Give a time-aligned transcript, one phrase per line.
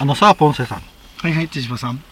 [0.00, 0.82] あのさ、ポンセさん。
[1.18, 2.02] はいはい、手島さん。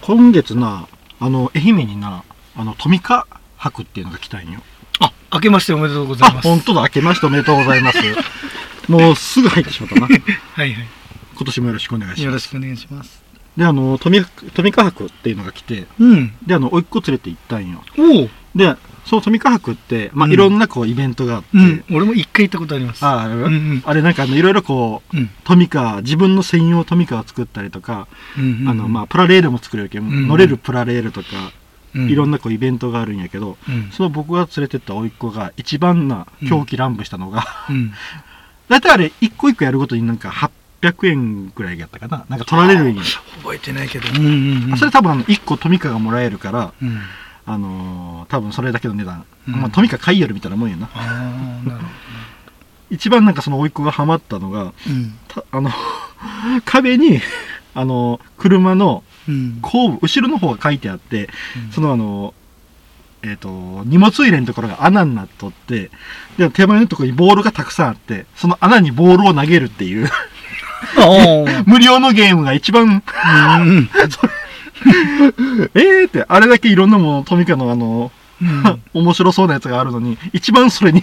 [0.00, 0.88] 今月な、
[1.20, 2.24] あの、愛媛にな、
[2.56, 3.26] あの、トミカ
[3.56, 4.60] 博っていうのが来たんよ。
[4.98, 6.48] あ、明けましておめでとうございあ、ます。
[6.48, 6.82] 本当だ。
[6.82, 7.98] 明けましておめでとうございます。
[8.90, 10.08] もうすぐ入ってしまったな。
[10.08, 10.88] はいはい。
[11.36, 12.22] 今年もよろしくお願いします。
[12.24, 13.22] よろしくお願いします。
[13.56, 14.24] で、あの、トミ、
[14.54, 16.34] トミカ博っていうのが来て、うん。
[16.44, 17.84] で、あの、甥っ子連れて行ったんよ。
[17.96, 18.30] おう。
[18.54, 21.84] で、そのトミカ博って、まあ、うんいろんなこう、イベントがあって、うん。
[21.92, 23.04] 俺も一回行ったことあります。
[23.04, 25.30] あうんうんあれなんかあの、いろいろこう、うん。
[25.44, 28.06] トミカ、自分の専用トミカを作ったりとか、
[28.38, 28.68] うんうん。
[28.68, 31.26] あの、まあ、プラレールも作れるけど、ん乗れるプラレールとか、
[31.94, 33.90] うん、いろんなこうイベントがあるんやけど、うん。
[33.90, 37.92] その僕が連れてった甥っ子が一番な狂気乱舞したのが、うん。
[38.68, 40.30] だいたいあれ一個一個やるごとになんか
[40.80, 43.02] 800円くらいやったかななんか取られるんや、
[43.42, 44.08] 覚えてないけど。
[44.08, 44.78] うんうんうん。
[44.78, 47.00] それ多分あの1個トミカがもらえるから、うん。
[47.46, 50.88] あのー多分それだけの値段、うんまあ、トミカ買いよるみたいなもんやな
[52.90, 54.74] 一番なんかその甥っ子がハマったのがど。
[54.88, 55.18] うん。
[55.28, 55.70] たあの
[56.64, 57.20] 壁に
[57.74, 59.58] あの車のうん。
[59.60, 61.28] 後部後ろの方が書いてあって
[61.66, 62.34] うんそのあの
[63.24, 63.48] えっ、と
[63.84, 65.90] 荷物入れのところが穴になっとって
[66.38, 70.08] で手前のところにボールがたくさんあってその穴にボールを投げるっていう
[71.66, 73.90] 無料のゲームが一番うん。
[75.74, 78.82] えーってあれだけいろんなものトミカのあのうん。
[78.92, 81.02] 面白そうなやつがあるのに一番それに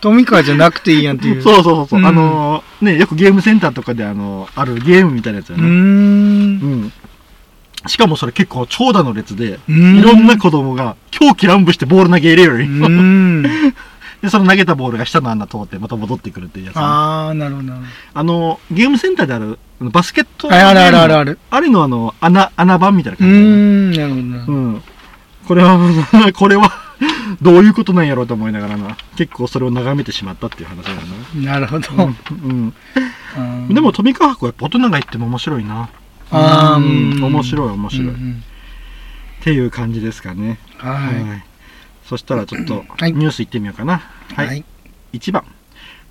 [0.00, 1.38] トミカじゃなくていいやんっていう。
[1.38, 1.42] う。
[1.42, 5.62] そうそうそうそう、うんあのねよくゲームセンターとかであのあるゲームみたいなやつやうー。
[5.62, 6.92] ねうんん
[7.86, 13.42] しかもそれ結構長蛇の列でうんいろんな子供が狂気乱舞してボール投げ入れるうよ、ん。
[14.22, 17.74] でその投げたボールが下の穴通ってまた戻ってくるっていうやつね、あああ、なるほどな
[18.14, 19.58] るのゲームセンターである
[19.90, 20.52] バスケット。
[20.52, 21.38] あるあるあるある。
[21.50, 24.58] あれのあの穴穴版みたいなう感じねーん、なるほど。
[24.58, 24.82] うん。
[25.46, 25.78] これは、
[26.34, 26.72] これは、
[27.40, 30.98] どういうことなんやろうと思いながらな、結構それを眺めてしまったっていう話だよ
[31.34, 31.92] なるほど。
[31.96, 32.04] な。
[32.04, 32.74] うん。
[33.36, 35.88] うんでも、富川博は大人が行っても面白いな。
[36.30, 38.42] あーうんうん面白い面白い、っうん
[39.42, 40.58] ていう感じですかね。
[40.82, 41.42] うんは
[42.12, 44.02] そしたらちょっと、はいニュース行ってみようかな。
[44.32, 44.34] い。
[44.34, 44.46] はい。
[44.48, 44.64] はい。
[45.14, 45.46] 1番。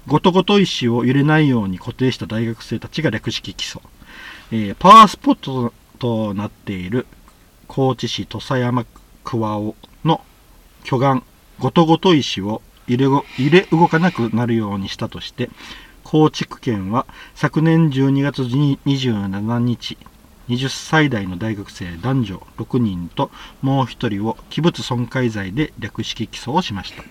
[0.07, 3.81] ごとごと石を揺れないように固定した大学生たちが略式起訴。
[4.51, 7.05] えーパワースポットとなっている
[7.67, 8.83] 高知市土佐山
[9.23, 10.21] 桑尾の
[10.83, 11.21] 巨岩
[11.59, 15.51] ごとごと石を揺れご揺れ動かなくなるようにしたとして
[16.03, 19.99] 高知区県は昨年12月27日
[20.51, 23.31] 20歳代の大学生男女6人と
[23.61, 27.03] もう1人を器物損壊罪で略式起訴をしました。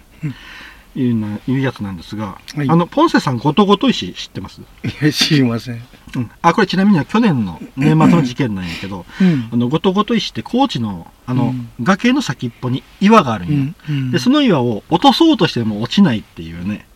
[0.96, 2.68] いうないうやつなんですが、はい。
[2.68, 4.64] あのポンセさんごとごと石知ってます、い
[5.04, 5.80] や、知りません。
[6.16, 9.48] うん、あこれちなみには去年の年末の事件なんやけどうん。
[9.52, 11.70] あのごとごと石って高知のあの、うん。
[11.80, 13.74] 崖の先っぽに岩があるんよ、うん。
[13.88, 14.10] うん。
[14.10, 16.86] でその岩を落とそうとしても落ちないっていうね。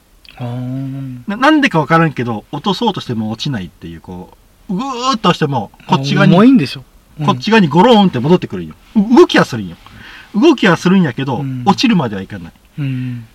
[1.28, 4.36] ななんでかわからんけど落とそうとしても落ちないっていうこう
[4.68, 6.84] ぐーっと押してもこっち側に重いんでしょ。
[7.24, 9.76] こっち側にゴローンって戻ってくるんよう動きはするんよ
[10.34, 13.26] 動きはするんやけど、うん落ちるまではいかないうん。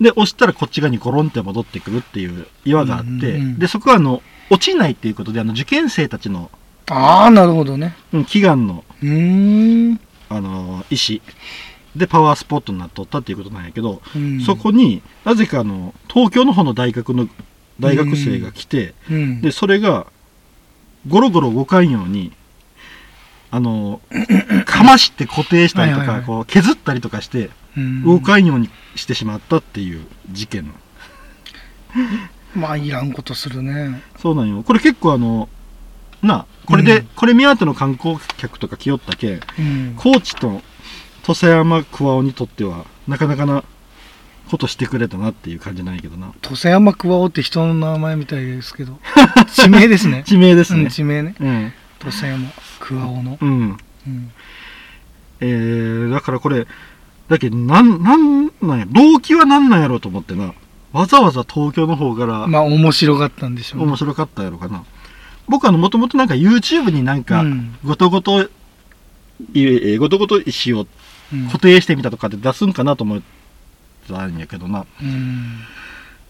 [0.00, 6.50] で押したらこっち側にゴロンって戻ってくるっていう岩があって、うんうんうんでそこはあの落ちないっていうことであの受験生たちの、
[6.88, 7.94] ああ、なるほどね。
[8.14, 8.82] うん祈願の。
[10.30, 11.20] あの石
[11.94, 17.28] でパワースポットになっとったっていうことなんやけど、うんそこになぜかあの東京の方の大学の
[17.78, 19.40] 大学生が来て、うん。
[19.42, 20.06] でそれが
[21.06, 22.32] ゴロゴロ動かんように
[23.50, 24.00] あの
[24.66, 26.26] かまして固定したりとか、はいはいはい。
[26.26, 28.04] こう削ったりとかしてうん。
[28.04, 30.72] 動かんようにしてしまったっていう事件の。
[32.56, 34.02] まあ、いらんことするね。
[34.18, 34.62] そうなんよ。
[34.62, 35.48] これ結構あの
[36.22, 37.08] なこれで、うん。
[37.14, 39.94] これ目当ての観光客とか来よったけんうん。
[39.96, 40.62] 高知と
[41.22, 43.64] 土佐山桑尾にとってはなかなかな
[44.48, 48.98] ことしてくれたなっていう感じなんやけどな土佐山桑尾って人の名前みたいですけど。
[49.52, 50.24] 地名ですね。
[50.26, 51.34] 地名ですうん、ね地名ね。
[51.38, 52.50] うん土佐山
[52.80, 53.38] 桑尾の。
[53.40, 53.76] うん
[54.06, 54.32] うん。
[55.40, 56.66] えー、だからこれ
[57.28, 60.54] だけどなんなんなんや動機はなんなんやろうと思ってな
[60.92, 63.86] わざわざ東京の方からまあ、面白かったんでしょうね。
[63.86, 64.84] 面白かったやろかな
[65.46, 68.48] 僕あのもともとなんか YouTube になんかうんごとごと、い
[69.54, 70.86] えごとごと石を
[71.32, 73.22] うん固定してみたとかで出すんかなと思っ
[74.08, 74.86] たんやけどな。
[75.00, 75.60] うん。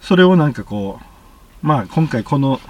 [0.00, 1.00] それをなんかこ
[1.62, 2.60] うまあ今回この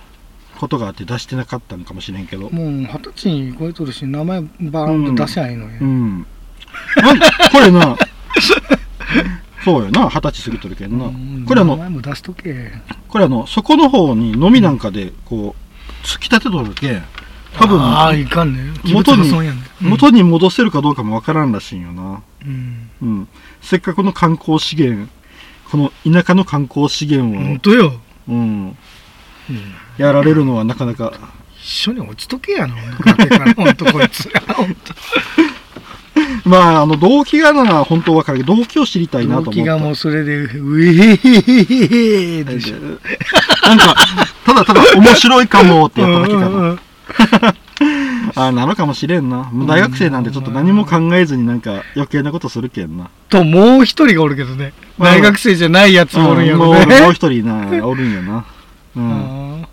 [0.58, 2.50] ことがあって出してなかったのかもしれんけど。
[2.50, 5.70] もう二十歳に超えとるし、名前バーンと出しゃいいのよ。
[5.81, 6.26] うん。
[6.96, 7.26] なんこ
[7.60, 7.96] れな。
[9.64, 10.08] そうよな。
[10.08, 11.44] 二十歳過ぎとるけんな、うん。
[11.46, 12.72] これあの名前も出しとけ。
[13.08, 17.02] これあのそこの方にのみなんかでこう突き立てとるけん
[17.56, 18.72] 多分ああ、いかんね。
[18.84, 19.31] 元に
[19.81, 22.22] 元に戻せるかどうかもわからんらしいんよな。
[22.44, 22.90] うん。
[23.02, 23.28] うん
[23.60, 25.08] せっかくの観光資源
[25.70, 27.93] この田舎の観光資源を、本当よ。
[28.28, 28.76] うん、
[29.50, 29.75] うん。
[29.99, 31.12] やられるのはなかなか
[31.69, 34.31] 緒に落ちとけやな、ほんと崖から、ほんとこいつ。
[34.55, 34.94] ほんと
[36.44, 39.50] まあ、あの、動機がな、本当わかるけど、動機を知りたいなと思った。
[39.50, 42.76] 動機がもうそれで、うえへへへへでしょ。
[43.69, 43.94] なんか、
[44.44, 46.46] ただただ面白いかもってやっただけかな。
[46.46, 46.78] うんうんうん
[48.35, 49.51] あなのかもしれんな。
[49.67, 53.11] 大学生なんでちょっと何も考えずになんか余計なことするけんな。
[53.29, 54.73] と、もう一人がおるけどね。
[54.99, 57.01] うん大学生じゃないやつもおるんやうんもうろね。
[57.01, 58.45] もう一人な、おるんやな。
[58.97, 59.63] うん。
[59.63, 59.69] あ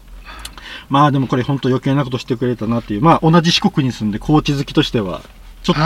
[0.90, 3.02] まあでもこれ本当余計なことしてくれたなっていう。
[3.02, 5.22] まあ同じ四国に住んで高知好きとしては、
[5.64, 5.82] ちょっと。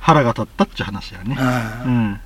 [0.00, 1.36] 腹が立ったっていう話やね。
[1.86, 2.20] うん。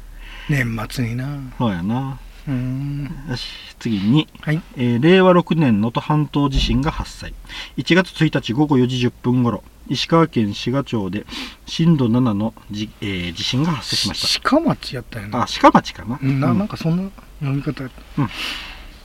[0.48, 1.26] 年末にな。
[1.58, 2.18] そうやな。
[2.52, 3.48] よし、
[3.78, 4.60] 次に、はい。
[4.76, 7.32] えー令和6年能登半島地震が発生。
[7.76, 11.26] 1月1日午後4時10分頃石川県志賀町で
[11.66, 15.32] 震度7のじ、えー地震が発生しまし鹿町やったよな。
[15.32, 16.58] たあ鹿町かな、うんなうん。
[16.58, 17.10] なんかそんな
[17.40, 17.82] 読み方。
[17.82, 18.28] やった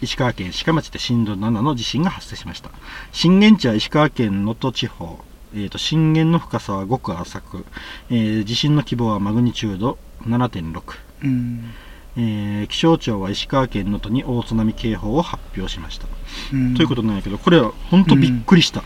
[0.02, 2.72] 石川県志賀町で震度7の地震が発生しました。
[3.12, 5.20] 震源地は石川県能登地方。
[5.54, 7.66] えー、と震源の深さはごく浅く、
[8.12, 10.82] えー地震の規模はマグニチュード7.6、
[11.24, 11.74] うん。
[12.20, 16.08] えー気象庁は石川県能登に大津波警報を発表しました、
[16.54, 18.84] うんということなんやけどこれは本当びっくりした、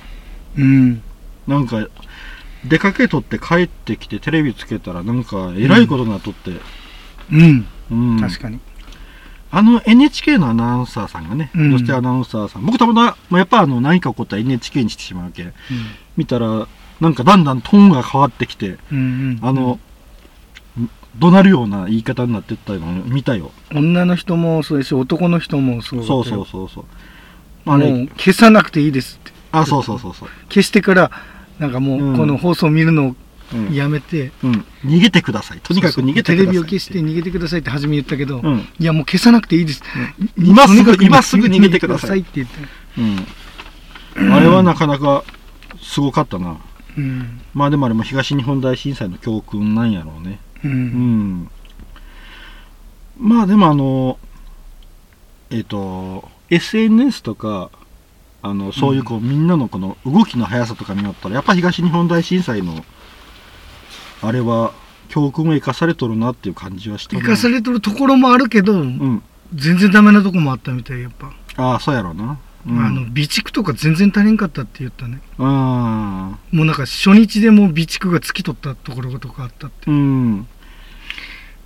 [0.57, 1.01] うん。
[1.47, 1.88] なんか
[2.65, 6.51] 出かけとって帰ってきてテレビつけたらなんかえらいことになっとって、
[7.31, 7.68] うん。
[7.91, 8.59] うん確かに。
[9.51, 15.53] あの NHK のアナウンサーさんがね、うんそしてアナウンサーさん僕たまたままあやっぱあの何か起こったら NHK にしてしまうけん
[16.18, 16.68] 見たら
[17.01, 18.97] なんかだんだんトーンが変わってきてうん。
[18.97, 19.39] うん。
[19.41, 19.79] あの、
[21.19, 23.51] 怒鳴るような言い方になってったのを見たよ。
[23.74, 26.86] 女の人もそうですし、男の人もそうそようそうそうそう。
[27.65, 29.31] まあもねう消さなくていいですって。
[29.51, 31.12] あそうそうそうそう、消してから、
[31.60, 33.15] なんかもうこの放送見るのを
[33.54, 35.60] うんやめて、うん、逃げてください。
[35.62, 38.68] とにかく逃げてくださいテレビを消して逃げてくださいって初め言ったけど、うん。
[38.80, 39.83] いやもう消さなくていいです。
[40.38, 42.54] 今すぐ今すぐ逃げてくださいって言って。
[44.18, 45.24] うん、あれはなかなか
[45.81, 46.57] すごかったな。
[46.98, 47.42] うん。
[47.54, 50.68] まあでもあれも東日本大震災の教訓なんやろうねう。
[50.68, 51.51] うんん
[53.18, 54.18] まあでもあの
[55.50, 57.69] えっ、と SNS とか
[58.42, 62.83] あのそういうこう、みんなのこの動きの速さとか見よったらやっぱ東日本大震災の
[64.21, 64.74] あれは
[65.07, 69.24] 教訓を生かされとるなっていう感じはしたな生かされとるところもあるけど、うん
[69.56, 71.31] 全然ダメなとこもあったみたい、やっぱ。
[71.57, 75.21] ああそうやろうなうんあの、備蓄とか全然足りんかったって言ったね。
[75.38, 79.89] うんもうなんか初日でもう備蓄が尽きとったところとかあったって。
[79.89, 80.48] いうん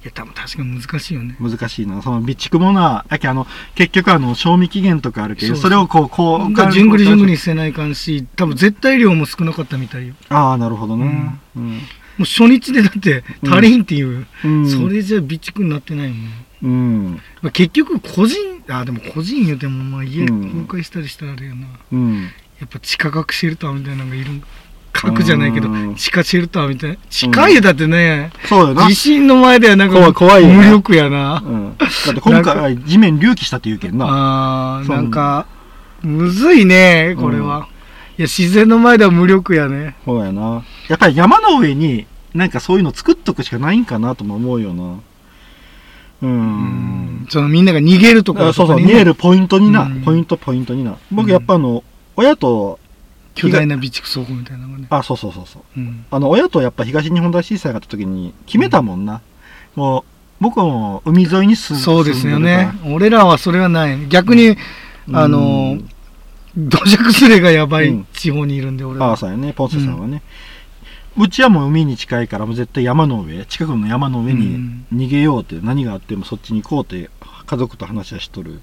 [0.07, 1.36] や、多分確かに難しいよね。
[1.39, 2.01] 難しいな。
[2.01, 10.15] その備蓄もなやけあの結局あの賞味期限とかあるけどそれをこうこうがじゅんぐりじゅんぐりせないかんし、多分絶対量も少なかったみたいよ。
[10.30, 11.39] ああなるほどね。
[11.56, 11.80] うん、も
[12.19, 14.69] う初日でだって足りんっていう、うん。
[14.69, 16.18] それじゃ備蓄になってないもん。
[16.25, 16.48] ね。
[16.63, 17.21] うん。
[17.42, 20.65] まあ、結局個人、あ、でも個人言うても、まあ家うん。
[20.65, 21.68] 崩壊したりしたらあれやな。
[21.92, 22.24] うん。
[22.60, 24.44] やっぱ地下核シェルターみたいなのがいるん
[25.02, 25.96] 核じゃないけどうん。
[25.96, 26.98] 地下シェルターみたいな。
[27.10, 34.06] 地下湯だってね、そう地震の前ではなんか怖い無力やな、うん、だって今回地面隆起したって言うけんな。
[34.10, 35.48] あーなんか
[36.02, 37.68] むずいねこれは、
[38.18, 39.96] いや自然の前では無力やね。
[40.06, 40.64] そうやな。
[40.90, 45.00] やっぱり山の上になんかそういうの作っとくしかないんかなとも思うよな。
[46.22, 47.28] うん。
[47.30, 50.01] そのみんなが逃げるところあそうそう見えるポイントにな、うん。
[50.01, 50.98] ポイントポイントにな。
[51.12, 51.84] 僕うんやっぱあの、
[52.16, 52.80] 親と
[53.41, 55.63] 巨大な備蓄倉庫みたいなのがね、あそうそうそうそう。
[55.77, 59.22] うん、あの親とやっぱ東日本大震災があった時に決めたもんな、
[59.75, 60.03] もう
[60.39, 62.72] 僕も海沿いに住んそうですよね。
[62.86, 64.08] 俺らはそれはない。
[64.08, 64.62] 逆に、るか
[65.12, 65.89] らあのうん
[66.58, 68.08] 土砂崩れがやばいうん。
[68.13, 70.24] 地方にいるんで俺ああ、はそうやね、ポンセさんはね。
[71.15, 74.86] うちはもう海に近いから、もう絶対山の上、近くの山の上にうん。
[74.91, 77.12] 逃げようって、何があってもそっちに行こうって、
[77.46, 78.62] 家族と話はしとる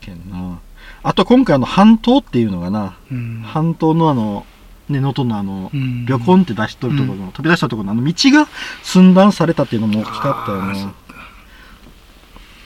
[0.00, 0.60] けんな。
[1.04, 3.42] あと今回あの半島っていうのがな、うん。
[3.44, 4.46] 半島のあの、
[4.88, 6.06] ね、能登のあの、うん。
[6.06, 8.48] 旅行って出しとるところの、飛び出したところのあの道が
[8.82, 10.94] 寸断されたっていうのも大きかったよあーそっな。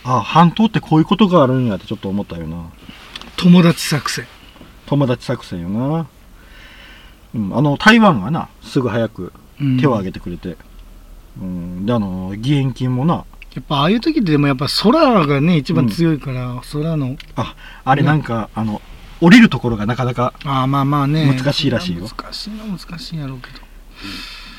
[0.05, 2.71] ああ、半島ってこういうことがあるんやってちょっと思ったよな。
[3.37, 4.27] 友達作戦。
[4.87, 6.07] 友達作戦よな。
[7.35, 9.33] うん、あの、台湾がな、すぐ早く
[9.81, 10.57] 手を挙げてくれて、
[11.41, 13.25] うん、であの義援金もな
[13.55, 18.81] やっぱああいう時ってでもやっぱ空がね一番強いから、空のああれなんか、あの
[19.21, 21.27] 降りるところがなかなか、ああまあまあね。
[21.27, 22.07] 難しいらしいよ。
[22.07, 23.59] 難しいのは難しいんやろうけど。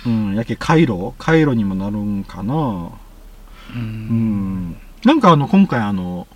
[0.08, 2.53] うん、やけ回路回路にもなるんかな？
[2.53, 2.89] う
[3.75, 4.72] うん。
[4.72, 6.27] んなんかあの今回あの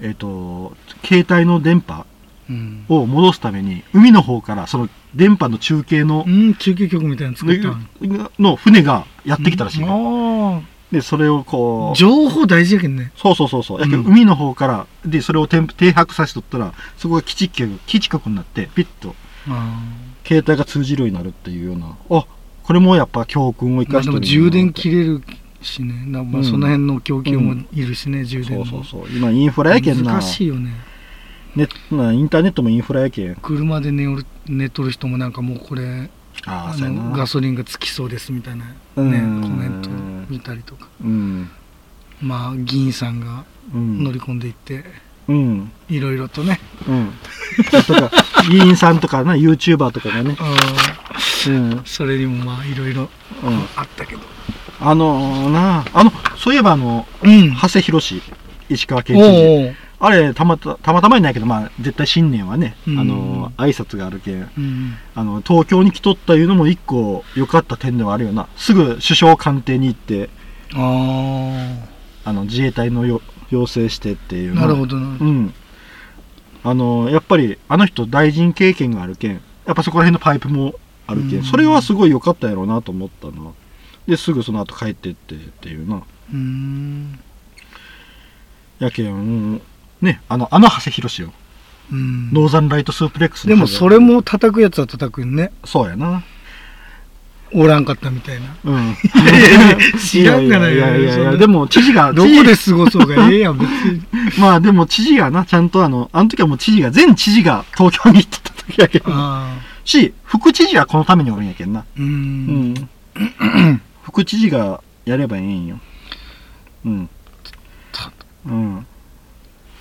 [0.00, 2.06] えっ、と携帯の電波
[2.46, 7.68] うん、を戻すために海の方からその電波の中継の,、うん、中継局みたいなの作った
[8.06, 8.30] の。
[8.38, 10.60] の船がやってきたらしいよ、あ
[10.94, 13.10] でそれをこうあ情報大事やけんね。
[13.16, 13.82] そうそうそうそう。
[13.82, 14.04] うん。
[14.04, 19.16] 海の方から、で、それを停停泊させとったら、そこが基地局、基地局になって、ピッと
[19.48, 19.82] あ
[20.24, 21.96] 携帯が通じるようになるっていうような。
[22.10, 22.26] あ
[22.62, 25.22] これもやっぱ教訓を生かしてる充電き切れる
[25.62, 26.04] しね。
[26.06, 26.44] なまあうん。
[26.44, 28.64] その辺の供給もいるしね、充電も。
[28.64, 29.16] そうそうそう。
[29.16, 30.12] 今インフラやけんな。
[30.12, 30.70] 難しいよね。
[31.56, 33.34] ネなインターネットもインフラやけん。
[33.34, 36.08] 車で寝る寝とる人もなんかもうこれ
[36.46, 39.10] あのガソリンがつきそうですみたいなねコうん。
[39.10, 39.90] メント
[40.30, 40.88] 見たりとか。
[41.02, 41.50] うん。
[42.20, 44.04] まあ議員さんがうん。
[44.04, 44.84] 乗り込んでいって
[45.28, 45.72] うん。
[45.88, 46.60] いろいろとね。
[46.88, 47.12] うん。
[47.86, 48.10] とか
[48.50, 50.36] 議員さんとかな YouTuber とかがね。
[50.38, 50.44] あ
[51.48, 51.70] うん。
[51.72, 53.08] ーそれにもまあいろいろ
[53.42, 53.58] うん。
[53.76, 54.20] あったけど。
[54.80, 57.54] あのなあのそういえばあのうん。
[57.54, 58.20] 長谷博士
[58.68, 59.26] 石川県お知
[59.72, 62.98] 事あれたまたたまたまいないけどまあ絶対新年はね、うん。
[62.98, 64.50] あの挨拶があるけん。
[64.56, 64.94] うん。
[65.14, 68.48] あの東京に来とったいうのも一個良かった点ではあるよな。
[68.56, 70.28] すぐ首相官邸に行って
[70.74, 71.84] あ
[72.24, 75.06] あの自衛隊のよ要請してっていうなるほどな。
[75.20, 75.54] うん。
[76.62, 80.74] あのやっぱりあの人大臣経験があるけんやっぱそこら辺のパイプも
[81.06, 81.44] あるけん、うん。
[81.44, 83.52] それはすごい良かったやろうなと思ったな。
[84.06, 85.96] ですぐその後帰ってってっていうな。
[85.96, 87.18] うーん。
[88.78, 89.62] やけん
[90.04, 91.32] ねあのあの長谷博士よ
[91.92, 92.30] うん。
[92.32, 95.52] ノーザンライトスープレックスのでもそれも叩くやつは叩くよね。
[95.64, 96.22] そうやな。
[97.52, 98.56] おらんかったみたいな。
[98.64, 98.96] うん。
[99.98, 104.02] 知らんがないいやいやいやいやでも知事がどこ知で過ごそうがええやん別に。
[104.30, 109.12] 事 まあでも知事がなちゃんとあのあの時はもう知事が全知事が東京に行ってた時やけど。
[109.84, 111.84] し副知事はこのためにおるんやけんな。
[111.96, 112.72] ううん。
[112.72, 112.88] ん
[114.02, 115.78] 副知事がやればいいんよ。
[116.86, 117.08] うん。
[118.46, 118.86] うん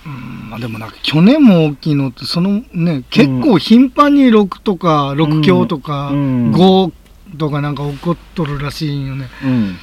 [0.06, 6.52] まあでもなんか去年も大きいのってそのね結構頻繁に6とか6強とかうん。
[6.52, 6.92] 5
[7.38, 9.28] とかなんか起こっとるらしいんよね。
[9.44, 9.76] うん。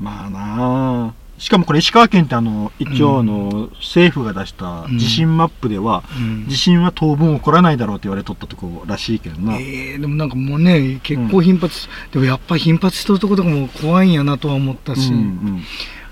[0.00, 1.14] まあなあ。
[1.38, 6.46] しかもこれ石川県ってあの一応あの、政府が出した地震マップでは、うん。
[6.48, 15.12] 地震は当分起こらないだろうって言われとったとこらしいけどな、えーでもなんかもうね結構頻発でもやっぱり頻発しとるとことかも怖いんやなとは思ったし。
[15.12, 15.62] うん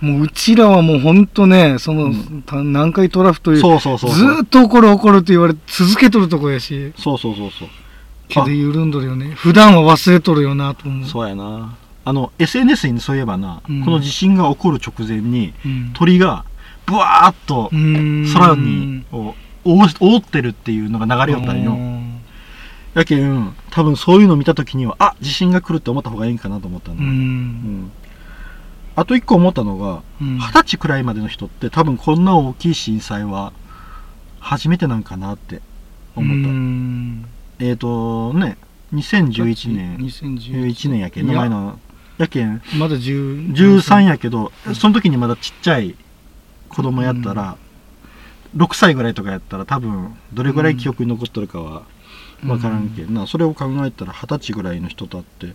[0.00, 2.42] もううちらはもうほんとねそのうん。
[2.42, 4.11] た南海トラフとうん、いうそうそうそう。
[4.11, 6.92] ずっと起こる起こるって言われ続けとるとこやし。
[6.97, 7.69] そうそうそうそう。
[8.28, 9.33] けど緩んどるよね。
[9.35, 11.09] 普段は忘れとるよなと思う。
[11.09, 11.76] そうやな。
[12.04, 13.85] あの SNS にそういえばな、うん。
[13.85, 15.90] この地震が起こる直前にうん。
[15.95, 16.45] 鳥が
[16.87, 21.73] ブワーっと空にこう覆覆ってるっていうのが流れよったんよ。
[21.73, 22.21] うん。
[22.95, 27.07] やけん多分そういうの見た時にはあ地震が来るって思った方がいいんかなと思ったの、ううん。
[27.85, 27.92] ん
[28.97, 30.38] あと一個思ったのがうん。
[30.38, 33.52] 二十歳くらいまでの人って多分こんな大きい震災は
[34.40, 35.61] 初めてなんかなって
[36.16, 37.26] 思った、うん。
[37.59, 38.59] えっ、ー、とね
[38.94, 39.97] 2011年。
[39.99, 41.00] 2011 11年。
[41.00, 41.78] やけん前の
[42.18, 42.61] やけん。
[42.78, 45.94] まだ10 13やけどその時にまだちっちゃい
[46.68, 47.56] 子供やったら、
[48.56, 51.82] 6歳ぐらいとかやったら多分どれぐらい記憶に残っとるかは
[52.42, 55.54] 分からんけんな、それを考えたら二十歳ぐらいの人だって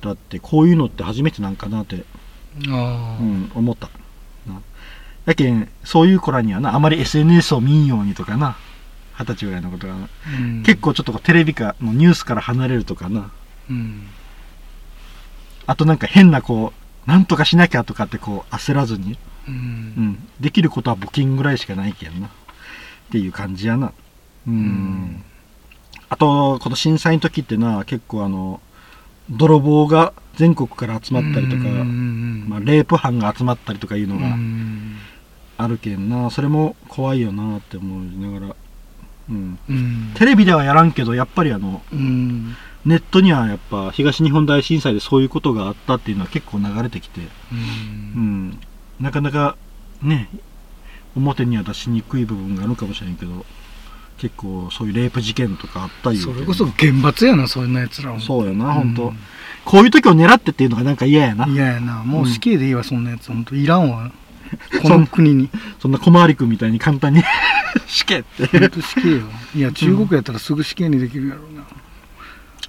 [0.00, 2.04] だってこういうのって初めてなんかなって、
[2.66, 3.88] うん、思った。
[4.46, 4.60] な。
[5.26, 8.56] やけんそういう子らにはなあまり SNS を見んようにとかな
[9.18, 10.08] 二十歳ぐらいのことがな、
[10.40, 10.62] うん。
[10.62, 13.30] 結構ちょっとこうテレビかのニュースから離れるとかな。
[13.68, 14.06] うん。
[15.66, 16.72] あとなんか変なこ
[17.06, 19.56] うなんとかしなきゃとかってこう焦らずにううん。
[19.56, 22.28] ん、できることは募金ぐらいしかないけんな。
[22.28, 22.30] っ
[23.10, 23.92] ていう感じやな。
[24.46, 24.54] うん。
[24.54, 25.24] ん。
[26.08, 28.60] あとこの震災の時ってな結構あの
[29.30, 34.96] 泥棒が全国から集まったりとか、うんまあ、レイプ犯が集まったりとかいうのうがん
[35.56, 38.56] あるけんなそれも怖いよなって思いながら、
[39.28, 40.12] うん、うん。
[40.14, 42.56] テレビではやらんけどやっぱりあのうん。
[42.86, 48.60] ネットにはやっぱ東日本大震災でそういうことがあったっていうのは結構流れてきて、ううんん、
[49.00, 49.56] なかなか
[50.00, 50.28] ね
[51.16, 53.44] 表には出しにくい部分があるかもしれんけど
[54.18, 56.18] 結構そういうレイプ事件とかあったいう。
[56.18, 58.20] それこそ厳罰やなそんなやつらは。
[58.20, 58.94] そうやな、ほん。
[58.94, 59.12] と
[59.64, 61.46] こういう時を狙ってっていうのがなんか嫌やな。
[61.46, 62.02] 嫌やな。
[62.04, 64.10] もう死刑でいいわそんなやつ本当いらんわ。
[64.82, 65.50] この国に。
[65.78, 67.22] そんな小回り君みたいに簡単に
[67.86, 68.46] 死刑って。
[68.58, 69.22] 本当死刑よ。
[69.54, 71.64] いや中国やったらすぐ死刑にできるやろうな。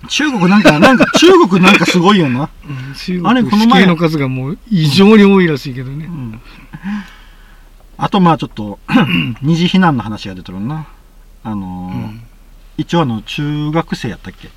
[0.08, 3.82] 中国なんかなんか中国なんかすごいよな、うん中あれ国この前。
[3.82, 6.06] 死刑の数がもう異常に多いらしいけどね。
[6.06, 6.42] うん、
[7.98, 8.80] あとまあちょっと
[9.42, 10.88] 二次避難の話が出てるな
[11.52, 12.22] あのーうん。
[12.78, 14.50] 一応あの中学生やったっけ？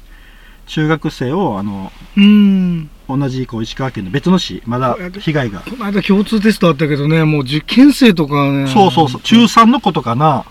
[0.67, 2.89] 中学生をあのうん。
[3.09, 5.61] 同じこう石川県の別の市まだ被害が。
[5.61, 8.69] この間共通テストあったけどねもう受験生とかね。
[8.69, 9.21] そうそうそう。
[9.23, 10.45] 中3の子とかな。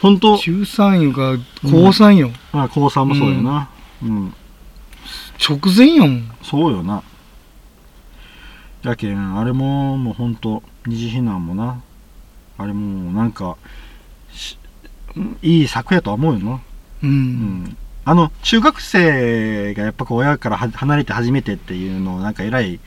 [0.00, 0.36] 本当。
[0.38, 3.68] 中3いうか高3よ、まあ高3もそうやな。
[4.02, 4.34] うん、
[5.40, 6.30] 直前やもん。
[6.42, 7.02] そうよな。
[8.82, 11.80] やけんあれももう本当二次避難もな。
[12.58, 13.56] あれもうなんかし
[15.42, 16.60] いい策やとは思うよなう。
[17.04, 17.76] うんん。
[18.04, 22.80] あの、中学生がやっぱこう親からは離れて初めてっていうのをなんか偉い、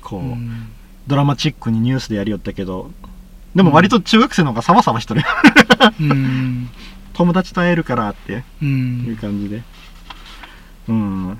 [0.00, 0.68] こう、うん
[1.06, 2.92] ドラマチックにニュースでやりよったけど、
[3.56, 5.22] でも割と中学生の方がサバサバしとる。
[6.00, 6.70] うん。
[7.12, 8.64] 友達と会えるからってう。
[8.64, 9.62] いうん感じで。
[10.88, 11.38] うん。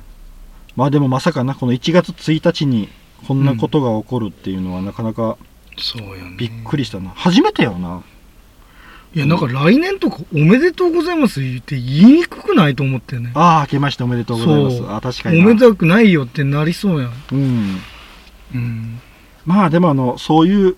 [0.77, 2.89] まあでもまさかな、この1月1日に
[3.27, 5.37] こんなことが起こるっていうのはなかなか。
[6.37, 7.13] びっくりしたな。
[7.15, 8.03] 初めてよな。
[9.15, 13.33] いや、なんか来年とかおめでとうございます言って言いにくくないと思ってね。
[13.35, 14.83] ああ、明けましておめでとうございます。
[14.89, 15.45] あ確かにな。
[15.45, 17.13] おめでたくないよってなりそうやん。
[17.33, 17.81] うん。
[18.55, 19.01] うん。
[19.45, 20.77] まあでもあの、そういう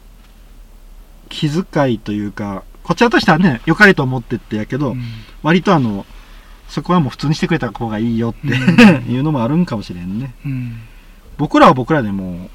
[1.28, 4.96] 気遣いというか、こちらとしてはね、良かれと思ってってやけど、
[5.42, 6.04] 割とあの、
[6.68, 8.50] そこはもう普通にしてくれた方がいいよって、う
[9.12, 10.34] いうのもあるんかもしれんね。
[10.44, 10.80] うん。
[11.36, 12.50] 僕らは僕らでも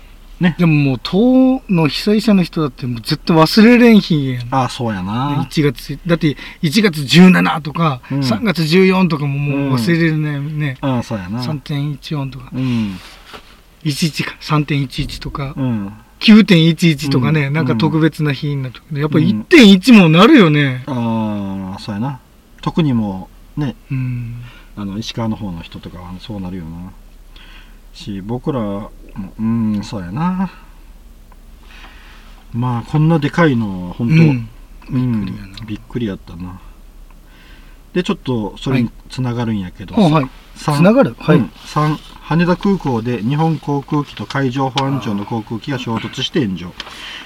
[0.58, 4.48] でももう、党の被災者の人だってもう絶対忘れれん日やん。
[4.52, 5.46] ああ、そうやな。
[5.50, 10.78] 1月、だって1月17とか、うん3月14とかももう忘れれないね。
[10.80, 11.44] ああ、そうやな。
[11.44, 12.98] 3.14とか、うん。
[13.84, 15.94] 11か、3.11とか、うん。
[16.22, 20.84] 9.11とかね、うんなんか特別な日になるとやっぱうん1.1もなるよね。
[20.86, 22.20] ああ、そうやな。
[22.62, 24.42] 特にもう、ね、うん。
[24.78, 26.92] あの、石川の方の人とかはそうなるよな。
[27.94, 30.52] し、僕らも、うん、そうやな。
[32.54, 34.50] まあ、こんなでかいのは、本当、うん。
[34.92, 36.60] うんびっくりやったな。
[37.94, 40.30] で、ちょっと、それにつながるんやけど、あはい。
[40.56, 41.16] 三つながる？
[41.20, 41.38] はい。
[41.38, 41.98] うん3
[42.30, 46.68] 羽田空港で日本航空機と海上保安庁の航空機が衝突して炎上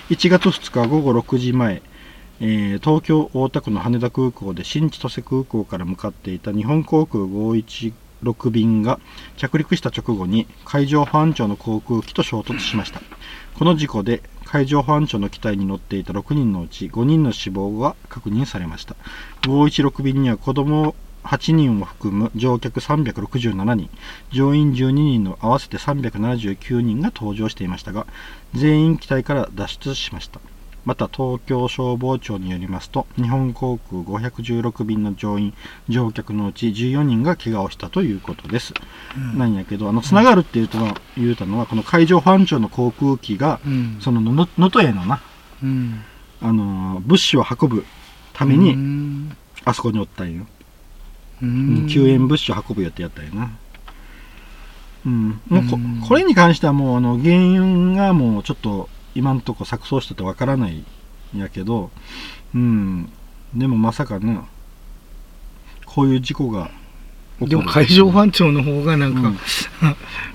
[0.09, 1.81] 1月2日午後6時前、
[2.39, 7.25] えー東京大田区の羽田空港で新千歳空港から向かっていた日本航空
[8.23, 8.99] 6便が
[9.37, 13.01] 着陸した直後に海上保安庁の航空機と衝突しました。
[13.55, 18.95] この事故で海上保安庁の機体に乗っていた6人のうち5人の死亡が確認されました。
[19.41, 23.89] 516便には子供8人を含む乗客367人
[24.31, 28.05] 乗員12人の合わせて379人が搭乗していましたが
[28.53, 30.41] 全員機体から脱出しました。
[30.85, 35.53] また東京消防庁によりますと日本航空516便の乗員
[35.87, 38.73] 乗客のうち14人が怪我をしたということです、
[39.17, 43.97] うんなんやけどあのつながるっていうとは言うたのはこの海上保安庁の航空機がうん。
[43.99, 45.21] そのの能登へのな
[45.61, 46.01] うん。
[46.41, 47.85] あのー物資を運ぶ
[48.33, 49.35] ためうにん。
[49.65, 50.45] あそこにおったんよ、
[51.41, 51.87] ううんん。
[51.87, 53.51] 救援物資を運ぶ予定やったんやな
[55.05, 60.83] うん、もうこうんこれに関してはもうあの原因がもうちょっと今んとこ錯綜しててわからない
[61.35, 61.91] んやけど
[62.53, 63.09] うん。
[63.53, 64.39] でもまさかね
[65.85, 66.71] こういう事故が。
[67.41, 69.33] でも海上保安庁の方がなんか、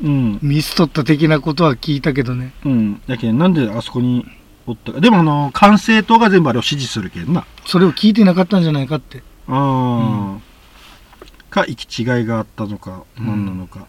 [0.02, 0.38] うん。
[0.42, 2.52] ミス取った的なことは聞いたけどね。
[2.64, 3.00] うん。
[3.06, 4.26] やけんなんであそこに
[4.66, 4.92] おった？
[4.92, 7.44] かでもあの管制塔が全部あれを指示するけんな。
[7.66, 9.22] それを聞いてなかったんじゃないかって。
[9.48, 13.86] ああ、か行き違いがあったのかうん何なのか。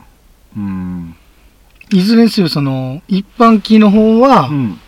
[0.55, 1.15] うん
[1.91, 4.79] いずれにせよ、その、一般機の方は、うん。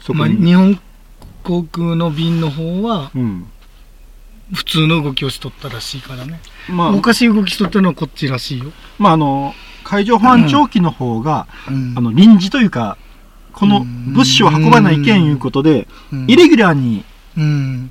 [0.00, 0.78] そまあ、日本
[1.42, 3.46] 航空の便の方は、うん。
[4.52, 6.40] 普通の動きをしとったらしいからね。
[6.68, 6.94] まあ。
[6.94, 8.72] おかしい動きしとったのはこっちらしいよ。
[8.98, 9.54] まああの
[9.84, 11.94] 海上保安庁機の方が、うん。
[11.96, 12.96] あの臨時というか
[13.52, 16.30] この物資を運ばないけんいうことで、うん。
[16.30, 17.04] イレギュラーに
[17.36, 17.90] うん。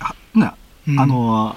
[0.00, 0.56] あな、
[0.88, 0.98] うん。
[1.00, 1.56] あ、の、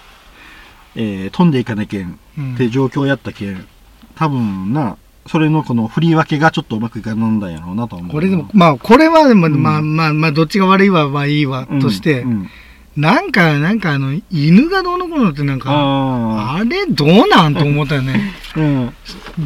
[0.95, 2.54] えー飛んでいかなきゃんうん。
[2.54, 3.67] って状況やったけん
[4.15, 4.97] 多分な
[5.28, 9.62] それのこの振り分けがちょっとうまくいかなんだんやろうなと思うこれでも、まあ、これはでも、うん。
[9.62, 11.82] まあまあまあ、どっちが悪いわ、まあいいわ、うん。
[11.82, 12.49] として、うん。
[12.95, 18.34] なんか、なんかあの、犬がどうのこうのってなんか、ああれどうなんと思ったよね。
[18.56, 18.93] あうん。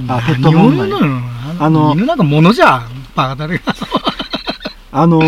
[0.09, 0.91] あペッ何ト問題。
[1.59, 2.83] あの犬なんか物じゃ、
[3.15, 3.63] バカだれが。
[4.91, 5.21] あの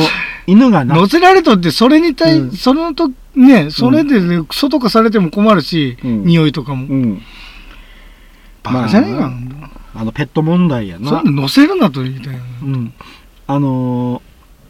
[0.47, 2.51] 犬がな乗せられとって、それに対、うん。
[2.51, 6.25] そのと、ね、それで、ね、外化されても困るし、うん。
[6.25, 6.87] 匂いとかも。
[6.87, 7.21] うん
[8.63, 9.29] バカじゃねえか。
[9.29, 12.45] まあのペット問題やなそんな乗せるなと言いたいよね。
[12.63, 12.93] うん。
[13.47, 14.21] あの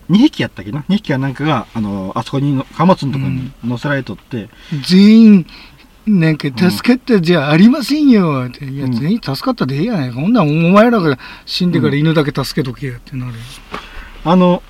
[0.10, 4.50] ー、2匹やったっけな ?2 匹かなんかが、あのーあそこにの、貨物のとこに乗せられとって、
[4.90, 5.46] 全員、
[6.08, 8.66] なんか、助けてじゃありませんよって。
[8.66, 10.16] いや、うん全員助かったでええやないか。
[10.16, 13.38] ほんならお前らが死んでから犬だけ助けとけやってなるよ。
[14.24, 14.64] あの、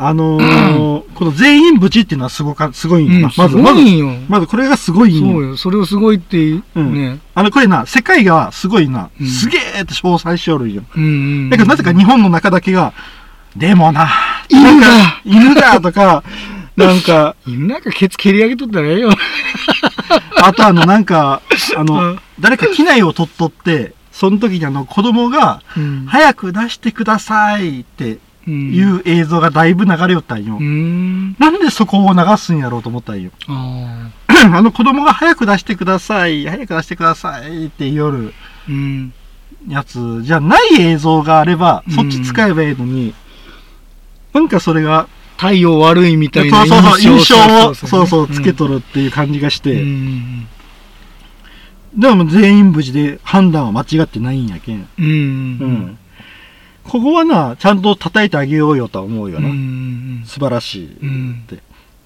[0.00, 3.22] あのー この全員無事っていうのはすごか、すごいんうん。
[3.22, 3.80] まず、すまず。
[4.28, 5.18] まずこれがすごい。
[5.18, 5.56] そうよ。
[5.56, 6.38] それをすごいって、
[6.76, 7.18] うんね。
[7.34, 10.84] あの、これな、世界がすごいな、うんすげえって称賛しおるんよ。
[10.96, 11.06] うんう
[11.46, 11.50] ん。
[11.50, 12.92] だけどなぜか日本の中だけが、
[13.56, 14.08] でもな、
[14.48, 16.22] 犬だ犬だとか、
[16.76, 19.10] なんか、犬なんかケツ蹴り上げとったらええよ。
[20.40, 21.42] あとあの、なんか、
[21.76, 26.06] あうのん、誰か機内を取っとって、その時にあの、子供が、うん。
[26.06, 30.58] 早く出してくださいってうんいう映像がだいぶ流れよったんよ。
[30.58, 31.34] ん。
[31.38, 33.30] なんでそこを流すんやろうと思ったんよ。
[33.48, 34.10] あ
[34.52, 38.32] あの子供が早く出してください、早く出してくださいって夜、
[38.68, 39.12] うん。
[39.66, 43.14] やつじゃない映像があれば、うんそっち使えばいいのに、
[44.32, 50.48] なんかそれが、太陽悪いみたいなそうそう、印象を、そそうそう、つけるとるっていう感じがして、うん。
[51.96, 54.88] でも全員無事で判断は間違ってないんやけん。
[54.98, 55.06] うん。
[55.06, 55.98] ううんん。
[56.88, 59.48] ここはな、ちゃんと叩いてあげようよとは思うような。
[59.48, 60.22] ん。
[60.26, 60.98] 素晴らしい。
[61.02, 61.46] うん。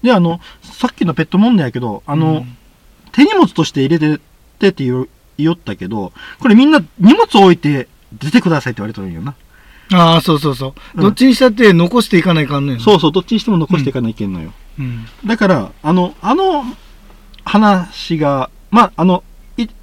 [0.01, 2.57] で、あの、さっきのペット問題やけど、あの、うん
[3.13, 4.19] 手荷物として入れてっ
[4.59, 9.35] てって言おったけど、これみんな荷物置いて出てくださいって言われてるんよな。
[9.93, 10.73] ああ、そうそうそう。
[10.95, 12.79] うんどっちにしたって残していかないかんねん。
[12.79, 14.51] そうそう、どっちにしても残していかないけんのよ。
[14.79, 15.05] うん。
[15.25, 16.63] だから、あの、あの
[17.45, 19.32] 話が、まあ、あの、い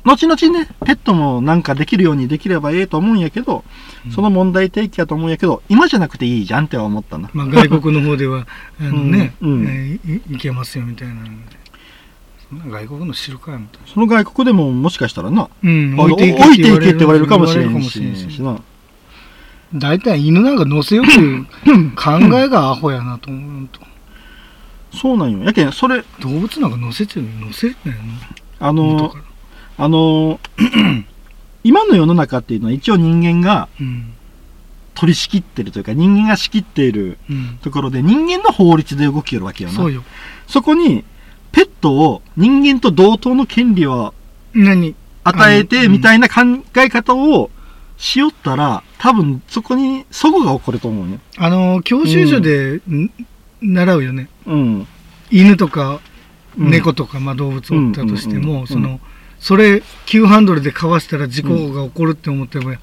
[0.04, 3.64] 後々ね、ペットもなんかできるようにできればええと思うんやけど、
[4.04, 7.30] うんその問題提起やと思うんやけど、今じゃなくていいじゃんっては思ったな。
[7.34, 8.46] まあ、外国の方では、
[8.80, 11.30] あのね、うんうんえーいいけますよみたいなので。
[12.68, 13.86] 外国の知るかよみたいな。
[13.86, 18.60] その外国でももしかしたらな、うん、あの置いていけって言われるかもしれん言われるしかもしな。
[19.74, 21.46] 大体犬なんか乗せようという
[21.94, 23.80] 考えがアホやなと思うと。
[24.92, 25.44] そうなんよ。
[25.44, 27.98] やけん、それ、動物なんか乗せてる乗せるなよ
[28.58, 28.72] あな。
[28.72, 29.14] の、
[29.80, 30.40] あの、
[31.64, 34.12] 今の世の中っていうのは一応人間がうん。
[34.94, 37.58] 取り仕切ってるというか、人間が仕切っているうん。
[37.62, 39.76] ところで、人間の法律で動きよるわけよな。
[39.76, 40.02] そうよ。
[40.46, 41.04] そこに、
[41.52, 44.12] ペットを人間と同等の権利を
[44.54, 44.94] 何？
[45.24, 46.40] 与えてみたいな考
[46.76, 47.50] え方を
[47.96, 51.20] しよったら、多分そこに齟齬が起こると思うね。
[51.38, 53.10] あの、教習所で、ん
[53.62, 54.28] 習うよね。
[54.46, 54.86] うん。
[55.30, 56.00] 犬とか
[56.58, 59.00] うん猫とか、まあ、動物おったとしても、その
[59.40, 62.78] それ急ハンドルでかわしたら事故が起こるって思っても、ふ引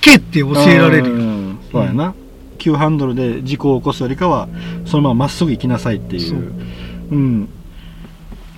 [0.00, 2.14] けって教えられるよ、うんそうやな。
[2.58, 4.48] 急ハンドルで事故を起こすよりかは、
[4.86, 6.20] そのまままっすぐ行きなさいってい。
[6.20, 7.48] そううん。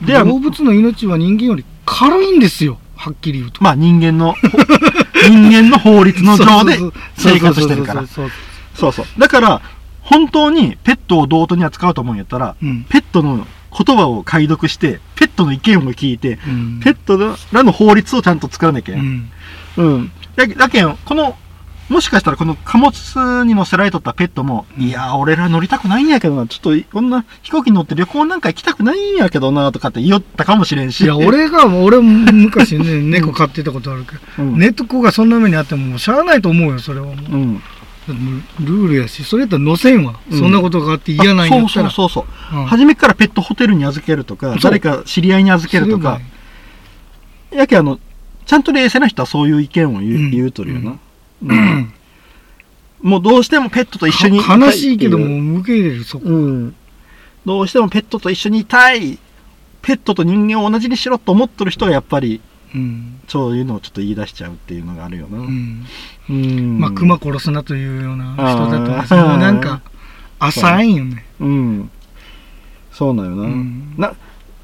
[0.05, 3.65] で、動物の命は人間より軽いんですよはっきり言うと。
[3.65, 4.39] まあ人間の、ほ
[5.29, 6.79] 人間の法律の上で
[7.17, 8.07] 生活してるから。
[8.07, 9.07] そうそう。
[9.19, 9.63] だから、
[10.03, 13.47] 本当にペットを同等に扱うと思うんやったら、うんペットの
[13.85, 18.97] 言葉を解読して、ペットの意見を聞いて、うんペットらの法律をちゃんと作らなきゃ。
[18.97, 19.31] うん
[19.77, 20.13] うん。
[20.37, 21.37] だだけん、この、
[21.89, 31.03] もしかしたらこの貨物に乗せられとったペットも、うんいやー、俺ら乗りたくないんやけどな、ちょっとこんな飛行機に乗って旅行なんか行きたくないんやけどな、とかって言ったかもしれんし。
[31.03, 37.15] いや俺が俺も昔ね猫飼ってたことあるけど、うん、猫がそんな目にあってももうしゃあないと思うよそれはもう。
[37.15, 37.63] うん。
[38.09, 40.39] ルールやしそれやったら乗せんわ、うん。
[40.39, 41.63] そんなことがあって嫌なんやったら。
[41.65, 42.61] あそうそうそうそう。
[42.61, 42.67] うん。
[42.67, 46.21] 初めからペットホテルに預けるとか、誰か知り合いに預けるとか、
[47.51, 47.99] やけあの、
[48.45, 50.31] ちゃんと冷静な人はそういう意見を言う,、うん。
[50.31, 50.91] 言うとるよな。
[50.93, 50.97] う
[51.43, 51.57] うん。
[51.57, 51.93] ん。
[53.03, 56.75] もうどうしてもペットと一緒にいたい悲しいけども受け入れるそこ、うん。
[57.45, 59.19] どうしてもペットと一緒にいたい。
[59.83, 62.41] ペットと人間を同じにしろと思ってる人はやっぱり、
[62.75, 63.21] うん。
[63.29, 65.39] そういうのをちょっと言い出しちゃうっていうのがあるよな。
[65.39, 65.87] ううん。
[66.31, 69.83] んまあ熊殺すなというような人だと思うなんか
[70.39, 71.91] 浅いんよね、うん。
[72.93, 73.43] そうなんよな。
[73.45, 73.95] うん。
[73.97, 74.13] な、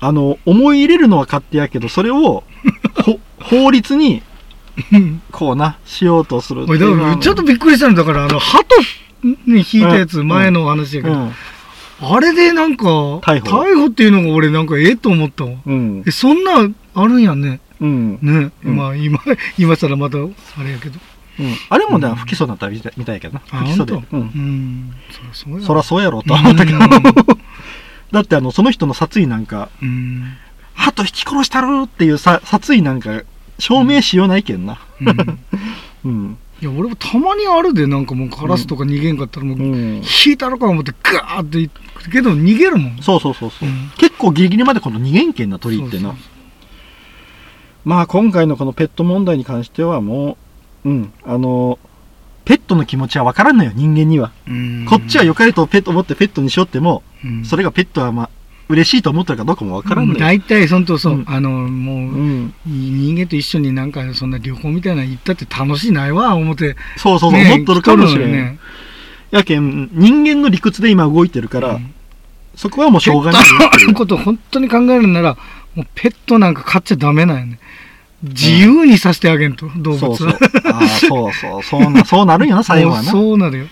[0.00, 2.44] あの、思い入れるのは勝手やけど、それを、
[3.04, 4.22] ほ法律に、
[5.30, 8.64] こうな、しようとするってちょっとびっくりしたんだからあの鳩
[9.46, 11.32] に引いたやつ、うん前の話やけど、うん。
[12.00, 12.84] あれでなんか
[13.18, 13.40] 逮
[13.76, 15.50] 捕っていうのが俺なんかええと思ったわ。
[15.64, 16.02] うん。
[16.06, 16.10] え。
[16.10, 18.18] そんなあるんやねうん。
[18.22, 19.20] ね、うんまあ今
[19.58, 20.98] 今更またあれやけど
[21.38, 21.54] うん。
[21.68, 23.42] あれもねうん、不起訴になったみたいみたいやけどな。
[23.50, 23.92] あ不起訴で。
[23.94, 24.20] うん。
[24.20, 24.94] うん
[25.58, 26.78] そりゃそうやろうとは思ったけど。
[26.78, 26.88] うん
[28.12, 30.34] だってあの、その人の殺意なんか、うん
[30.74, 33.22] 鳩引き殺したるっていうさ殺意なんか、
[33.58, 34.78] 証明しようないけんな。
[35.00, 35.38] うん
[36.04, 36.38] うん。
[36.60, 40.02] いや俺もたまにあるでなんかもうカラスとか逃げんかったらもう、うん。
[40.26, 41.70] 引いたろか思ってガーって
[42.10, 43.68] けど逃げるもんそうそうそうそう。
[43.68, 46.10] うん結構ギリギリまでこの逃げんけんな鳥ってな。
[46.10, 46.16] そう
[47.84, 50.36] まあ今回のこのペット問題に関してはも
[50.84, 51.78] う、うん、あの、
[52.44, 54.32] ペットの気持ちはわからんのよ、人間には。
[54.88, 58.30] こっちは良かれとペット思ってペットにしよっても、うんそれがペットはまあ、
[58.68, 60.20] 嬉しいと思ってるかどうかもわからんのよ。
[60.20, 62.54] 大体そんとそう、うんあのもう、うん。
[62.66, 68.32] 人間と一緒になんかそんな旅行みたいなの行ったって楽しいないわ思ってそうそうそう、ね思っとるかもしれん。
[68.32, 68.58] ね
[69.30, 71.94] やけん、人間の理屈で今動いてるから、うん
[72.54, 75.38] そこはもうしょうがないペットのことを本当に考えるなら
[75.74, 77.58] もうペットなんか飼っちゃダメなんよね
[78.22, 80.28] 自由にさせてあげんと、動物そうそう。
[80.28, 80.36] は
[80.74, 81.62] ああ、そうそう。
[81.62, 83.10] そうな、 そうなるんよな、最後はな。
[83.10, 83.66] そうそうなるよ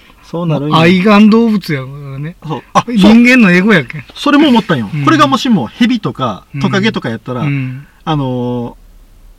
[0.47, 0.77] なるんよ。
[0.77, 2.63] 愛玩動物やからねそう。
[2.73, 2.97] あ、そう。
[2.97, 4.89] 人間のエゴやけんそれも思ったんよ。
[4.93, 8.81] うんこれがもしもヘビとかトカゲとかやったら、うんあのー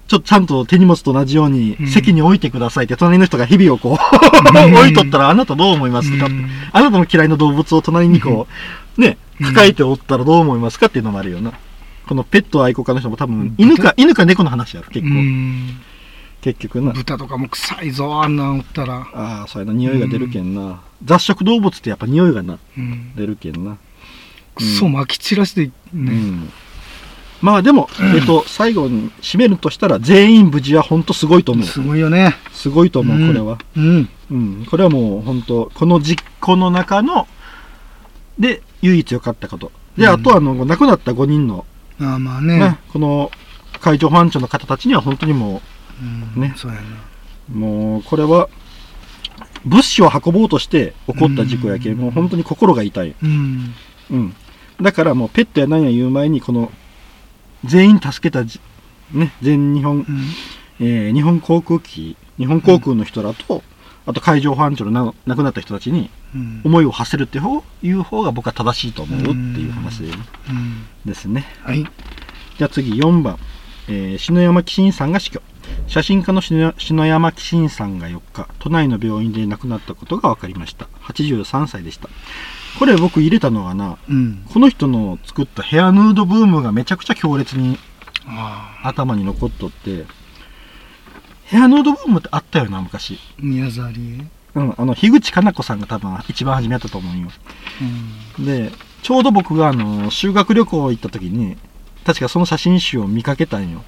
[0.08, 8.47] ちょっとちゃんと手荷物と同じようにうん席に置いてくださいって、隣の人がヘビをこう、うん 置いとったらあなたどう思いますか、うんあなたの嫌いな動物を隣にこ
[8.97, 11.54] う、ね、うん抱えておったらどう思いますかっていうのもあるよな。
[12.12, 13.56] このペット愛好家の人も多分うん。
[13.58, 15.80] 犬か犬か猫の話やる結う構、ん。
[16.41, 16.91] 結局な。
[16.91, 23.78] 豚とかも臭いぞあんなんおったら、ああそうやな匂いが出るけんな、雑食動物ってやっぱ匂いがなうん、出るけんな。
[24.56, 26.50] クソまき散らしてね、うん。
[27.41, 31.65] まあでも、えっと最後に締めるとしたら全員無事は本当すごいと思う。
[31.65, 32.36] すごいよね。
[32.52, 33.28] すごいと思う、うん。
[33.28, 33.58] これは。
[33.78, 34.10] うん。
[34.32, 34.65] うん。
[34.69, 37.26] これはもう本当この実行の中の
[38.38, 39.71] で唯一良かったこと。
[39.97, 40.12] で、うん。
[40.12, 41.65] あとはあの亡くなった5人の、
[42.01, 42.59] ああまあね。
[42.59, 43.31] ねこの
[43.79, 45.61] 海上保安庁の方たちには本当にも
[46.01, 46.53] うんね。
[46.55, 46.83] そうやな。
[47.53, 48.49] うもうこれは
[49.65, 53.73] 物資を運ぼうとして起こった事故やけん、もう本当に心が痛い、うん。
[54.09, 54.35] うん、
[54.81, 56.71] だからもうペットや何や言う前にこの
[57.63, 58.59] 全員助けたじ、
[59.11, 60.05] ね、全日本、うん。
[60.79, 63.61] えー日本航空機日本航空の人らと、
[64.07, 66.09] あと海上保安庁のな亡くなった人たちにうん
[66.63, 70.04] 思いを馳せるっていう方いう方が僕は正しいと思うっていう話
[71.06, 71.46] ですね。
[71.63, 71.86] はい
[72.58, 73.38] じゃあ次4番、
[73.88, 75.41] えー篠山紀信さんが死去。
[75.88, 80.88] 写真家の篠篠山紀信さんが4日、都内の病院で亡くなったことが分かりました。
[81.04, 82.10] 83歳でした。
[82.80, 87.78] これ僕入れたのはな、うんこの人の作ったヘアヌードブームがめちゃくちゃ強烈に
[88.26, 90.06] あ頭に残っとって、
[91.46, 93.15] ヘアヌードブームってあったよな、昔。
[93.15, 94.26] あ宮沢りえ？
[94.55, 97.29] うん、あの、樋口かな子さんが多分一番初めやったと思うよ。
[98.37, 101.57] うんで、ちょうど僕があの、修学旅行行った時に、
[102.05, 103.83] 確かその写真集を見かけたんよ。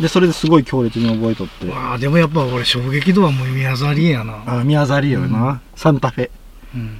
[0.00, 1.68] で、それですごい強烈に覚えとって。
[1.68, 6.30] わあでもやっぱ俺衝撃度はもう宮沢りえやなあ、宮沢りえよな、うんサンタフェ。
[6.74, 6.98] うん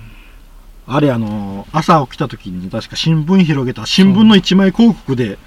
[0.87, 5.39] あれあの、朝起きた時に確か新聞広げた新聞の一枚広告で、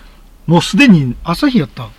[0.47, 1.89] もうすでに、朝日やった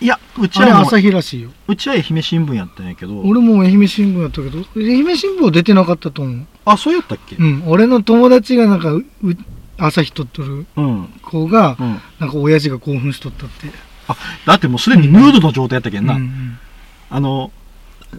[0.00, 1.50] いや、うちあれは朝日らしいよ。
[1.68, 6.46] うちは愛媛新聞やったんやけど、俺も愛媛新聞やったけど愛媛新聞は出てなかったと思う。
[6.64, 7.36] あ、そうやったっけ？
[7.36, 7.62] うん。
[7.66, 9.36] 俺の友達がなんかうう
[9.78, 11.08] 朝日撮っとるうん。
[11.22, 12.00] 子がうん。
[12.18, 13.68] なんか親父が興奮しとったって。
[14.46, 16.14] だってもうすでにヌードの状態やったけんな。
[16.14, 16.58] うん
[17.10, 17.52] あの、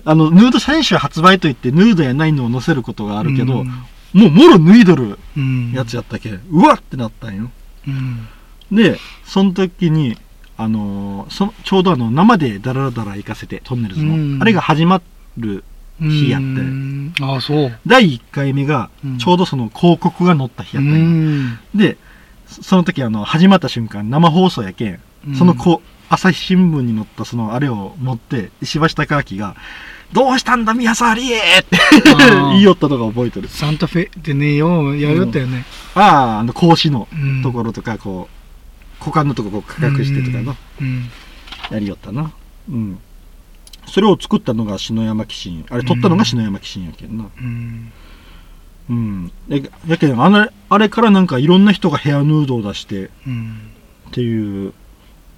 [0.05, 3.67] あの、ヌード写真集発売といってヌードやないのを載せることがあるけど、うん。
[4.13, 5.73] もうもろ脱いどるうん。
[5.73, 7.51] やつやったけん、うわってなったんよ。
[7.87, 8.27] うん。
[8.71, 10.17] で、その時に、
[10.57, 14.15] あのーそちょうどあの、生でダラダラ行かせて、トンネルズの。
[14.15, 14.41] うん。
[14.41, 15.01] あれが始ま
[15.37, 15.63] る
[15.99, 16.45] 日やって。
[16.47, 17.13] うん。
[17.21, 17.77] ああそう。
[17.85, 20.99] 第1回目がうん、ちょうどその広告が載った日やったんよ。
[21.05, 21.59] ん。
[21.75, 21.97] で、
[22.47, 24.99] そその時あの、始まった瞬間、生放送やけん、
[25.37, 29.55] そのこう、朝日新聞に載ったそのあれを持って、石橋貴明が、
[30.13, 31.77] どうしたんだ宮沢りえって
[32.51, 33.49] 言いよったのが覚えてる。
[33.49, 35.65] サンタフェでねようやるよったよね。
[35.95, 35.99] あ
[36.35, 37.41] あ、あの、格子のうん。
[37.41, 38.29] ところとか、こ
[39.05, 41.09] う、股間のところこう隠してとかの、うん
[41.71, 42.31] やりよったな。
[42.69, 42.99] うん。
[43.87, 45.65] それを作ったのが篠山紀信。
[45.69, 47.25] あれ、撮ったのが篠山紀信やけんな。
[47.37, 47.91] うん
[48.89, 49.31] うん。
[49.47, 53.71] でやけん、あれ、あれからなんかいろんな人がヘアヌードを出してうん
[54.09, 54.73] っていう、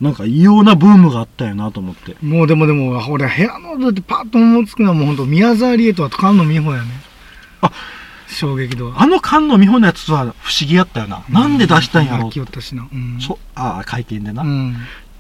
[0.02, 2.16] なんか異様なブームがあったよなと思って。
[2.22, 6.90] もうでもでも俺部屋のだってパッと思いつくのはもうほんと宮沢りえとあと菅野美穂やね
[7.62, 7.72] あ
[8.28, 11.24] 衝撃度はあの菅野美穂のやつは不思議やったよな。
[11.30, 14.76] なんで出したんやろ泣きよったしなうんそああ、会見でな、うん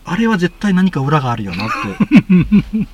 [0.10, 2.88] あれは絶対何か裏があるよなって。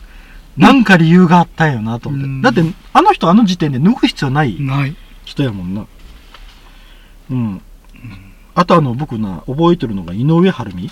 [0.58, 2.26] なんか理由があったんよなと思って。
[2.26, 4.58] うんだって、あの人あの時点で脱ぐ必要ない
[5.26, 5.86] 人やもんな。
[7.30, 7.62] うん。
[8.56, 10.89] あとあの、僕な、覚えてるのが井上晴美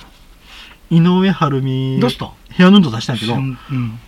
[0.92, 2.00] 井上晴美。
[2.00, 2.32] 出した？
[2.50, 3.58] ヘアヌード出したんやけど、うん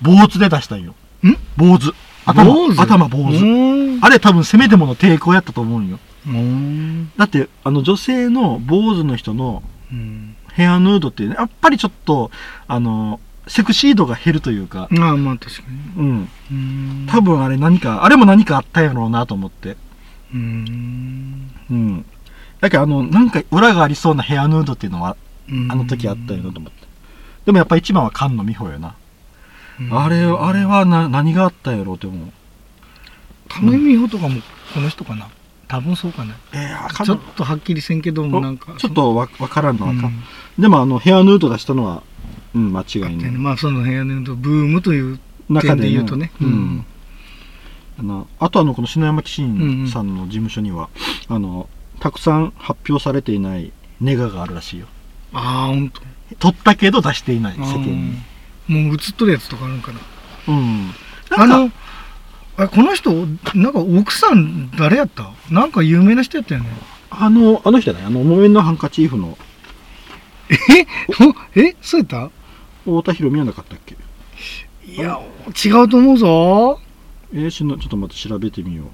[0.01, 0.93] 坊主で出したんよ。
[1.23, 1.37] ん？
[1.57, 1.93] 坊主。
[2.25, 2.75] 頭、坊主？
[2.77, 3.39] 頭坊主。
[3.39, 5.99] 主あれ多分せめてもの抵抗やったと思うんよ。
[6.27, 12.29] うんだって、あの女性の坊主の人のうんヘアヌードって、やっぱりちょっと、
[12.67, 16.29] あの、セクシー度が減るというか、ああまあ確かにうん。
[16.51, 19.75] うん多分あれ何か、あれも何かあったやろうなと思って。
[20.33, 22.05] うんうん。
[22.61, 25.17] だけどあの、なんか裏がありそうなヘアヌードっていうのは、
[25.49, 26.87] うんあの時あったよなと思って。
[27.45, 28.95] でもやっぱ一番は菅野美穂よな。
[29.79, 29.97] うん。
[29.97, 32.29] あれ、あれはな何があったやろうって思う。
[33.49, 34.41] 金井美穂とかも
[34.73, 35.27] この人かな？
[35.67, 36.35] 多分そうかな。
[36.53, 40.23] えー、菅ちょっ野とはっきりせんけどもなんかちょっとわわからんのはか、うん。
[40.61, 42.03] でもあの、ヘアヌード出したのは、
[42.53, 43.31] うん、間違いない。
[43.31, 46.31] まあその部屋で言うとブームという中で、言うとね。
[46.41, 46.51] ううん。
[46.51, 46.85] ん。
[47.99, 50.89] あのあとあの、この篠山紀信さんの事務所には、
[51.27, 54.87] あの、たくさん発表されていないネガがあるらしいよ。
[55.31, 56.01] ああほんと。
[56.39, 58.13] 取ったけど出していない、世間に。
[58.67, 59.99] もう映っとるやつとかあるんかな。
[60.47, 60.91] うん。
[61.31, 61.71] あの
[62.55, 63.11] あこの人
[63.55, 65.31] なんか奥さん誰やった？
[65.49, 66.69] なんか有名な人やったよね。
[67.09, 69.37] あの、あの人じゃないあの、木綿のハンカチーフの。
[70.49, 70.55] え？
[71.59, 71.75] え？
[71.81, 72.29] そうやった？
[72.85, 73.95] 太田博美はなかったっけ？
[74.85, 75.19] いや
[75.65, 76.79] 違うと思うぞ。
[77.33, 78.87] えー、しのちょっと待って調べてみよう。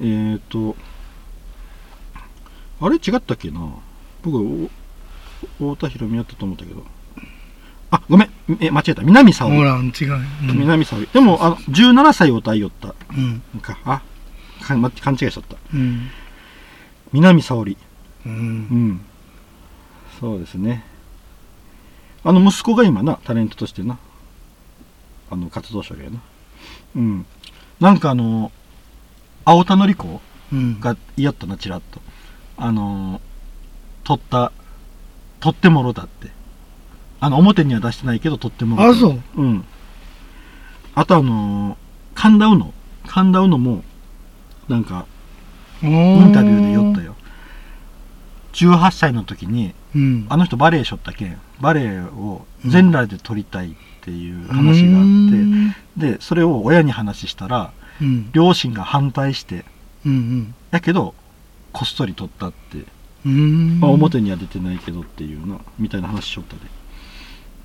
[0.00, 0.76] えーと、
[2.80, 3.74] あれ違ったっけな？
[4.22, 4.68] 僕、
[5.60, 6.84] お太田博美やったと思ったけど
[7.90, 8.30] あごめん。
[8.60, 9.02] え間違えた。
[9.02, 9.56] 南沙織。
[9.56, 9.82] ほら、違う。
[10.50, 10.58] うん。
[10.58, 11.08] 南沙織。
[11.12, 12.94] でもあの17歳を歌いよった。
[13.16, 13.42] うん。
[13.56, 13.78] んか。
[13.84, 14.02] あ
[14.62, 15.56] かま勘違いしちゃった。
[15.72, 16.10] うん。
[17.12, 17.76] 南沙織。
[18.26, 18.28] う。
[18.28, 18.88] うん。
[18.90, 19.00] ん
[20.20, 20.84] そうですね。
[22.24, 23.98] あの息子が今なタレントとしてな。
[25.30, 26.20] あの活動者やな。
[26.96, 27.26] うん。
[27.80, 28.52] なんかあの
[29.44, 30.20] 青田典子
[30.52, 30.80] うん。
[30.80, 32.00] が言いよったなちらっと。
[32.58, 33.20] あの
[34.04, 34.52] 取った
[35.40, 36.28] 取ってもろだって
[37.20, 39.20] あの表には出してないけど取ってもろあ、そう。
[39.36, 39.64] うん
[40.94, 41.76] あとあの
[42.14, 42.74] 神田うの
[43.06, 43.84] 神田うのも
[44.68, 45.06] なんか
[45.82, 47.14] イインタビューで言ったよ
[48.52, 50.26] 18歳の時にうん。
[50.28, 58.30] あの人バレエしょったけんバレエを全裸で撮りたいっていう話があって、でそれを親に話したらうん。
[58.32, 59.64] 両親が反対して
[60.04, 60.54] うん。
[60.70, 61.14] やけど
[61.72, 62.84] こっそり撮ったって、
[63.24, 63.80] うん。
[63.80, 66.62] まあ、表には出てないけどっていうなみたいな話しよったで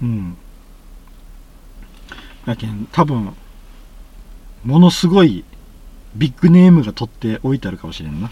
[0.03, 0.37] うん
[2.45, 3.33] やけん多分
[4.65, 5.43] ものすごい
[6.15, 8.29] ビッグネームが取っておいてあるかもしれんな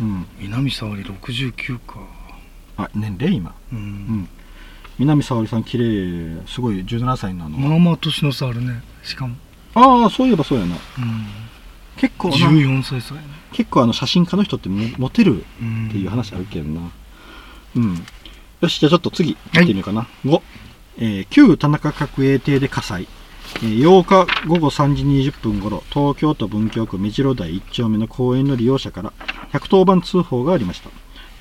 [0.00, 2.00] うん南沙織69か。
[2.76, 3.54] あ年齢今？
[3.72, 3.76] う。
[3.76, 4.28] うんん
[4.98, 8.82] 南沙織さん綺麗すごい17歳なの、まあまあ年の差あるね。
[9.02, 9.36] しかも。
[9.74, 10.80] ああそういえばそうやなうん。
[11.96, 13.26] 結構な14歳差やね。
[13.52, 15.88] 結構あの写真家の人ってモモテるうん。
[15.88, 16.80] っていう話あるけんな
[17.76, 18.04] うん
[18.64, 20.42] よしじゃあちょっと次行ってみようかな、5、
[20.96, 23.06] えー旧田中角栄邸で火災、
[23.56, 29.12] えー8日午後3時20分頃東京都文京区目白台1丁目の公園の利用者から
[29.52, 30.88] 110番通報がありました。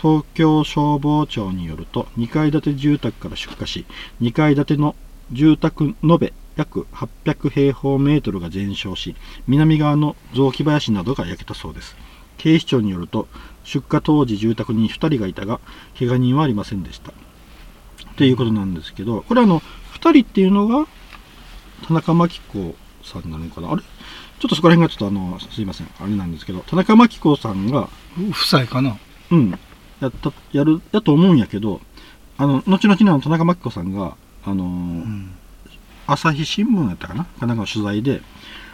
[0.02, 3.86] 東京消防庁によると2階建て住宅から出火し
[4.22, 4.98] 2階建ての
[5.32, 9.16] 住宅延べ約800平方メートルが全焼し
[9.48, 11.96] 南側の雑木林などが焼けたそうです。
[12.38, 13.30] 警視庁によると
[13.64, 15.60] 出火当時住宅に2人がいたが
[15.98, 17.12] 怪我人はありませんでした。
[17.12, 20.86] っていうことなんですけどこれあの2人っていうのが
[21.88, 23.72] 田中真紀子さんなのかな？
[23.72, 23.82] あれ？
[23.82, 25.88] ちょっとそこら辺がちょっとあのすいません。
[26.00, 27.90] あれなんですけど田中真紀子さんが
[28.32, 28.98] 夫妻かな？
[29.32, 29.52] うん。
[30.02, 31.80] やったやるやと思うんやけど
[32.38, 35.32] あの後々にあの田中真紀子さんがあのーうん。
[36.06, 37.24] 朝日新聞やったかな？
[37.24, 38.22] かなんかの取材で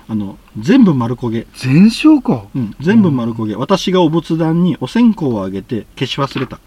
[0.10, 1.46] あの全部丸焦げ。
[1.54, 2.46] 全焼か。
[2.56, 6.60] うん、全部丸焦げ、私がお仏壇にお線香をあげて消し忘れた。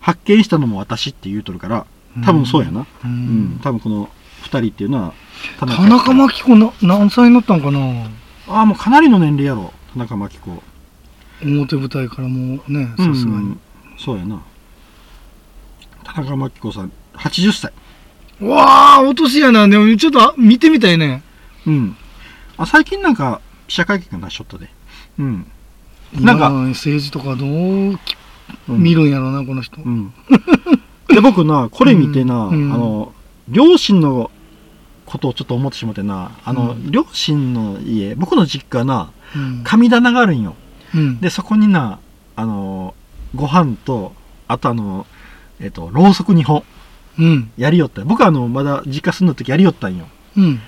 [0.00, 1.86] 発見したのも私って言うとるから
[2.24, 2.80] 多分そうやな。
[2.80, 3.60] ううん、ん。
[3.62, 4.08] 多分この
[4.44, 5.12] 2人っていうのは
[5.60, 7.78] 田田中真紀子な何歳になったんかな。
[8.48, 9.74] ああもうかなりの年齢やろ。
[9.92, 10.62] 田中真紀子。
[11.42, 13.58] 表舞台からもうね、うんさすがに。
[13.98, 14.42] そうやな。
[16.02, 17.72] 田中真紀子さん80歳。
[18.40, 19.68] うわあ、お年やな。
[19.68, 21.22] でもちょっとあ見てみたいね。
[21.66, 21.96] うん
[22.58, 24.68] あ最近なんか記者会見がなしとったで。
[25.18, 25.50] うん。
[26.14, 27.98] なんか政治とかどう
[28.68, 29.80] 見るんやろな、この人。
[29.82, 30.12] うん、
[31.08, 33.12] で僕なこれ見てな、あの
[33.48, 34.30] 両親の
[35.06, 36.90] ことをちょっと思ってしまってなあの、うん。
[36.90, 39.62] 両親の家僕の実家なうん。
[39.64, 40.54] 神棚があるんよ。
[40.94, 41.20] うん。
[41.20, 42.00] でそこにな
[42.36, 42.94] あの
[43.34, 44.14] ご飯と
[44.46, 45.06] あとあの
[45.60, 46.64] えっ、とろうそく2本
[47.18, 47.50] うん。
[47.56, 48.02] やりよった。
[48.04, 50.06] 僕はあのまだ実家住んだ時やりよったんよ。
[50.36, 50.60] うん。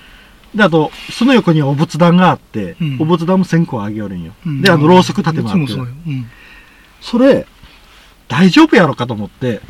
[0.55, 5.79] であとその横にはお仏壇があって、うんお仏壇も線香あげよるんよ、うんであのろうそく立てもあってそ。
[7.01, 7.47] それ
[8.27, 9.61] 大丈夫やろかと思って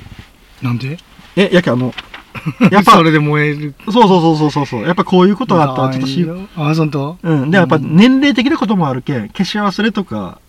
[0.62, 0.98] なんで？
[1.36, 1.94] えやけあの
[2.72, 3.76] やっぱそれで燃える。
[3.86, 4.84] そうそうそうそうそうそう。
[4.84, 7.18] やっぱこういうことがあったらちょっとし、ああ、そんと？
[7.22, 7.52] うん。
[7.52, 10.40] で、やっぱ年齢的なこともあるけん、消し忘れとか、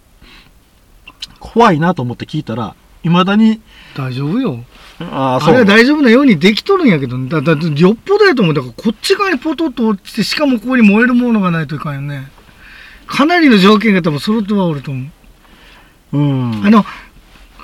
[1.40, 3.60] 怖いなと思って聞いたら、いまだに、
[3.96, 4.64] 大丈夫よ。
[5.00, 5.64] ああ、あれは。
[5.64, 8.54] 大丈夫なようにできとるんやけど、だだだよっぽどやと思う。
[8.54, 12.30] だからこっち側にポトッと落ちて、しかもここに燃えるものがないといかんよね。
[13.06, 15.06] かなりの条件が多分揃ってはおると思
[16.12, 16.18] う。
[16.18, 16.66] うん。
[16.66, 16.84] あの、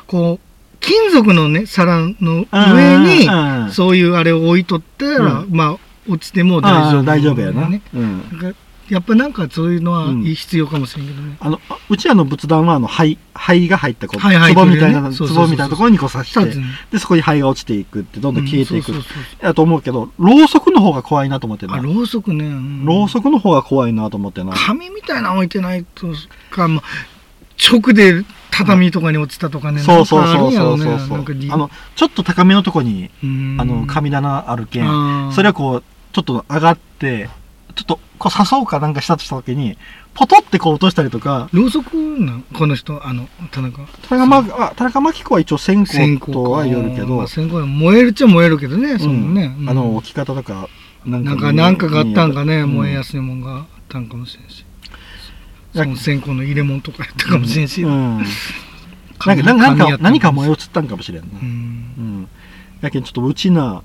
[0.06, 5.76] こう、金属のね、皿の上に、そういうあれを置いとったら、うんまあ、
[6.09, 7.68] 落ちても大丈夫、ああ大丈夫やな。
[7.68, 7.82] ね。
[7.94, 8.55] うん。
[8.91, 11.36] やっぱなんかそういうのはうん必要かもしれんけどね。
[11.41, 16.61] あの、あうちらの仏壇は、あの、灰、灰が入った、こう、灰入っ壺てるよねみたいな、そうそうそう壺みたいなところにこう刺して
[16.91, 18.95] で、そこに灰が落ちていくって、どんどん消えていくうん。
[18.95, 21.82] そうそうそうやと思うけど、ろうそくの方が怖いなと思ってあ、な。
[21.82, 22.47] ろうそくね。
[22.47, 24.53] うんろうそくの方が怖いなと思ってな。
[24.53, 26.07] 紙みたいなの置いてないと
[26.51, 26.84] か、まあ、
[27.70, 29.80] 直で畳とかに落ちたとかね。
[29.80, 35.82] そうそうそうそうそうそうなんか理由あの、ちょっと高めのとこに、うんあの、神棚あるけん、それはこう、
[36.12, 37.28] ちょっと上がって、
[37.79, 39.79] ちょっと、こう刺そうかなんかしたとした時に、
[40.14, 43.87] ポトってこう落としたりとか、ろうそくなんこの人、あの、田中？
[44.09, 49.55] 田中真あ田中真紀子は一応線線香香とは言るけどまあ、線香は燃えるっちゃ燃えるけどね、そのね。
[49.61, 50.68] うんあの、置き方とか、
[51.07, 54.64] なんなんか、なんかがあったんかね、うん燃えやすいもんがあったんかもしれんし。
[55.72, 57.83] やその線香の入れ物とかやったかもしれんし。
[57.83, 58.18] うん。
[59.24, 61.29] なんか、なんか、何か燃え移ったんかもしれんな。
[61.29, 61.49] ううん
[62.22, 62.29] ん。
[62.81, 63.85] やけん、ちょっとうちな、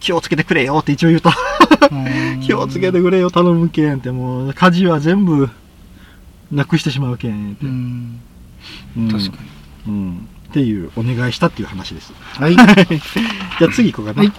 [0.00, 1.30] 気をつけてくれよって一応言うと、
[2.42, 5.48] 気をつけてくれよ、頼むけんって、もう、火事は全部、
[6.50, 7.66] なくしてしまうけんって。
[7.66, 8.20] うん。
[8.96, 9.08] うん。
[9.10, 9.38] 確か
[9.86, 9.92] に。
[9.92, 10.28] うん。
[10.48, 12.12] っていう、お願いしたっていう話です。
[12.16, 14.22] はい、 じゃあ次行こうかな。
[14.22, 14.32] はい。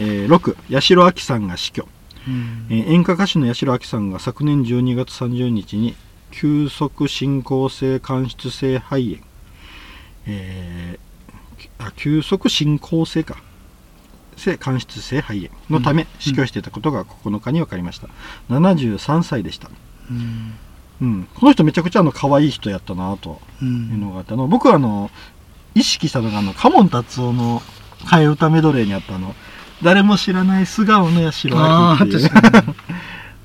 [0.00, 1.88] えー、6、八代亜紀さんが死去。
[2.26, 2.66] うん。
[2.68, 5.94] えー演歌歌手の八代亜紀さんが昨年12月30日に
[6.30, 9.22] 急速進行性間質性肺炎、
[10.26, 11.10] えー
[11.78, 13.36] あ急速進行性か
[14.40, 18.08] 性間質性肺炎のため死去していたことが9日に分かりました、
[18.48, 19.70] 73歳でした、
[20.10, 20.54] うん。
[21.02, 25.10] うん、この人めちゃくちゃあの可愛い人やったなとういうんのがあってあの僕はあの
[25.74, 27.62] 意識したのがあのカモン達夫の
[28.04, 29.34] 替え歌メドレーにあったあの
[29.82, 32.16] 誰も知らない素顔の八代あって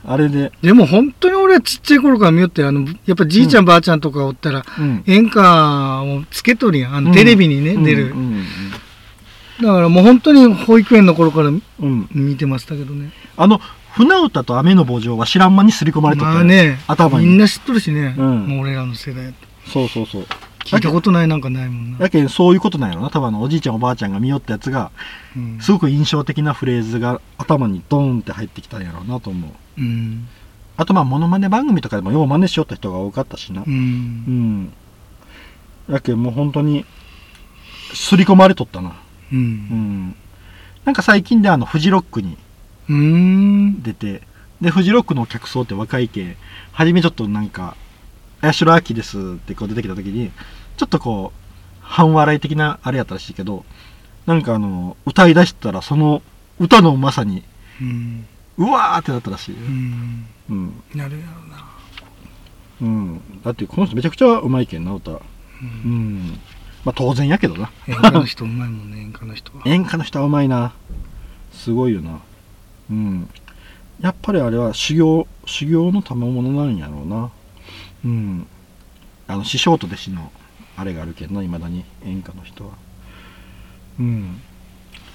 [0.07, 6.95] あれで、でも本当に俺はちっちゃい頃から見よってあのやっぱじいちゃんばあちゃんとかおったらうん、演歌をつけとるやん。
[6.95, 8.45] あのうんテレビにね、出る、うんうん
[9.61, 13.11] だからもう本当に保育園の頃から見てましたけどね。
[13.37, 13.59] あの
[13.93, 16.35] 船歌と雨の墓場は知らん間に刷り込まれとったよ。
[16.35, 17.27] まあね頭に。
[17.27, 18.47] みんな知っとるしね、うん。
[18.47, 19.33] もう俺らの世代
[19.65, 20.25] そうそうそう。
[20.65, 23.09] 聞いたことないなんかないもんな、やけんそういうことなんやろな。
[23.09, 24.91] 多分あのおじいちゃんおばあちゃんが見よったやつが
[25.37, 25.59] うん。
[25.61, 29.81] すごく印象的なフレーズが頭にドーンって入ってきたんやろうなと思う。
[29.81, 30.27] うん。
[30.75, 33.61] あとまあモノマネ番組とかでもよう真似しよった人が多かったしな。
[33.61, 34.63] ううん。
[34.63, 34.73] ん
[35.89, 36.83] やけんもう本当に
[37.93, 38.95] 刷り込まれとったな
[39.31, 39.43] ううん。
[40.09, 40.15] ん
[40.85, 42.37] なんか最近であのフジロックに
[42.89, 43.81] うん。
[43.81, 44.21] 出て
[44.61, 46.37] でフジロックの客層って若い系
[46.71, 47.75] 初めちょっとなんか
[48.41, 50.31] 「八代亜紀です」ってこう出てきた時に
[50.77, 51.39] ちょっとこう
[51.81, 53.65] 半笑い的なあれやったらしいけど
[54.25, 56.21] なんかあの歌い出したらその
[56.59, 57.43] 歌のまさに
[57.81, 58.25] うん。
[58.57, 59.51] うわーってなったらしい。
[59.51, 60.25] ようん。
[60.49, 61.65] うん、なるやろな。
[62.81, 65.11] うん、だってこの人めちゃくちゃうまいけんな歌。
[65.11, 65.15] う
[65.87, 66.39] ん
[66.85, 67.71] まあ当然やけどな。
[67.87, 69.63] 演歌の人うまいもんね演歌の人は。
[69.65, 70.73] 演歌の人はうまいな。
[71.51, 72.19] すごいよな。
[72.89, 73.29] うん。
[74.01, 77.31] やっぱりあれは修行修行の賜物なんやろうな。
[78.05, 78.47] うん。
[79.27, 80.31] あの師匠と弟子の
[80.77, 82.71] あれがあるけんないまだに演歌の人は。
[83.99, 84.41] うん。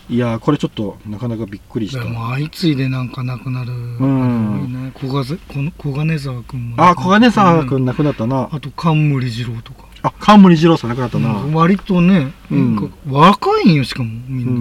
[0.08, 2.02] いやーこれちょっとなかなかびっくりした。
[2.02, 3.96] 相次いでなんか亡くなる、ん。
[3.96, 4.90] あれ多いね。
[4.94, 8.48] 小金小金沢君もあ小金沢うん君亡くなったな。
[8.50, 11.42] あと冠二郎とか、あ冠二郎さん亡くなったな。
[11.42, 12.92] うん割とね、うん。
[13.09, 14.59] 若いんよしかもみんな、うん。
[14.59, 14.61] う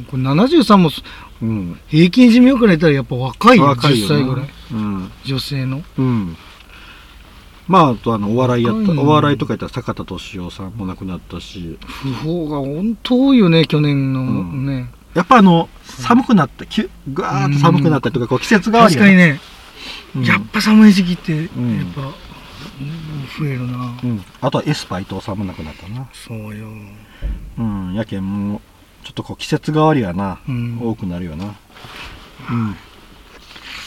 [0.00, 0.90] んこれ73も
[1.42, 1.80] うん。
[1.88, 4.48] 平均寿命から言ったらやっぱ若いよ10若いよな歳ぐらい。
[4.72, 5.10] うん。
[5.24, 5.82] 女性の。
[5.98, 6.36] うん。
[7.66, 11.78] まああとあのお笑いやったお笑いとか言ったら坂田敏夫さんも亡くなったし。
[11.80, 14.66] 不法が本当多いよね去年のうん。
[14.66, 19.40] ね、やっぱあの寒くなったきゅぐわーっと寒くなったりとかこう季節変わりが確かにね、
[20.16, 20.24] うん。
[20.24, 21.84] やっぱ寒い時期ってやっぱ、んうん
[23.38, 26.08] 増えるな、うん、あとはエスパイ伊藤さんも亡くなったな。
[26.12, 26.68] そうよ、
[27.58, 27.94] うん。
[27.94, 28.60] やけんもう
[29.04, 31.54] ちょっとこう季節変わりがな、うん、多くなるよな。
[32.50, 32.76] うん。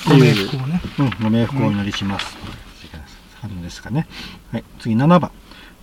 [0.07, 0.81] ご冥福をね。
[0.99, 2.37] うん、ご冥福をお祈りします。
[3.41, 4.07] 感じですかね。
[4.51, 5.31] はい、次7番。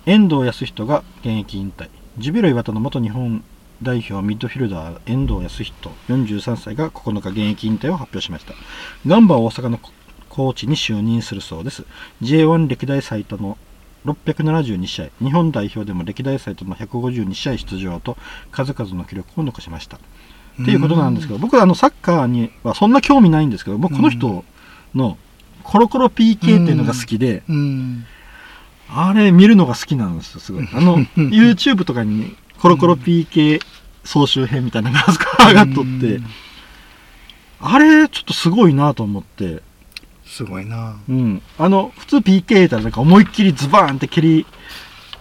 [0.05, 1.89] 遠藤康人が現役引退。
[2.17, 3.43] ジュビロ磐田の元日本
[3.83, 8.53] 代表ミッドフィルダー遠藤康人43歳が9日現役引退を発表しました。
[9.05, 9.79] ガンバ大阪の
[10.29, 11.83] コーチに就任するそうです。
[12.21, 13.57] J1 歴代最多の
[14.05, 18.17] 672試合、日本代表でも歴代最多の152試合出場と
[18.51, 19.97] 数々の記録を残しました。
[19.97, 24.43] っていうことなんですけど、僕はあのサッカーにはそんな興味ないんですけど、僕この人
[24.93, 25.17] の
[25.63, 28.05] コロコロ PK っていうのが好きで、うん
[28.91, 30.67] あれ見るのが好きなんですよ、すごい。
[30.73, 33.61] あの、YouTube とかにコロコロ PK
[34.03, 35.05] 総集編みたいなのが
[35.47, 36.25] 上がっとって、うん
[37.61, 39.61] あれちょっとすごいなと思って、
[40.39, 40.95] すごいな。
[41.09, 41.41] うん。
[41.57, 44.45] あの、普通 PK 言ったらなんか思いっきりズバーンって蹴り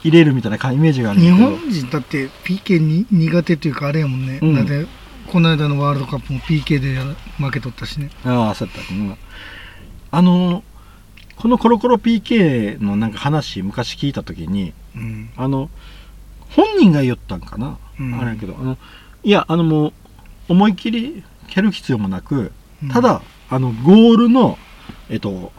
[0.05, 1.31] 入れるみたいなイメージがある日。
[1.33, 4.55] 本人だって PK に苦手っていうかあれやもんね、うん。
[4.55, 4.87] だって
[5.27, 7.01] この間のワールドカップも PK で
[7.37, 8.11] 負けとったしね。
[8.25, 8.83] ああ、そうやった。
[8.83, 9.17] っけな。
[10.13, 10.63] あの、
[11.35, 15.31] このコロコロ PK のなんか話昔聞いたときに、うん。
[15.37, 15.69] あの、
[16.51, 18.15] 本人が言ったんかな、うん。
[18.21, 18.79] あれやけど、あの、
[19.25, 19.93] いや、あのもう、
[20.51, 22.53] 思いっきり蹴る必要もなく、
[22.85, 22.89] うん。
[22.91, 24.59] ただ、あの、ゴールの、
[25.11, 25.53] えっと、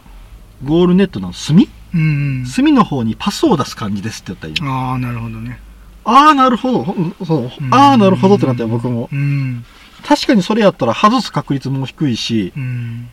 [0.64, 1.68] ゴールネットの隅？
[1.94, 5.58] うん隅の方にパスを出す感じですって言ったらああなるほどね
[6.04, 6.84] ああ、なるほど。
[7.24, 9.08] そううんああ、なるほどってなったよ、僕も。
[9.12, 9.64] うん
[10.06, 13.08] 確かにそれやったら外す確率も低いし、うん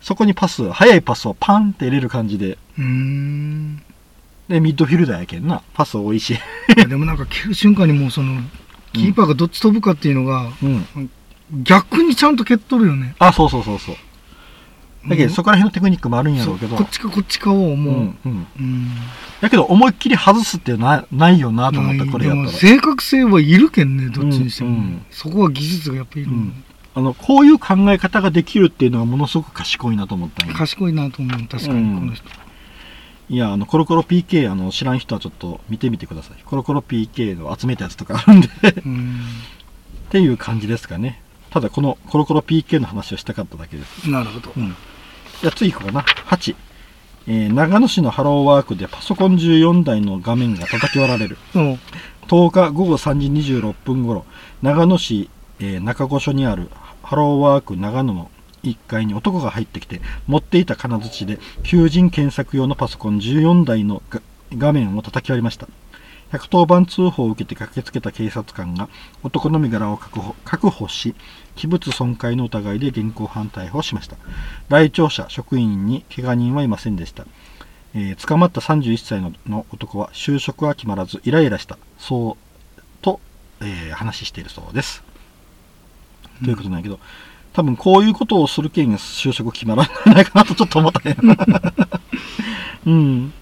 [0.00, 3.82] そこにパス、速いパスをパンって入れる感じで、うん
[4.48, 5.62] で、ミッドフィルダーやけんな。
[5.72, 6.38] パス多いし。
[6.76, 8.42] でもなんか蹴る瞬間にもうその
[8.92, 11.10] キーパーがどっち飛ぶかっていうのがうん。
[11.62, 13.96] 逆にちゃんと蹴っとるよねあ、そうそうそうそう。
[15.08, 16.76] だけどそこら辺のテクニックもあるんやろうけど。
[16.76, 18.46] こっちかこっちかをもう、うんうん。
[18.58, 18.90] うん。
[19.40, 22.48] だけど思いっきり外すってなないよなと思ったこれやったら。
[22.50, 25.06] 正確性はいるけんねどっちにしても、うんうん。
[25.10, 26.64] そこは技術がやっぱりいる、うん。
[26.94, 31.46] あのこういう考え方ができるっていうのがものすごく賢いなと思った賢いなと思う。
[31.48, 31.98] 確かにうん。
[31.98, 32.28] この人、
[33.28, 36.42] いやあのコロコロ PK あの知らん人はちょっと見てみてください。
[36.44, 38.48] コロコロ PK の集めたやつとかあるんで。
[38.86, 39.20] うん。
[40.06, 41.20] っていう感じですかね。
[41.50, 44.10] ただこのコロコロ PK の話をしたかっただけです。
[44.10, 44.74] なるほど、うん
[45.44, 46.00] じゃあ次行こうかな。
[46.00, 46.56] 8、
[47.26, 51.36] えー長野市のハローワークでパソコン14台の画面が叩き割られる。
[51.52, 51.78] そう
[52.28, 54.24] 10日午後3時26分頃。
[54.62, 55.28] 長野市、
[55.60, 56.70] えー中御所にある
[57.02, 58.30] ハローワーク長野の
[58.62, 64.22] 1階に男が入ってきて持っていた金槌で求人検索用のパソコン14台のが
[64.56, 65.68] 画面を叩き割りました。
[66.32, 68.88] 110番通報を受けて駆けつけた警察官が
[69.22, 71.14] 男の身柄を確保確保し
[71.56, 74.16] 器物損壊の疑いで現行犯逮捕しました。
[74.68, 77.26] 来庁者職員に怪我人はいませんでした。
[77.94, 81.78] えー捕まった31歳のの男は就職は決まらずイライラした。
[81.98, 82.36] そ
[82.78, 83.20] うと、
[83.60, 85.02] えー話しているそうです、
[86.42, 86.98] ということなんやけど
[87.52, 91.16] 多分こういうことをするけん就職決まらないかなとちょっと思ったんや。
[92.86, 93.32] うん。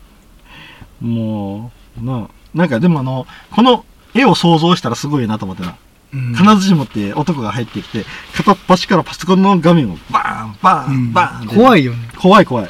[1.00, 3.84] もうななんかでもあのこの
[4.14, 5.76] 絵を想像したらすごいなと思ってな
[6.14, 8.04] うん金槌持って男が入ってきて
[8.34, 12.68] 片っ端からパソコンの画面をバーンバーンバーン怖いよね怖い怖い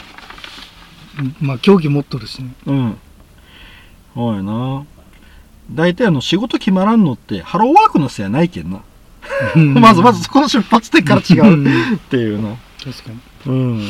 [1.40, 2.98] まあ凶器持っとるしねうん。
[4.14, 4.84] そうやな。
[5.70, 8.82] 大体あの仕事決まらんのってハローワークのせいやないけんな。
[9.56, 12.56] まずまずそこの出発点から違うんうっていうな。
[12.82, 13.88] 確かにうん。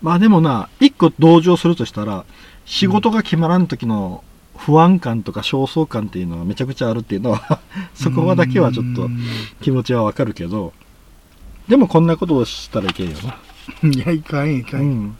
[0.00, 2.24] まあでもな、一個同情するとしたら、
[2.64, 4.24] 仕事が決まらん時の
[4.56, 7.60] 不安感とか焦燥感っていうのはめちゃくちゃあるっていうのは、
[7.94, 9.18] そこだけはちょっとうん
[9.60, 10.72] 気持ちはわかるけど、
[11.68, 13.36] でもこんなことをしたらいけんよな。
[13.88, 15.16] いやいかんいか、うんん。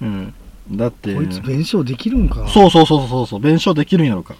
[0.00, 0.34] うん。
[0.70, 4.34] だって、こいつ弁償できるんかそうそうそうそうそう、弁償できるんやろか。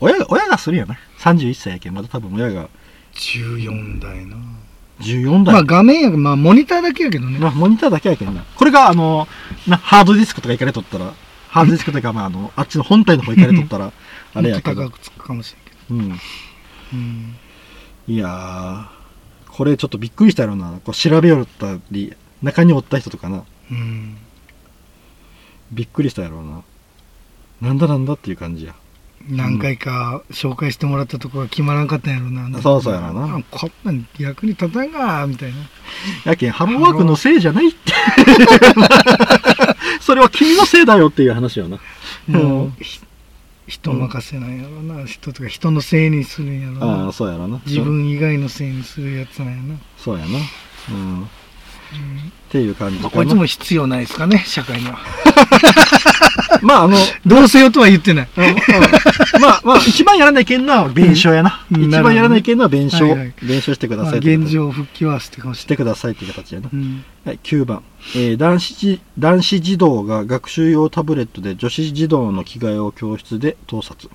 [0.00, 0.98] 親が、親がするんやな。
[1.20, 2.68] 31歳やけん、まだ多分親が
[3.14, 4.36] 14台な
[5.00, 5.54] 14代。
[5.54, 8.44] まあ画面やまあモニターだけやけどねまあ、モニターだけやけんな。
[8.56, 9.26] これが、あの、
[9.66, 11.14] な、ハードディスクとか行かれとったら、
[11.56, 13.92] ハードディスクというか、まあ、あの、あっちの本体の方行かれとったら、
[14.34, 14.84] あれやけど。
[14.84, 15.54] 高くつくかもし
[15.88, 16.08] れんけうん。
[16.10, 16.14] ど、
[16.92, 17.36] うん、
[18.08, 18.86] いやー、
[19.48, 20.78] これちょっとびっくりしたやろな。
[20.84, 23.44] こう調べよったり、中におった人とかな。
[23.70, 24.18] うん
[25.72, 26.62] びっくりしたやろうな。
[27.68, 28.74] なんだなんだっていう感じや。
[29.28, 32.62] 何回か紹介してもらったところが決まらんかったんやろな。
[32.62, 35.56] そうそうやろなあこんなん役に立たんが、みたいな。
[36.24, 37.92] やけん、ハローワークのせいじゃないって。
[40.00, 41.78] それは君のせいだよっていう話よな。
[42.26, 42.72] もう、
[43.66, 45.04] 人任せなんやろな。
[45.04, 47.12] 人とか人のせいにするんやろああ、な。
[47.12, 47.60] そうやろな。
[47.66, 49.74] 自分以外のせいにするやつなんやな。
[49.98, 50.38] そうやな。
[50.90, 51.22] うん。
[51.24, 51.26] っ
[52.48, 53.08] ていう感じかな。
[53.08, 54.98] まあこいつも必要ないですかね、社会には。
[56.62, 58.28] まあ、あの、どうせよとは言ってない。
[59.40, 61.64] まあ、まあ、 一番やらないけんのは弁償やな。
[61.70, 63.14] うん一番やらないけんのは弁償。
[63.42, 65.60] 弁償してくだまあさい現状復帰はしてほしい。
[65.62, 66.68] してくださいっていう形やな。
[66.72, 67.04] うん。
[67.24, 67.82] はい、9番、
[68.14, 74.08] えー男子児男子児童が学習用タブレットで女子児童の着替えを教室で盗撮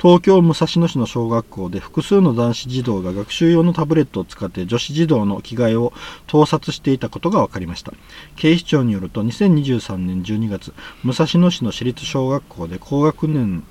[0.00, 5.92] 東京武蔵野市の小学校で複数の男子児童が学習用のタブレットを使って女子児童の着替えを
[6.28, 7.92] 盗撮していたことが分かりました。
[8.36, 10.72] 警視庁によると2023年12月
[11.02, 13.64] 武蔵野市の私立小学校で高学年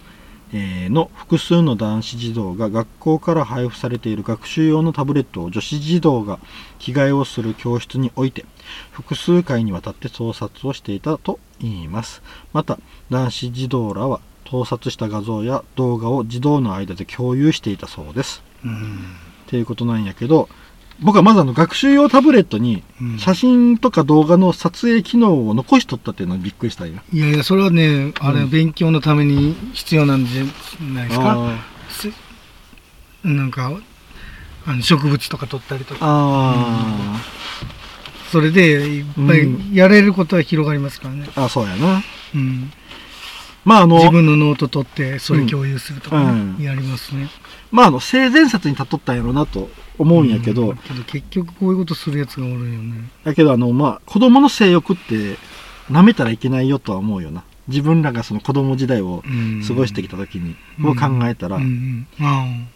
[0.52, 6.40] の複数の男子児童が学校から配布されている学習用のタブレットを女子児童が
[6.78, 8.46] 着替えをする教室に置いて
[8.92, 12.22] 複数回にわたって盗撮をしていたといいます。
[12.52, 14.20] また男子児童らは
[14.50, 18.72] 盗撮した画像や動画を児童の間で共有していたそうですうん。
[18.72, 18.78] っ
[19.48, 20.48] ていうことなんやけど
[21.00, 30.44] 僕はまずあの学習用タブレットにうん写真とか動画の撮影機能を残しとったっていうのはびっくりしたんやいやいや、それはね、あれ、うん勉強のために必要なんじゃ
[30.94, 31.34] ないですか？
[31.36, 31.58] あ
[31.90, 32.10] す
[33.24, 33.80] なんか、
[34.66, 36.00] あの植物とか取ったりとか。
[36.02, 37.22] あ
[38.32, 41.26] それで、いっぱいやれることは広がりますからね。
[41.36, 42.02] ーあそうやな
[42.34, 42.72] うん。
[43.68, 46.64] まああの自分のノート取って、それ共有するとかね、うん。
[46.64, 47.28] やりますね。
[47.70, 50.78] まああの性善説にたっとったんやろうなと思うんやけど、うん。
[50.78, 53.10] けど結局こういうことするやつがおるんよね。
[53.26, 55.36] だけどあのまあ子供の性欲って
[55.92, 57.44] 舐めたらいけないよとは思うよな。
[57.68, 59.62] 自分らがその子供時代をうん。
[59.68, 60.90] 過ごしてきた時に、うん。
[60.92, 61.58] を考えたら、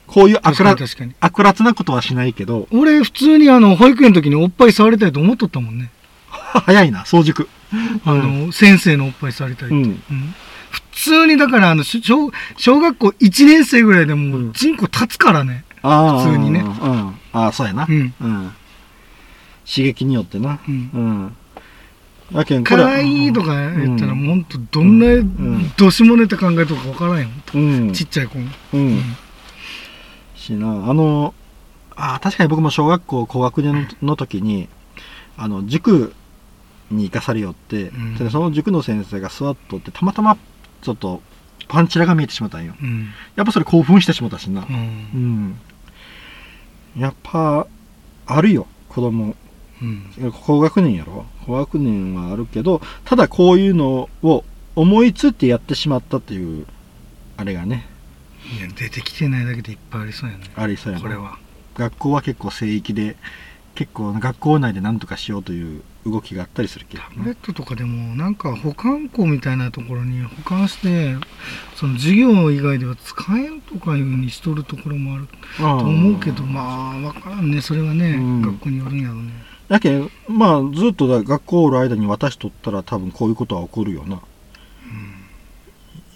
[0.08, 0.72] こういう悪ら。
[0.72, 2.68] 悪辣なことはしないけど。
[2.74, 5.90] 俺、普通にあの、保育園の時におっぱい触りたいと思っとったもんね。
[6.66, 7.48] 早いな早熟。
[8.04, 9.76] あの、先生のおっぱい触りたいって。
[9.76, 9.84] うん。
[9.84, 10.36] うん
[10.72, 16.60] 普通にだからあのし小小学校1年生ぐらいでもうんうチンコ立つからね、ああ普通にね。
[16.60, 17.20] うん。
[17.34, 17.86] ああそうやな。
[17.90, 18.14] うん。
[18.22, 18.52] うん。
[19.68, 20.60] 刺激によってな。
[20.68, 20.90] うん。
[20.94, 21.36] うん。
[22.38, 24.20] やけんこかれわいいとか言ったら、うん。
[24.20, 25.72] もうほんとどんなうん。
[25.76, 27.22] どしもネタ考えとかわからん。
[27.22, 27.94] よ、うん。
[27.94, 29.02] ちっちゃい子も、うん。
[30.36, 30.68] しな。
[30.90, 31.34] あの
[31.96, 34.70] あ確かに僕も小学校高学年の時に
[35.38, 36.14] あの塾
[36.90, 38.16] に行かされよって、うん。
[38.16, 40.38] でその塾の先生が座っとってたまたま
[40.82, 41.22] ちょっと
[41.68, 42.74] パンチラが見えてしまったんよ。
[42.82, 43.10] うん。
[43.36, 44.62] やっぱそれ興奮してしまったしな。
[44.62, 45.48] ううん。
[45.50, 45.60] ん
[46.98, 47.68] やっぱ
[48.26, 49.36] あるよ子供。
[49.82, 50.32] うん。
[50.46, 51.26] 高学年やろ？
[51.46, 54.44] 高学年はあるけどただこういうのを
[54.76, 56.66] 思いついてやってしまったっていう
[57.38, 57.88] あれがね。
[58.58, 60.46] いや出てきてないだけでいっぱいありそうやね。
[60.56, 61.04] ありそうやな。
[61.04, 61.38] これは。
[61.76, 63.16] 学校は結構聖域で
[63.76, 71.16] 結構学校内で何とかしようという動きがあったりするけどタブレットとかでもなんか保管庫みたいなところに保管して
[71.76, 77.62] その授業以外では使えんとかいうふうにしとるところもあるとと思うけどまあ分からんね。
[77.62, 78.42] それはね、うん。
[78.42, 79.32] 学校によるんやろうね。
[79.68, 80.10] だけん。
[80.28, 84.22] まあずっとだ学校おる間に渡しとったら多分こういうことは起こるよな。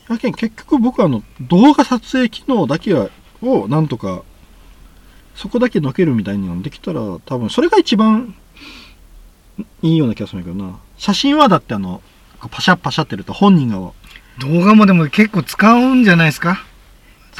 [0.09, 3.09] やけん結局僕はあの動画撮影機能だけは
[3.41, 4.23] をなんとか
[5.35, 8.35] そこだけのけるみたいにのできたら多分それが一番
[9.81, 10.79] いいような気がするんだけどな。
[10.97, 12.01] 写真はだってあの
[12.51, 13.77] パシャパシャってると本人が。
[14.39, 16.59] 動画もでも結構使うんじゃないですか？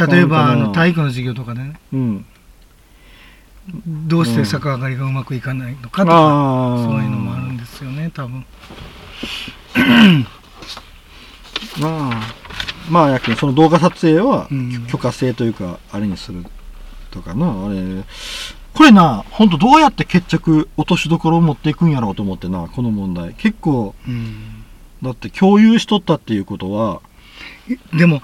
[0.07, 1.80] 例えばあの体育の授業とかでね。
[1.93, 2.26] うん。
[3.86, 8.45] どうして逆上がりがうまくいかないのかとか、ああそういうのもあるんですよね多分。
[11.82, 12.22] まあ
[12.89, 14.86] まあやけんその動画撮影はうん。
[14.88, 16.45] 許可制というかあれにする
[17.11, 18.03] とかなあれ
[18.76, 23.34] これなほんとどうやって決着落としどころを持っていくんやろうと思ってなこの問題。
[23.36, 24.65] 結構うん。
[25.01, 27.01] だって共有しとったっていうことは、
[27.93, 28.21] でも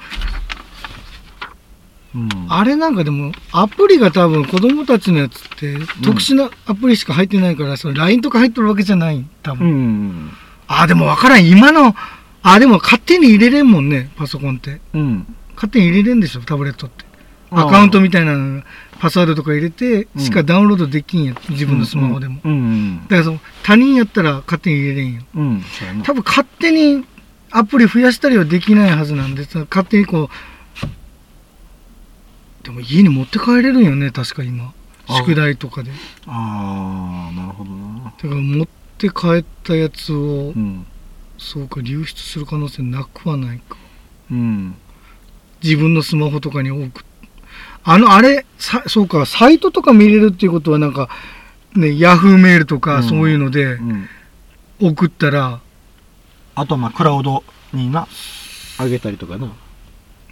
[2.14, 10.32] うん、あれなんかでもアプリが多分子供たちのやつって特殊なアプリしか入ってないから、その LINE とか入ってるわけじゃない多う分、ん
[10.68, 11.48] あでも分からん。
[11.48, 11.96] 今の
[12.44, 14.82] あでも勝手に入れれんもんねパソコンって。
[14.94, 15.36] うん。
[15.56, 17.06] 勝手に入れれんでしょタブレットって
[17.52, 18.64] アカウントみたいなの
[19.00, 20.22] パスワードとか入れてうん。
[20.22, 23.02] しかダウンロードできんや自分のスマホでも、うんうん。
[23.04, 25.14] だからその他人やったら勝手に入れれん。
[25.16, 25.64] ようん、
[26.04, 27.06] 多分勝手に
[27.52, 30.30] アプリ増やしたりはできないはずなんでその勝手にこう
[32.64, 34.74] でも家に持って帰れるんよね確か今。
[35.08, 35.16] あ。
[35.16, 35.92] 宿題とかで。
[36.28, 38.06] ああなるほどな。
[38.06, 40.86] だから持って帰ったやつを、うん。
[41.38, 43.78] そうか流出する可能性なくはないか。
[44.30, 44.76] うん。
[45.64, 46.90] 自分のスマホとかに送っ
[47.84, 51.10] あのあれさそうかサイトとか見れるっていうことはなんか
[51.76, 52.82] ねヤフーメールとうん。
[52.82, 54.10] かそういうのでうん。
[54.82, 55.60] 送ったら。
[56.54, 58.08] あとはまあクラウドにな
[58.78, 59.52] あげたりとかな。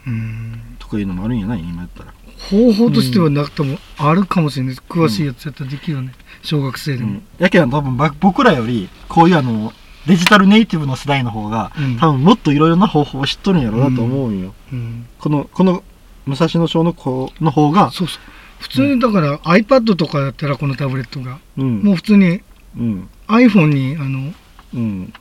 [0.05, 0.75] うん。
[0.79, 2.13] とかいうのもあるんやない今やったら。
[2.49, 6.13] 方法としてはなくてもあるかもしれない詳しいやつやったらできるよね。
[6.41, 9.73] 小学生でも、うん、やけど多分ば僕らよりこういうあの
[10.07, 11.97] デジタルネイティブの世代の方が、うん。
[11.97, 15.07] 多分もっといろいろな方法を知っとるんやろうなと思うんよ、うん。
[15.19, 15.83] このこの
[16.29, 18.19] 武蔵野小の子の方がそうそう。
[18.59, 21.79] 普通にだから iPad とかだったらこのタブレットがうん。
[21.81, 22.41] もう普通に
[22.77, 23.09] うん。
[23.27, 24.33] iPhone にあの
[24.73, 25.13] うん。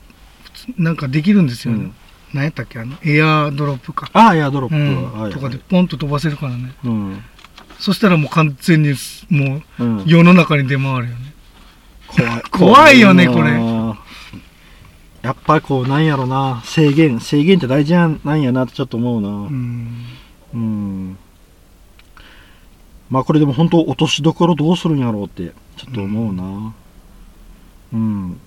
[0.77, 1.93] なんかできるんですよね、うん。
[2.33, 2.79] 何やったっけ？
[2.79, 4.75] あのエアードロップか、ああエアドロップ。
[4.75, 5.11] うん。
[5.13, 5.31] は、はい。
[5.31, 6.73] とかでポンと飛ばせるからね。
[6.83, 7.23] うん。
[7.79, 8.93] そしたらもう完全に
[9.29, 10.03] もううん。
[10.05, 11.33] 世の中に出回るよね。
[12.07, 12.41] 怖い。
[12.51, 13.51] 怖いよねこれ。
[15.21, 16.61] やっぱりこうなんやろな。
[16.65, 17.19] 制限。
[17.19, 19.29] 制限って大事なんやなってちょっと思うな。
[19.29, 20.05] うん
[20.53, 21.17] うん。
[23.09, 26.73] まあこれでも本当落としどころどうするんやろうってちょっと思うな。
[27.91, 28.39] うん、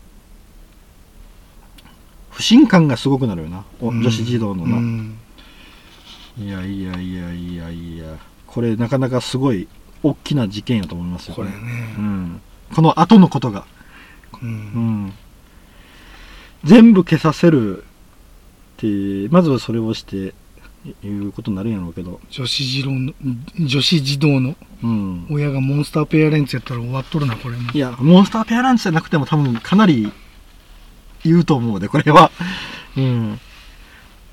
[2.31, 4.01] 不信感がすごくなるよな、おうん。
[4.01, 5.19] 女子児童のな、うん。
[6.39, 8.19] いやいやいやいやいや。
[8.47, 9.67] これなかなかすごい
[10.03, 11.35] 大きな事件やと思いますよ。
[11.35, 11.55] これね。
[11.99, 12.41] うん、
[12.75, 13.65] この後のことが、
[14.41, 15.13] ううんん、
[16.65, 17.85] 全部消させるっ
[18.77, 20.35] てまずはそれをして
[20.85, 23.13] いうことになるんやろうけど、女子児童の
[23.59, 27.71] 女子児童のうん、親がモンスターペアレンツやったら終わっとるなこれも。
[27.73, 30.13] いやモンスターペアランチじゃなくても多分かなり
[31.25, 32.31] 言うと思うでこれは。
[32.97, 33.41] うん。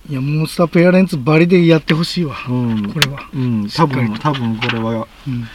[0.09, 2.35] いやモンスターペアレンツバリでやってほしいわ。
[2.49, 2.91] うん。
[2.91, 3.63] これは、うん。
[3.65, 4.13] 多しっかりと。
[4.13, 5.07] 分多分これは。
[5.27, 5.47] うん。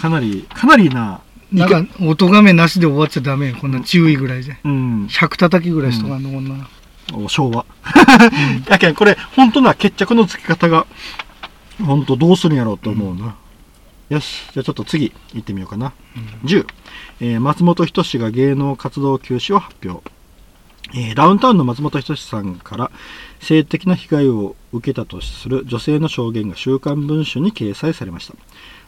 [0.00, 1.20] かなりかなりな。
[1.52, 3.56] なんか音がめなしで終わっちゃダメよ。
[3.60, 4.56] こんな注意ぐらいで。
[4.64, 5.06] うん。
[5.06, 6.79] 100叩きぐらいしとかんのこんな、お
[7.28, 7.66] 昭和
[8.68, 10.86] やけんこれ本当な決着のつき方が
[11.84, 13.36] 本当どうするんやろうと思うな、
[14.10, 15.92] よしじゃあちょっと次行ってみようかな、
[16.44, 16.66] 10、
[17.20, 20.02] えー松本人志が芸能活動休止を発表
[20.92, 22.90] えーダウンタウンの松本人志さんから
[23.40, 28.34] 性的な被害を受けたとする女性の証言が週刊文春に掲載されました。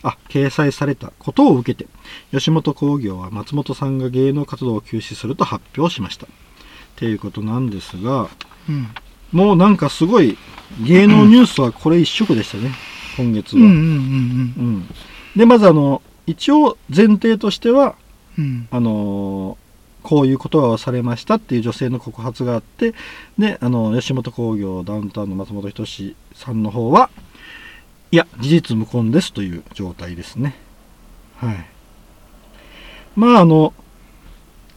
[0.03, 1.89] あ、掲載されたことを受けて、
[2.33, 6.27] 吉本興業は松本さんが芸能活動を休止すると発表しました。
[6.93, 8.29] っていうことなんですが、
[8.69, 8.89] うん。
[9.33, 10.37] もうなんかすごい
[10.87, 12.71] 芸能ニュースはこれ一色でしたね、
[13.17, 13.63] 今月は。
[13.63, 13.89] うんうんうんう
[14.79, 14.89] ん
[15.37, 17.95] で、まずあの、一応前提としては、
[18.39, 18.45] うん。
[18.45, 18.69] うん。
[18.71, 19.63] あのー
[20.03, 22.95] こういう言葉をされましたっていう女性の告発があって、
[23.39, 27.09] で、あの、吉本興業ダウンタウンの松本人志さんの方は、
[28.11, 30.57] いや、事実無根ですという状態ですね。
[31.37, 31.67] はい。
[33.15, 33.73] まあ、あの、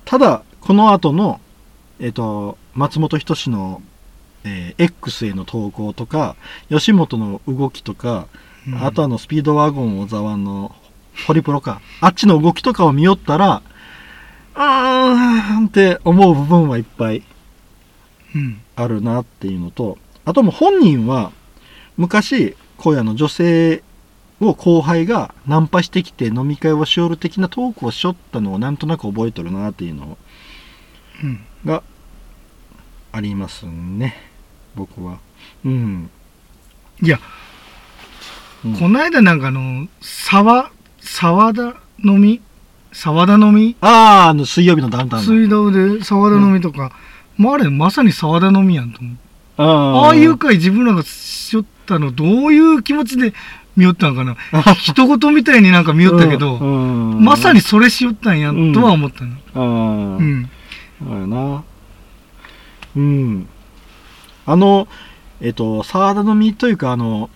[0.05, 1.41] ただ、この後の、
[1.99, 3.81] えっ、と、松本人志の、
[4.43, 6.35] えー X への投稿とか、
[6.69, 8.27] 吉本の動きとか、
[8.67, 10.75] うんあとあの、スピードワゴン小沢の、
[11.27, 11.81] ホリプロか。
[12.01, 13.61] あっちの動きとかを見よったら、
[14.55, 17.23] うーんって思う部分はいっぱい
[18.33, 18.61] うん。
[18.75, 21.31] あるなっていうのと、あともう本人は、
[21.97, 23.83] 昔、こういうあの女性
[24.41, 30.17] を後輩がナンパしてきて飲み会をしよる的なトークをしよったのをなんとなく覚えとるなっていうの
[31.23, 31.39] うん。
[31.65, 31.83] が
[33.11, 34.15] ありますね。
[34.75, 35.19] 僕は。
[35.65, 36.09] うん。
[37.01, 37.19] いや、
[38.65, 42.41] うんこの間なんかあの、沢、沢田飲み
[42.91, 45.31] 沢田飲みああ、あの水曜日のダウンタウンの。
[45.33, 46.91] 水道で沢田飲みとか、
[47.37, 49.15] まああれまさに沢田飲みやんと思う。
[49.57, 49.63] あ
[50.07, 53.33] ああいう回自分らがしよったの、どういう気持ちで
[53.75, 54.35] 見よったんかな。
[54.75, 60.17] 人事みたいになんか見よったけど、うんうんまさにそれしよったんやうんとは思ったの。
[60.17, 60.49] うん。
[60.99, 61.63] そうやな。
[62.95, 63.47] うん。
[64.45, 64.87] あの、
[65.41, 67.29] えっと、沢田の実というか、あの、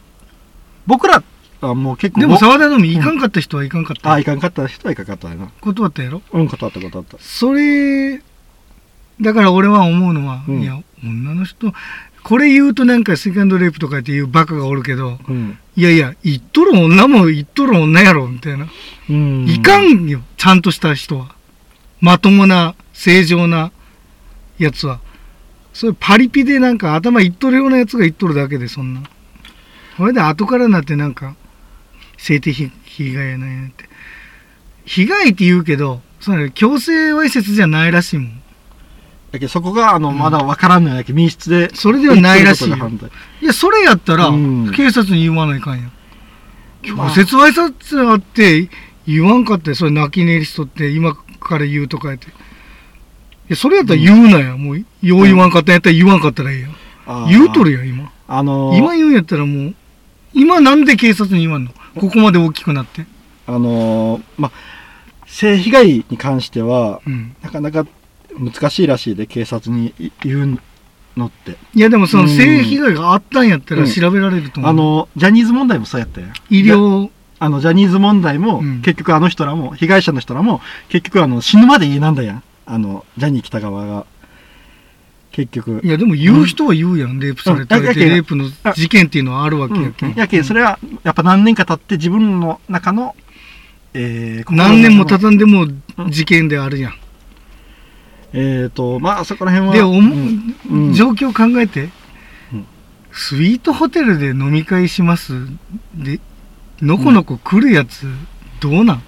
[0.87, 1.23] 僕ら
[1.61, 4.13] はもう結構、でも沢田飲み行かんかった人は行かんかった。
[4.13, 5.51] あ、いかんかった人はいかんかったよな。
[5.59, 6.21] 断ったやろ？
[6.31, 7.17] うん、断った断った。
[7.19, 8.21] それ、
[9.19, 11.73] だから俺は思うのは、うんいや、女の人、
[12.23, 15.57] これ言うとなんかセカンドレイプとかっていうバカがおるけど、うん。
[15.75, 18.67] いやいや、言っとる女も言っとる女やろ、みたいな。
[19.09, 19.45] うん。
[19.47, 21.35] いかんよ、ちゃんとした人は。
[22.01, 23.71] まともな、正常な
[24.57, 24.99] やつは。
[25.71, 29.03] そういうパリピでなんか頭いっとるようなやつが言っとるだけで、そんな。
[29.95, 31.37] それで後からなってなんか、
[32.17, 33.85] 性的被害やないなって。
[34.83, 38.41] 被害って言うけど、それ強制わいせつじゃないらしいもん。
[39.31, 41.73] だけどそこが、あの、うんまだわからんのやけど、密室で。
[41.73, 45.89] それではないらしいいや、それやったら、うん警察に言わないかんや。
[46.95, 48.69] まあ強制わいせつあって
[49.07, 52.27] 言わんかって、それ泣き寝入りしとって、今から言うとかやって。
[53.49, 54.55] いや、それやったら言うなや。
[54.55, 56.67] もう、よう言わんかったんやったら言わんかったらいいや。
[57.07, 58.11] あー言うとるやん、今。
[58.27, 59.75] あのー今言うんやったらもう、
[60.33, 61.71] 今なんで警察に言わんの？
[61.95, 63.05] ここまで大きくなって。
[63.47, 64.51] あのーまあ、
[65.25, 67.35] 性被害に関しては、うん。
[67.41, 67.87] なかなか
[68.37, 69.93] 難しいらしいで、警察に
[70.23, 70.59] 言う
[71.17, 71.57] のって。
[71.73, 74.71] いや、でもそのうん性被害があったんやったらうん調べられると思う。
[74.71, 76.27] あの、ジャニーズ問題もそうやったよ。
[76.51, 82.43] 医療、あの、ジャニーズ問題も、うん結局あの人らも、被害者の人らも、結局あの、死ぬまで家なんだやん。
[82.69, 84.05] あの、ジャニー北川が。
[85.31, 85.81] 結局。
[85.83, 87.19] いや、でも言う人は言うやん。
[87.19, 90.15] レイプされたりレイプの事件っていうのはあるわけやけん。
[90.15, 93.15] やけん、それは、やっぱ何年か経って自分の中の、
[93.93, 95.67] えー、何年も経たたんでも
[96.09, 96.93] 事件であるやん。
[98.33, 99.73] えーと、まあ、そこら辺は。
[99.73, 99.79] で、
[100.93, 102.65] 状況考えて、うん
[103.11, 105.33] スイートホテルで飲み会します。
[105.95, 106.19] で、
[106.79, 108.05] のこのこ来るやつ、
[108.59, 109.01] どうなん？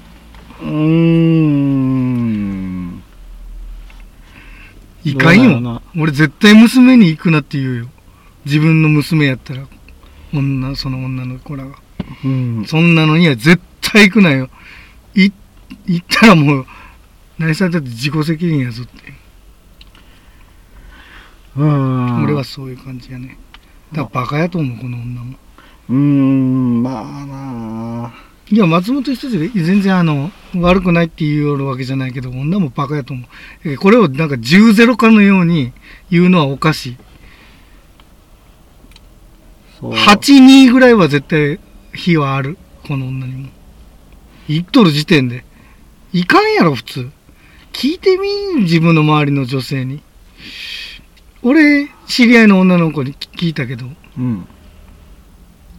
[0.62, 2.01] うーん。
[5.04, 5.82] いかんよ。
[5.98, 7.88] 俺絶対娘に行くなって言うよ。
[8.46, 9.68] 自分の娘やったら。
[10.34, 11.76] 女、その女の子らが。
[12.24, 12.66] うん。
[12.66, 14.50] そんなのには絶対行くなよ。
[15.16, 15.32] い、
[15.86, 16.66] 行ったらもう、
[17.38, 19.14] 何されたって自己責任やぞって。
[21.58, 22.24] うん。
[22.24, 23.38] 俺はそういう感じやね。
[23.92, 25.38] だからバカやと思う、この女も。
[25.90, 28.31] うーん、まあなあ。
[28.52, 33.70] いや、松本人志で全然あの、悪くないって言うわけじゃないけど、女もバカやと思う。
[33.70, 35.72] えこれをなんか10-0かのように
[36.10, 36.98] 言うのはおかしい。
[39.80, 41.62] そう8-2ぐらいは絶対
[41.94, 42.58] 非はある。
[42.86, 43.50] この女にも。
[44.50, 45.46] 言っとる時点で。
[46.12, 47.10] いかんやろ、普通。
[47.72, 50.04] 聞いてみ自分の周りの女性に。
[51.42, 53.86] 俺、知り合いの女の子に聞いたけど、
[54.18, 54.46] うん。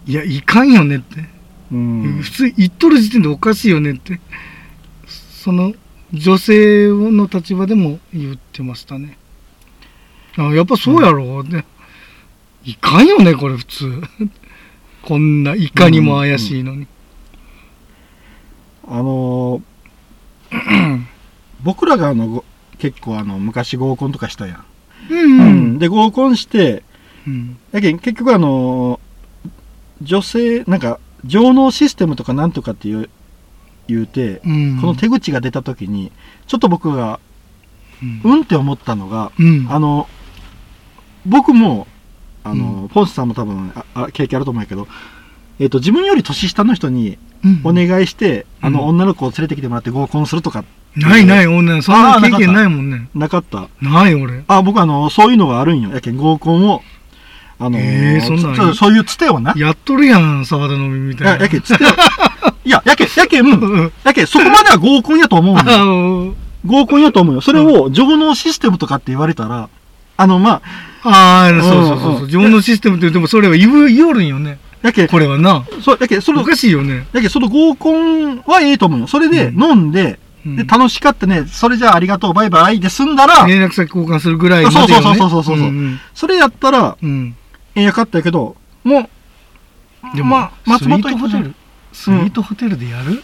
[0.06, 1.41] いや、いかんよねって。
[1.72, 2.20] うん。
[2.22, 4.20] 普通言っとる時点でおかしいよねって。
[5.06, 5.72] その
[6.12, 9.16] 女性の立場でも言ってましたね。
[10.36, 11.40] あやっぱそうやろ？
[11.40, 11.64] うね。
[12.64, 14.02] いかんよね、これ普通。
[15.02, 16.86] こんないかにも怪しいのに。
[18.86, 21.02] あのー
[21.64, 22.44] 僕らがあの、ご
[22.78, 24.64] 結構あの、昔合コンとかしたやん。
[25.10, 25.78] うんううんん。
[25.78, 26.82] で合コンして
[27.26, 27.56] うん。
[27.72, 29.00] やけん結局あの
[30.02, 33.08] 女性なんか上納システムとかなんとかっていう
[33.88, 34.78] 言うて、うん。
[34.80, 36.12] この手口が出た時に
[36.46, 37.20] ちょっと僕が
[38.02, 39.66] うんうんって思ったのが、うん。
[39.70, 40.08] あの
[41.26, 41.86] 僕も
[42.44, 44.88] あの、ポンスさんも多分ああ経験あると思うけど、
[45.60, 50.64] えっと自分より年下の人にうんお願いして、あのうん女の子を連れてきてもらって合コンするとか
[50.96, 53.08] ないない、女、そんな経験ないもんね。
[53.14, 54.44] なかったない、俺。
[54.48, 56.82] あ僕あのそういうのがあるんよやけん合コンを
[57.64, 61.32] あのえーそんなんつそうそういうつてをなやっとるやん、沢田のみみたいな。
[61.34, 61.88] ややけんつてを
[62.64, 66.34] いややけんやけんうんやけんそこまでは合コンやと思うよ の
[66.64, 69.68] 合コンやと思うよそれを上納システムとかって言われたら
[70.16, 70.60] あのま
[71.04, 72.26] あああ、そうそうそううんそうう。
[72.26, 74.58] 自分のシステムって言っても、それは言う、言おるんよね。
[74.82, 75.64] やけんこれはな。
[75.80, 77.06] そうやけんそのおかしいよね。
[77.12, 79.06] だけどその合コンはええと思うよ。
[79.08, 84.76] それでうん飲んで、うんで楽しかったね、それじゃあありがとう、バイバイで済んだら、連絡先交換するぐらいまで。
[84.76, 87.34] そうそうそうそうそうそうんんそれやったらうん。
[87.74, 89.08] ええやかったやけど、も
[90.12, 91.54] う、でも、まあ、松本ホテル、
[91.92, 93.22] スイートホテルでやる？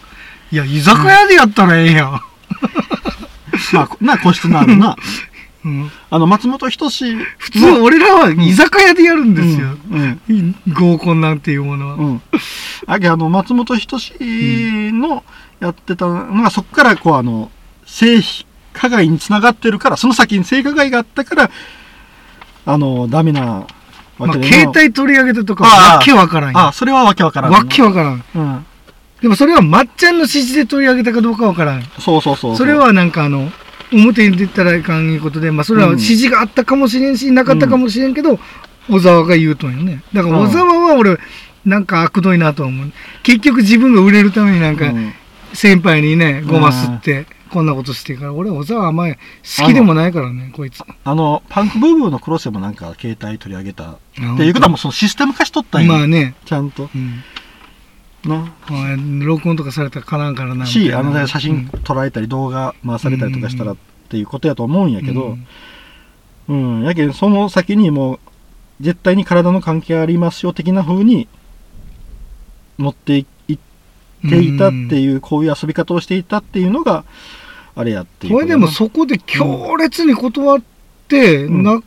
[0.51, 2.11] いや、居酒屋でやったらええやん。
[3.73, 4.97] まあ、な、個室のあるな。
[5.65, 7.25] うんあの、松本人志の。
[7.37, 9.77] 普通、俺らは居酒屋でやるんですよ。
[9.91, 10.21] うん。
[10.29, 10.55] うん。
[10.73, 11.95] 合コンなんていうものは。
[11.95, 12.23] うん。
[12.87, 14.15] あけあの、松本人志
[14.93, 15.25] の
[15.61, 17.51] やってたのが、そこから、こう、あの、
[17.85, 18.21] 性
[18.73, 21.51] 加害につながってるから、その先に性加害があったから、
[22.65, 23.67] あの、ダメなわ
[24.19, 26.59] まあ、携帯取り上げたとかああわけわからんよ。
[26.59, 28.25] あ、それはわけわからん、わけわからん。
[28.35, 28.67] うん。
[29.23, 31.83] でもそれはまっちゃんの指示で取り上げたかどうかわからん。
[31.99, 33.51] そうそうそううそれ、はなんかあの、
[33.93, 38.39] 表に出たらいかんいうことで、まあそれは指示があったかもしれんし、なかったかもしれんけど、
[38.91, 40.03] 小沢が言うとんよね。
[40.13, 41.19] だから小沢は俺、
[41.65, 42.93] なんか悪どいなと思う。
[43.23, 45.13] 結局自分が売れるためになんか、うん
[45.53, 50.83] 先輩にね、ごますって、こんなことしてるから、俺小沢はあんまり好きでもないからね、こいつ。
[51.05, 53.93] あの、パンクブーブーのクロスでもなんか携帯取り上げた。
[53.93, 55.89] っっていうことはもうそのシステム化しとったんや。
[55.89, 56.89] まあね、ちゃんと。
[56.95, 57.23] うん。
[58.25, 58.53] な。
[58.69, 60.67] まあ録音とかされたらかなんからな。
[60.67, 63.77] し、なあのね、写真撮られたり動画回されたりとかしたらっ
[64.09, 65.37] ていうことやと思うんやけど、
[66.49, 68.21] うん、やけんその先にもう、
[68.81, 71.27] 絶対に体の関係ありますよ的な風に
[72.77, 73.38] 持っていって
[74.25, 77.05] いたっていう、こういう遊び方をしていたっていうのが、
[77.75, 78.47] あれやっていうこれ。
[78.47, 80.63] でもそこで強烈に断っ
[81.09, 81.81] て、うんな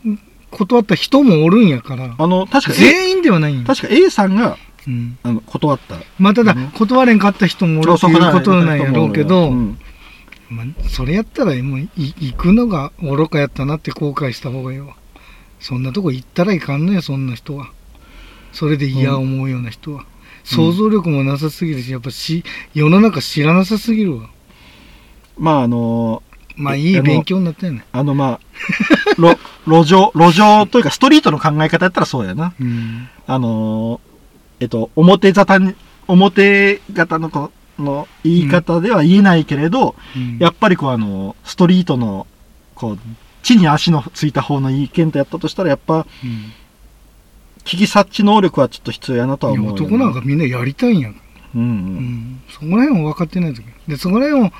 [0.52, 3.66] 断った人もおるんやから、あの、確か、全員ではないんよ。
[3.66, 5.96] 確か A さんが、うんあの、断った。
[6.20, 9.78] まあただうん、断れんかった人もおるとそういうことなんやろうけど、うん
[10.50, 14.96] まあ、それやったらもうい行くのが愚かやったなって後悔した方がいいわ。
[15.62, 17.72] そんなとこ行ったらいかんのや、そんな人は。
[18.52, 20.06] それで嫌思うような人は。
[20.44, 24.30] 想像力もなさすぎるし、やっぱし、世の中知らなさすぎるわ。
[25.38, 26.24] まああの
[26.56, 27.86] まあいい勉強になったよね。
[27.92, 28.40] あのまあ
[29.18, 33.08] 路 路上路上というかストリートの考え方やったらそうやなうん。
[33.28, 34.00] あの
[34.60, 35.76] えっと表沙汰に
[36.08, 42.28] 表型のこの言い方では言えないけれど、うんやっぱりこうあのストリートの
[42.76, 43.00] こう
[43.44, 46.54] 地に足のついた方の意見とやったとしたらやっぱうん
[47.64, 51.22] 危機察知能力はちょっと必要やなとはい思う男なんかみんなやりたいんやん。
[51.56, 52.42] うんううんん。
[52.50, 54.52] そこら辺も分かってない時で、そこら辺を、うん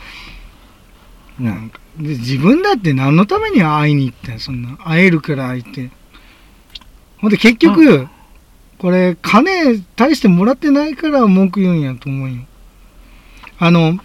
[1.40, 4.78] なんか、で、自分だって何のために会いに行ってんそんな。
[4.78, 5.90] 会えるから会いて。
[7.18, 8.08] ほんで結局、
[8.78, 12.44] これ、金大してもらってないから文句言うんやと思うよ。
[13.60, 14.00] あの、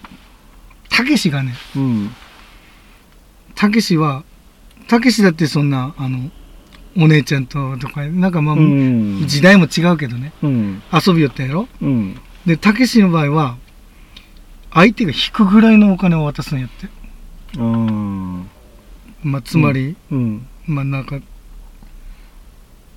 [0.88, 2.10] たけしがね、うん
[3.54, 4.22] たけしは、
[4.86, 6.30] たけしだってそんな、あの、
[6.98, 9.26] お姉ちゃんととか、なんかまあ、うん。
[9.26, 10.82] 時代も違うけどね、うん。
[10.92, 11.68] 遊びよったやろ？
[11.80, 12.16] うん。
[12.46, 13.56] で、たけしの場合は、
[14.72, 16.88] 相手が引くぐらいのお金を渡すんやって。
[17.58, 18.48] うん。
[19.22, 20.46] まあ、つまり、うん。
[20.66, 21.20] まあなんか、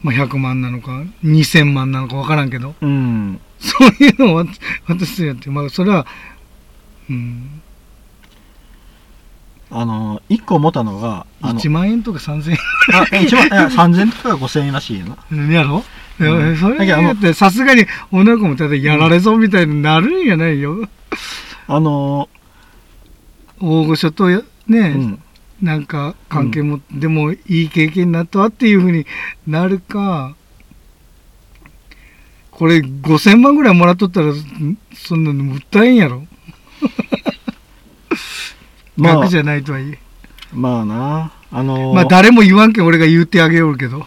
[0.01, 3.39] まあ、100万なのか、2000万なのか分からんけど、うん。
[3.59, 4.51] そういうのを渡
[4.87, 6.07] 渡すんやって、まあ、それは、
[7.09, 7.61] うん、
[9.71, 12.55] あの一個思ったのがあの1万円とか3000
[12.93, 15.17] あ一万いや3000円とか5000円らしいよな。
[15.31, 15.83] 円やろ、
[16.19, 20.89] いやうんそれだって、さすがに女の子もただやられそうみたいになるんやないよ。
[21.67, 22.29] あの
[23.61, 25.23] 大御所とやね、うん。
[25.61, 29.05] なんか関係も、でもいい経験になったわっていうふうに
[29.45, 30.35] なるか、
[32.51, 36.25] これ5000万ぐらいもらっとったら、んそんなのもったいんやろ。
[39.01, 39.99] まあ額じゃないとはいえ。
[40.53, 44.05] まあなあのまあ誰も言わんけん俺が言ってあげようけど。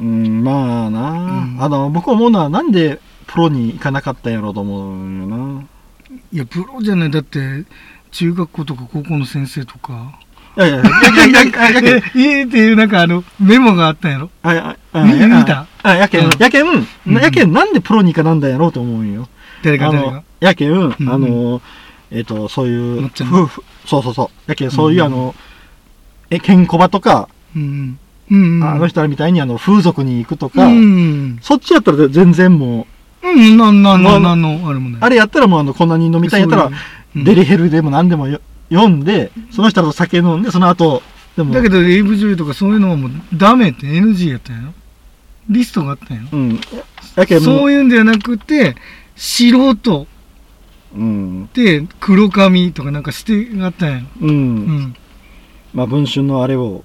[0.00, 5.64] うんまあな、うんあの僕思うのはなんでプロに行かなかったんやろうと思うよな
[6.32, 7.10] いや、プロじゃない。
[7.10, 7.64] だって、
[8.10, 10.18] 中学校とか高校の先生とか、
[10.56, 19.28] いやいや、やけん、やけん、やけん、え、えっていうなんかあの、メモがあったんやろあ、あ、あ、見たあ、やけんうん、やけん、うんやけん、なんでプロにかなんだやろうと思うんよ。
[19.64, 21.62] あの誰か誰か。、やけん、あうんの、
[22.12, 24.50] えっと、そういう夫婦、そうそうそう。
[24.50, 25.34] やけん、そういううんあの、
[26.30, 27.98] え、ケンコバとか、うん。
[28.30, 28.58] うん。
[28.58, 28.64] うん。
[28.64, 31.38] あの人らみたいにあの、風俗に行くとか、うん。
[31.42, 32.86] そっちやったら全然も
[33.22, 35.00] うん、なん、なん、まあなん、なんの、あれもない。
[35.00, 36.74] う、あれやったらもうあの、こんなに飲みたいんやったら、うん
[37.14, 38.40] デリヘルでも何でもよ
[38.70, 41.02] 読んで、その人らと酒飲んで、その後、
[41.36, 44.72] でも、だけど、エイブ女優とかそういうのはもうダメって NG やったんやろ？
[45.50, 46.38] リストがあったんやろ？
[46.38, 46.60] うん。
[47.16, 48.76] やけそういうんじゃなくて、
[49.14, 50.06] 素人
[50.94, 51.50] う、うん。
[51.54, 54.28] で黒髪とかなんかしてがあったんやろうん。
[54.30, 54.96] うん。
[55.74, 56.84] まあ、文春のあれを、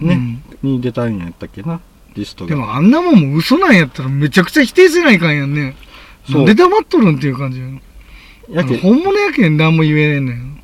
[0.00, 1.80] ね、うんに出たんやったっけな、
[2.14, 2.48] リストが。
[2.50, 5.76] でもあんなもんも嘘なんやったらめちゃくちゃ否定せないかんやんね。
[6.26, 7.60] そうなんで黙っとるんっていう感じ
[8.52, 10.60] やけん、本物やけん何も言えねん。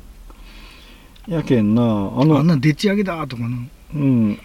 [1.27, 3.57] やけんな、ああんの、なんでっち上げだとかな。
[3.95, 4.39] うん。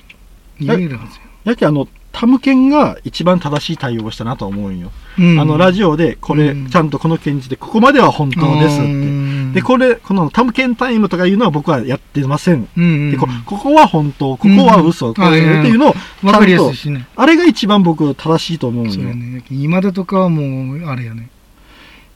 [0.61, 4.91] 言えるはずやけん、あの、タムケンが一番正しい対応をしたなと思うんよ。
[5.19, 5.25] や。
[5.25, 9.53] うんあの、ラジオで、これ、うんちゃんとこの検事で、ここまでは本当ですって。
[9.55, 12.69] で、これ、このタムケンタイムとかいうのは僕はやってません。
[12.77, 17.07] うんうんでこここは本当、ここは嘘、うんこれっていうのを、ちゃんとね。
[17.17, 18.93] あれが一番僕正しいと思うんよ。
[18.95, 19.43] そうやね。
[19.51, 21.31] 今田とかはもう、あれやね。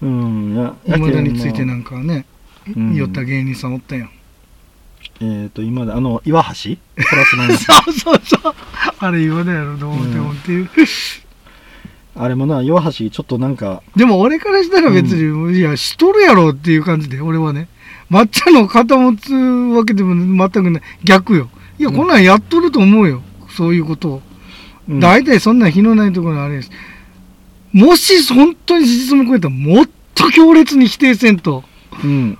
[0.02, 2.26] うん、や、今田についてまあなんかね、
[2.76, 4.10] うん酔った芸人さんおったやん。
[5.20, 6.76] えっ、と、今だ、あの、岩橋？
[6.96, 8.54] プラスなんですそうそうそう。
[8.98, 10.68] あれ今田やろ、どう思ってもっていう。
[12.16, 17.68] あれもな、岩橋、ちょっとなんか、でも俺からしたら別に、いや、しとるやろっていう感じで、俺はね。
[18.10, 20.82] 抹茶の肩持つわけでも全くない。
[21.02, 21.48] 逆よ。
[21.78, 23.22] いや、うんこんなんやっとると思うよ。
[23.56, 24.22] そういうことを。
[24.88, 26.70] うん大体そんな日のないところのあれです。
[27.72, 31.64] もし本当に事実も超えたらもっと強烈に否定せんと。
[32.04, 32.38] うん。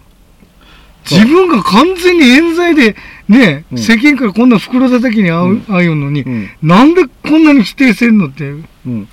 [1.09, 2.97] 自分が完全に冤罪で、
[3.29, 6.49] ね、うん世間からこんな袋叩きに遭う、うん遭うのに、うん。
[6.63, 8.51] なんでこんなに否定せんのって。
[8.51, 9.09] うん。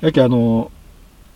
[0.00, 0.70] やけあの、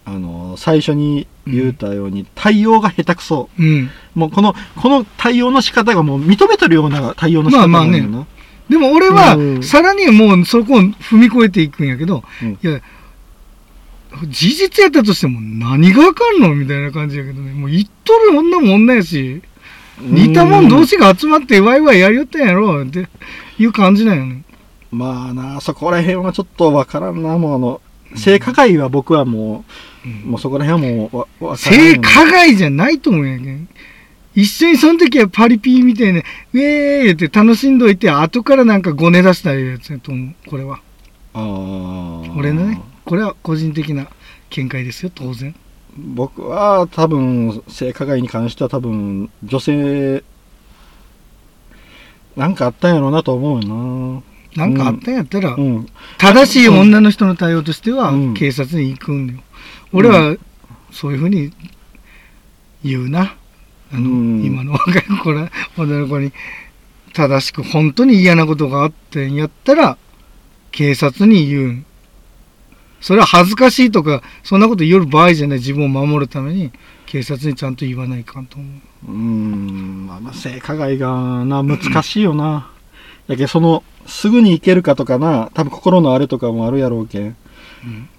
[0.05, 3.49] あの、最初に言うたように、対応が下手くそ。
[3.59, 3.91] うん。
[4.15, 8.11] もうこの、この対応の仕方がもう認めてるような対応の仕方なんだよな。
[8.11, 8.37] まあ
[8.69, 12.81] でも俺はう、んさらにもうそこを踏み越えていくんやけど、うんいや、
[14.29, 17.53] 事実やったとしても何がわかんのみたいな感じやけどね。
[17.53, 19.43] もう言っとる女も女やし、
[20.01, 23.09] 似たもん同士が集まってワイワイやりよったんやろって
[23.59, 24.43] いう感じなんよね。
[24.91, 27.81] まあな、そこら辺はちょっとわからんな、もうあの、
[28.15, 29.65] 性加害は僕はも
[30.05, 33.69] う、もうそこら辺はもうわ、わ性加害じゃないと思うんやけん。
[34.35, 40.81] 一緒にその時はパリピーみたいな、ウェーって楽しんどいて、後からなんかごね出したやつやと思う、これは。
[41.33, 44.09] あー俺のね、これは個人的な
[44.51, 45.55] 見解ですよ、当然。
[45.99, 50.23] 僕は多分、性加害に関しては多分、女性、
[52.37, 54.23] なんかあったんやろうなと思うよ
[54.55, 55.57] なんかあったんやったら、な。
[55.57, 55.89] うん。
[56.19, 59.41] 正しい女の人の対応としてはうん警察に行くんだよ。
[59.93, 60.37] 俺は
[60.91, 61.53] そういうふうに
[62.83, 63.37] 言うな。
[63.93, 66.33] あの、うん今の若い子ら、女の子に
[67.13, 69.97] 正しく本当に嫌なことがあってんやったら
[70.73, 71.87] 警察に言うん。
[73.01, 76.73] それは恥ずかしいとか、そんなこと言う場合じゃない自分を守るために
[77.07, 78.67] 警察にちゃんと言わないかんと思
[79.09, 79.11] う。
[79.11, 82.71] うーん、まあまあ、性加害がな、難しいよな。
[83.29, 87.37] やけんその、すぐに行けるかとかな、多分心のあれとかもあるやろうけん。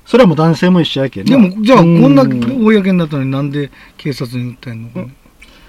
[0.06, 5.14] それはもう男性も一緒やけんなでも、じゃあ、こんなうん公になったのになんで警察に訴えんのかね。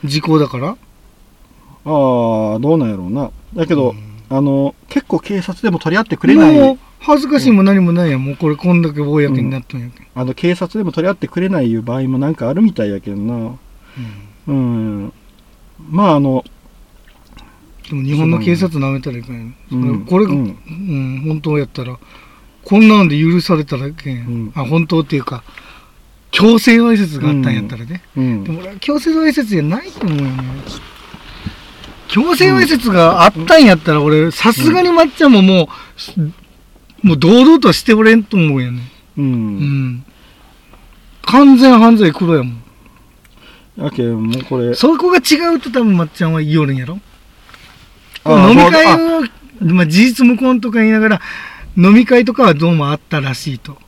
[0.05, 0.69] 時効だから？
[0.69, 3.31] ああ、どうなんやろうな。
[3.55, 3.95] だけど、
[4.29, 8.25] あの、結構警察でも取り合ってくれない、恥ずかしいも何もないやん。
[8.25, 10.07] もうこれこんだけ公になったんやけん。
[10.15, 13.57] あの、警察でも取り合ってくれないいう場合もなんかあるみたいやけんな。
[14.49, 15.13] うん。
[15.91, 16.45] まあ、あの、
[17.89, 19.53] でも日本の警察舐めたらいかんよ。
[19.73, 21.99] うんこれ、ううんん、本当やったら、
[22.65, 25.43] こんなんで許されたらけん、うんあ、本当っていうか、
[26.31, 28.03] 強制わいせつがあったんやったらね。
[28.17, 28.53] うんで。
[28.53, 30.43] も俺は強制わいせつじゃないと思うよね。
[32.09, 35.69] 強制わいせつがあったんやったら、俺、さすがにまっちゃんもも
[36.17, 36.33] う、
[37.03, 38.81] もう堂々とはしておれんと思うよね。
[39.17, 39.23] う。
[39.23, 40.05] うんん。
[41.23, 42.63] 完全犯罪黒やもん。
[43.77, 46.99] やけん、もうこれ、そこが違うと多分まっちゃんは言いよるんやろ
[48.25, 51.21] あ飲みあ会を、まあ、事実無根とか言いながら、
[51.77, 53.79] 飲み会とかはどうもあったらしいと。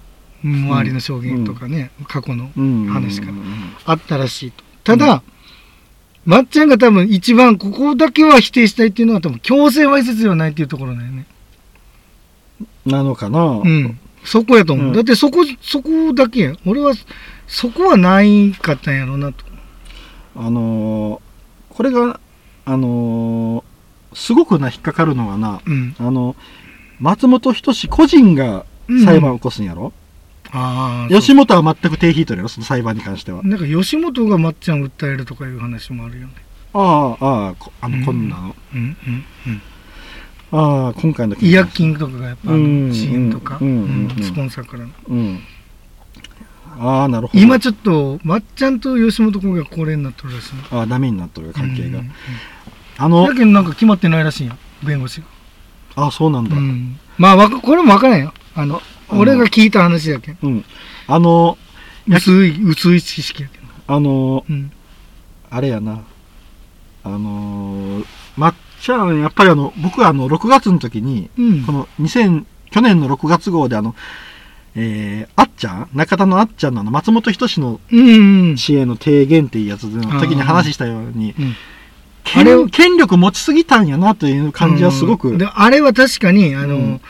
[0.43, 3.33] 周りの証言とかね、過去のうん話から
[3.85, 4.65] あったらしいと。
[4.85, 5.23] ただ、
[6.25, 11.27] まっちゃんが多分一番ここだけは否定したいっていうのは多分強制わいせつではないっていうところだよね。
[12.87, 13.41] なのかな。
[13.45, 13.99] うん。
[14.25, 14.87] そこやと思う。
[14.89, 14.93] うん。
[14.93, 16.57] だってそこ、そこだけや。
[16.67, 16.93] 俺は、
[17.47, 19.45] そこはないかったんやろうなと。
[20.37, 21.21] あのー
[21.75, 22.21] これが、
[22.65, 25.95] あのーすごくな引っかかるのがなうん。
[25.99, 26.35] あの
[26.99, 28.67] 松本人志個人が
[29.05, 29.93] 裁判を起こすんやろ、
[30.51, 32.49] ああ吉本は全く手引いとるやろ？
[32.49, 36.35] その裁判に関しては、なんか吉本がまっちゃん訴えるとかいう話もあるよね。
[36.75, 38.01] ああああこあうん。
[38.01, 39.63] のこんなの、うんうんうん
[40.53, 43.61] ああ今回の件違約金とかがやっぱあうんの CM とか、ス
[44.33, 44.91] ポンサーからの。
[45.09, 45.41] うん。
[46.79, 47.41] ああなるほど。
[47.41, 50.53] 今ちょっとまっちゃんと吉本君が高齢になってるらしい。
[50.71, 52.13] ああダメになっとる関係が、うんうん
[53.03, 55.27] あのだけどなんか決まってないらしいよ弁護士が、
[55.97, 58.35] ああそうなんだ、うん、まあこれも分からんよ。
[58.55, 59.19] あのうん。
[59.21, 60.39] 俺が聞いた話やけん。
[60.43, 60.65] うん。
[61.07, 61.57] あの、
[62.07, 64.71] や薄い薄い知識やけどあの、うん。
[65.49, 66.03] あれやな。
[67.03, 71.65] あのー、まっちゃん、やっぱりあの、僕はあの、6月の時に、うん。
[71.65, 73.95] この2000、去年の6月号であの、
[74.75, 81.55] えー、あっちゃん中田のあっちゃんの松本人志のうんうん支援の提言っていうやつの時に話したように、うん
[82.35, 87.01] あれを権権力持ちすぎたんやなという感じはすごく、あれは確かにあの、うん。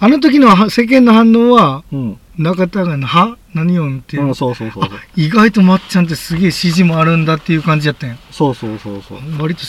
[0.00, 2.18] あの時のは世間の反応はうん。
[2.38, 3.36] 中田が「は？
[3.54, 4.24] 何よん」って、う。
[4.24, 4.98] ん、そうそうそうそう。
[5.16, 8.16] 意外とまっちゃんってすげえ支持もあるんだっていう感じやったんや。
[8.30, 9.18] そうそうそうそう。
[9.38, 9.64] 割と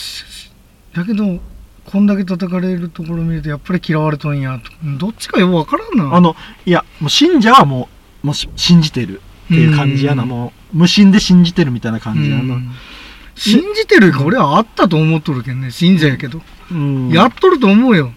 [0.94, 1.40] だけど
[1.84, 4.58] こんだけ叩かれるところ見るとやっぱり嫌われとんや。
[4.58, 6.16] とどっちかよく分からんな。
[6.16, 6.34] あの、
[6.64, 7.88] いや、もう信者はも
[8.22, 9.20] う、もうし信じてる。
[9.44, 10.28] っていう感じやな、うん。
[10.30, 12.54] もう、無心で信じてるみたいな感じやな。
[12.54, 12.70] うん。
[13.34, 15.70] 信じてるか俺はあったと思っとるけんね。
[15.70, 16.40] 信者やけど、
[16.70, 17.10] うん。
[17.10, 18.12] やっとると思うよ。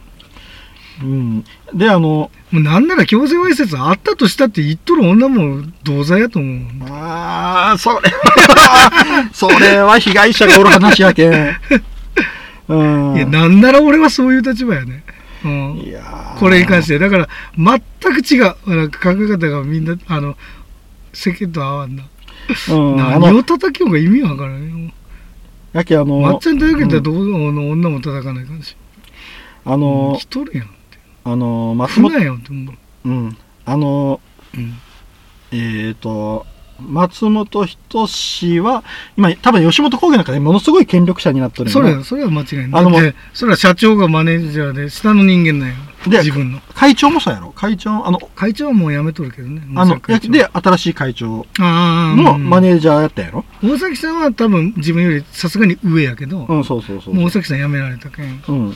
[1.01, 1.43] うん。
[1.73, 6.89] で、あの、もうなんなら強制わいせつあったとしたって言っとる女も同罪やと思う。
[6.89, 11.57] ああ、それは、それは被害者がおる話やけん。
[12.67, 13.15] うん。
[13.15, 15.03] いやなんなら俺はそういう立場やね、
[15.43, 16.39] うん、いやー。
[16.39, 16.99] これに関して。
[16.99, 18.75] だから全く違う。
[18.75, 20.35] なんか考え方がみんなあの
[21.13, 22.03] 世間と合わんな、
[22.69, 24.91] うん、あの、何を叩きようが意味わからんよ。
[25.73, 28.75] やけあの、まっちゃん叩けたらどうの女も叩かない感じ
[29.65, 30.69] あの来、とるやん
[31.23, 33.37] あの、松船本、やんって思う、うん。
[33.65, 34.21] あの、
[34.55, 34.77] うん。
[35.51, 36.45] えっ、と、
[36.79, 38.83] 松本人志は、
[39.17, 42.69] 今、多分吉本興業の中でものすごい権力者になってるんそよれそれは間違いない。
[42.73, 45.75] あのだってそれは社長がマネージャーで下の人間なんよ
[46.07, 46.59] で自分の。
[46.73, 47.51] 会長もそうやろ。
[47.51, 53.45] 会長、あの、会長はもう辞めとるけどねあので、新しい会長のマーネージャーやったやろ。
[53.63, 57.13] 大崎さんは多分自分よりさすがに上やけど、うん、そうそうそう。
[57.13, 58.43] もう大崎さん辞められたけん。
[58.47, 58.75] うん。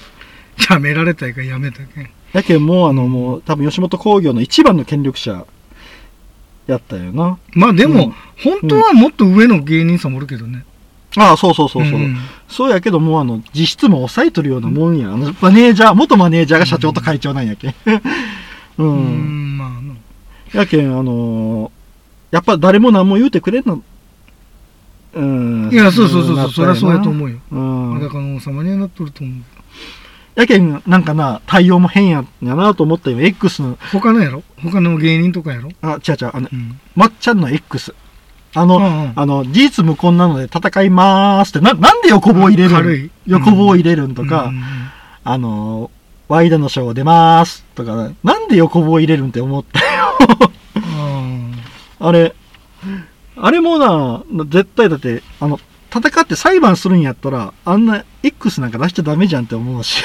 [0.58, 2.10] 辞められたいか辞めたけん。
[2.34, 5.46] やけんもう、あの、もう、多分吉本興業の一番の権力者
[6.72, 7.38] やったよな。
[7.54, 8.14] まあでも、うん
[8.44, 10.66] 本当はもっと上の芸人さんもおるけどね、
[11.16, 12.00] ああ、そうそうそうそう。
[12.00, 12.18] ん
[12.48, 15.14] そうやけどもう、あの、実質も抑えとるようなもんや。
[15.14, 17.74] あの、マネージャー、元マネージャーが社長と会長なんやけ ん。
[18.80, 18.84] う。
[18.84, 19.96] うんんまああの
[20.54, 21.72] やけん、あのー
[22.36, 23.84] やっぱ誰も何も言うてくれんの。
[25.14, 25.70] うん。
[25.72, 27.94] いやそうそうそうそうそりゃそうやと思うようん。
[28.00, 29.36] 裸の王様にはなっとると思う
[30.36, 33.22] やけん、なんかな、対応も変ややなと思ったよ。
[33.22, 34.44] X の、他のやろ？
[34.64, 37.94] 他の芸人とかやろ、あ、違う違う、あの、うん、まっちゃんの X。
[38.54, 39.14] あの、うんうん。
[39.16, 43.12] あの、事実無根なので戦いまーすって、な、なんで横棒入れる軽い。
[43.26, 44.64] 横棒入れるんとか、うんうん
[45.24, 45.92] あの、
[46.28, 50.18] ワイドのショー出まーすとか、なんで横棒入れるんって思ったよ。
[50.76, 51.54] うん。
[52.00, 52.34] あれ、
[53.38, 55.60] あれもな、絶対だって、あの、
[55.94, 60.04] 戦って裁判するんやったら、あんな X なんか出しちゃダメじゃんって思うし。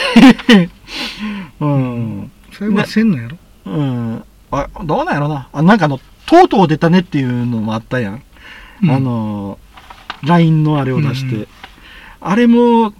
[1.60, 2.30] うん。
[2.52, 4.24] 裁判せんのやろ、うん。
[4.50, 5.48] あ、どうなんやろな。
[5.52, 8.22] あ、なんかあの、とうとう出たねっていうのもあったやん。
[8.82, 9.58] うんあの、
[10.22, 11.36] LINE のあれを出して。
[11.36, 11.48] うんう
[12.20, 12.92] あれも、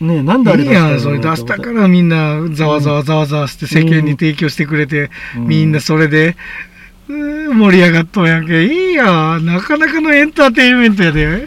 [0.00, 6.36] ねなんであれいい出したのやんそれ出したからみんなざわざわざわざわして世間に提供してくれて、うんみんなそれで、
[7.08, 11.46] 盛り上がっとんやんけいいやんなかなかのエンターテインメントやで、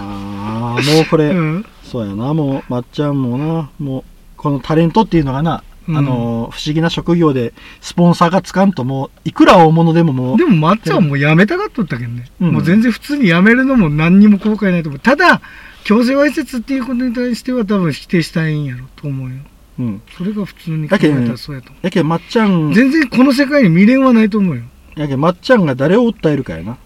[0.00, 1.66] ああ、もうこれ、うん。
[1.82, 4.04] そうやな、もう、まっちゃんもな、もう、
[4.36, 5.96] このタレントっていうのがな、うん。
[5.96, 12.52] あの、不思議な職業で、スポンサーがつかんともう、いくら大物でももう、でもまっちゃんはもうやめたがっとったけんね、うん。
[12.52, 14.98] もう全然普通にやめるのも何にも後悔ないと思う。
[15.00, 15.40] ただ
[15.84, 19.36] 強制わいせつっていうことに対しては多分否定したいんやろと思うよ。
[19.78, 20.02] うん。
[20.16, 24.62] それが普通に考えたらそうやと思やけん、まっちゃんう、全然この世界に未練はないと思うよ。
[24.96, 26.78] やけん、まっちゃんが誰を訴えるかやな。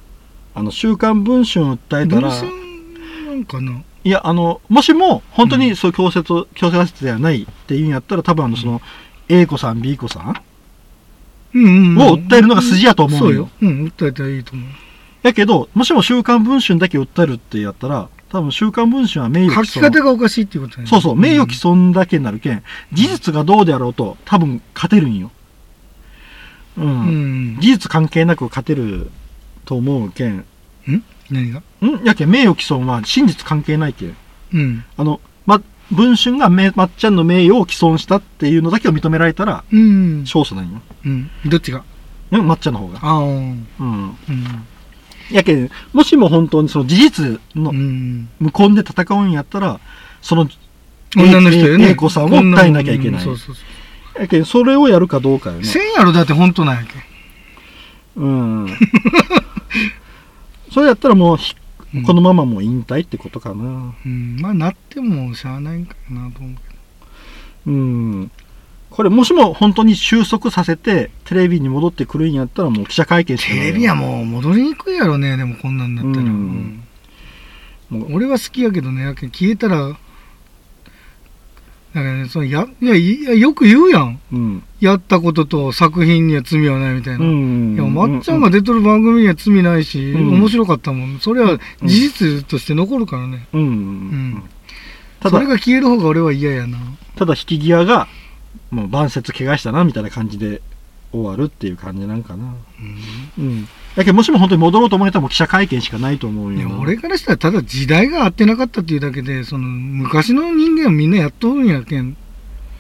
[0.59, 2.31] あの、週刊文春を訴えたら、
[3.47, 3.83] かな？
[4.05, 8.81] いや、あの、もしも、本当にそう強制と、強制わいせつではないっていうんやったら、多分あの、その、
[9.29, 10.35] A 子さん、B 子さん
[11.55, 13.51] うんうんうんを訴えるのが筋やと思うよそうよ。
[13.63, 14.67] うん、訴えたらいいと思う。
[15.23, 19.91] やけど、もしも週刊文春だけ訴えるってやったら、多分週刊文春は名誉書き毀損。
[19.91, 20.87] 方がおかしいっていうことね。
[20.87, 22.63] そうそう、名誉毀損だけになるけん、
[22.93, 25.31] 事実がどうであろうと、多分勝てるんよ。
[26.77, 26.87] うん。
[26.87, 26.91] う
[27.57, 27.57] ん。
[27.61, 29.11] 事実関係なく勝てる
[29.69, 30.39] と思うけん？
[30.39, 30.45] ん
[31.31, 31.63] 何が？
[32.03, 34.17] やけん、名誉毀損は真実関係ないけん。
[34.55, 34.85] うん。
[34.97, 35.61] あの、ま、
[35.93, 40.21] 文春がめまっちゃんの名誉を毀損したっていうのだけを認められたらうん。
[40.21, 40.81] 勝訴なんよ。
[41.05, 41.31] うん。
[41.45, 41.85] どっちが？
[42.31, 42.99] うんまっちゃんの方が。
[43.03, 43.19] ああ。
[43.19, 43.67] うん。
[43.81, 44.17] うん。
[45.31, 48.31] やけん、もしも本当にその事実のうん。
[48.41, 49.81] 向こうで戦うんやったら、
[50.23, 50.49] その
[51.15, 51.91] 女の人よね。
[51.91, 53.61] A 子さんを訴えなきゃいけないうんそうそうそ
[54.19, 54.23] う。
[54.23, 55.65] やけん、それをやるかどうかよね。
[55.65, 56.89] せんやろ、だって本当なんやけ。
[58.17, 58.67] うん。
[60.73, 61.39] それやったらもう
[62.05, 63.95] このままもう引退ってことかな。
[64.05, 64.37] うん。
[64.41, 67.73] まあ、なってもしゃあないんかなと思うけど。
[67.73, 68.31] うん。
[68.91, 76.25] これもしも本当に収束させてテレビに戻ってくるんやったらもう記者会見しかないテレビはもう戻りにくいやろね、でもこんなんだったら。
[76.25, 76.85] うんうん
[77.89, 79.97] もう俺は好きやけどね、やけん消えたら、
[81.99, 84.21] だからね、そのやいやいや、よく言うやん。
[84.33, 84.63] うん。
[84.81, 87.25] やったことと作品には罪はないみたいな。
[87.25, 87.75] うん。
[87.75, 91.19] いや、まっちゃんが出とる番組には罪ないし、うん面白かったもん。
[91.19, 93.49] それは事実として残るからね。
[93.53, 93.61] うん。
[93.61, 93.73] ううん
[94.37, 94.43] ん。
[95.21, 96.79] ただそれ、が消える方が俺は嫌やな。
[97.17, 98.07] ただ引き際が、
[98.71, 100.63] もう晩節怪我したなみたいな感じで
[101.13, 102.55] 終わるっていう感じなんかな。
[103.39, 103.65] うん。
[103.97, 106.79] だけどもしも本当に戻ろうと思えたらもう記者会見しかないと思うよな。
[106.79, 112.17] 俺からしたらただ時代が合ってなかったっていうだけでその昔の人間はみんなやっとるんやけん。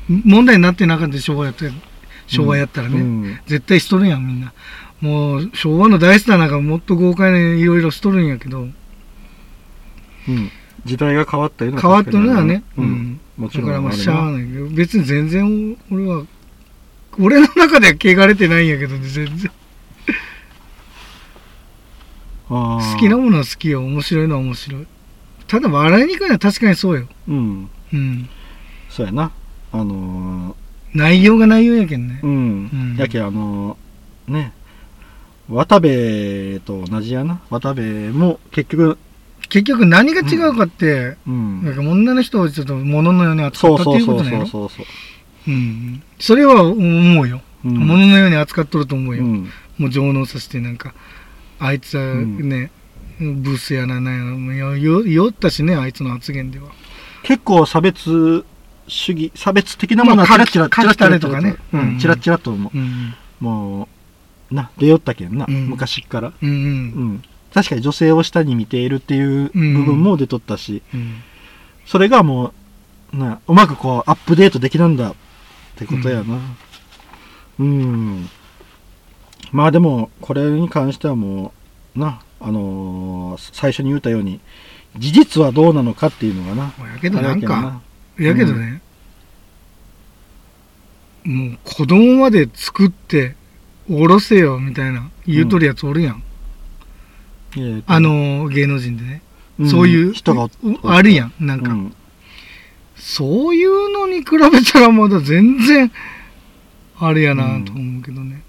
[0.08, 1.72] 問題になってなかった昭和やったら
[2.26, 3.38] 昭和やったらね、うん。
[3.46, 4.52] 絶対しとるやんみんな。
[5.00, 8.60] もう昭和の大スターなんかもっと豪快にいろいろしとるんやけど。
[10.28, 10.50] うん。
[10.84, 12.88] 時代が変わったような変わっとるのはね、ううん。
[12.88, 16.24] ん、もちろんだからまあしゃあないけど別に全然俺は
[17.20, 19.50] 俺の中では汚れてないんやけどね全然。
[22.48, 24.86] 好好きなものは好きよ面白いのは面白い。
[25.46, 27.08] ただ笑いにくいのは確かにそうよ。
[27.28, 27.70] うん。
[27.92, 28.28] うん。
[28.88, 29.32] そうやな。
[29.72, 30.56] あの
[30.94, 32.20] 内容が内容やけんね。
[32.22, 32.96] ー、うん、うん。
[32.96, 34.52] やけあのーね。
[35.50, 37.40] 渡部と同じやな。
[37.50, 37.82] 渡部
[38.12, 38.98] も結局。
[39.48, 41.64] 結局何が違うかって、うん。
[41.64, 44.86] なんか女の人をちょっと物のように扱そうったってそうそういうことねそうそうそうう
[45.50, 46.02] ん。
[46.18, 47.74] それは思うよ、うん。
[47.78, 49.50] 物のように扱っとると思うよ、うん。
[49.78, 50.94] もう上納させてなんか
[51.58, 52.70] あいつはね、
[53.20, 56.68] ブスやななんやよ酔ったしねあいつの発言では。
[57.22, 58.44] 結構差別
[58.86, 61.56] 主義差別的なものはまあチラチラチラチラとかね。
[61.72, 61.96] ううん。
[61.96, 62.78] んチラチラともう。
[62.78, 63.14] ん。
[63.40, 63.88] も
[64.50, 65.68] うな出よったけんな、うん。
[65.68, 66.32] 昔っから。
[66.42, 67.14] うんううん。
[67.14, 71.16] ん確かに女性を下に見ているっていう部分も出とったし、うん。
[71.86, 72.52] それがも
[73.12, 75.14] うなうまくこうアップデートできなんだ
[75.84, 76.40] ってことやな。
[77.60, 78.28] うん、
[79.52, 81.52] まあでもこれに関してはも
[81.96, 84.40] うなあのー最初に言ったように
[84.96, 86.64] 事実はどうなのかっていうのがな
[86.94, 87.34] やけどな。
[87.34, 87.80] んか
[88.18, 88.82] やけどね、
[91.22, 93.36] もう子供まで作って
[93.88, 96.22] おろせよみたいな言うとるやつおるやん、
[97.52, 99.22] けどなえーとあの芸能人でね、
[99.62, 99.68] ん。
[99.68, 100.48] そういう人が
[100.82, 101.94] おあるやんなんか、うん
[103.08, 105.90] そういうのに比べたらまだ全然
[106.98, 108.42] あれやなと思うけどね、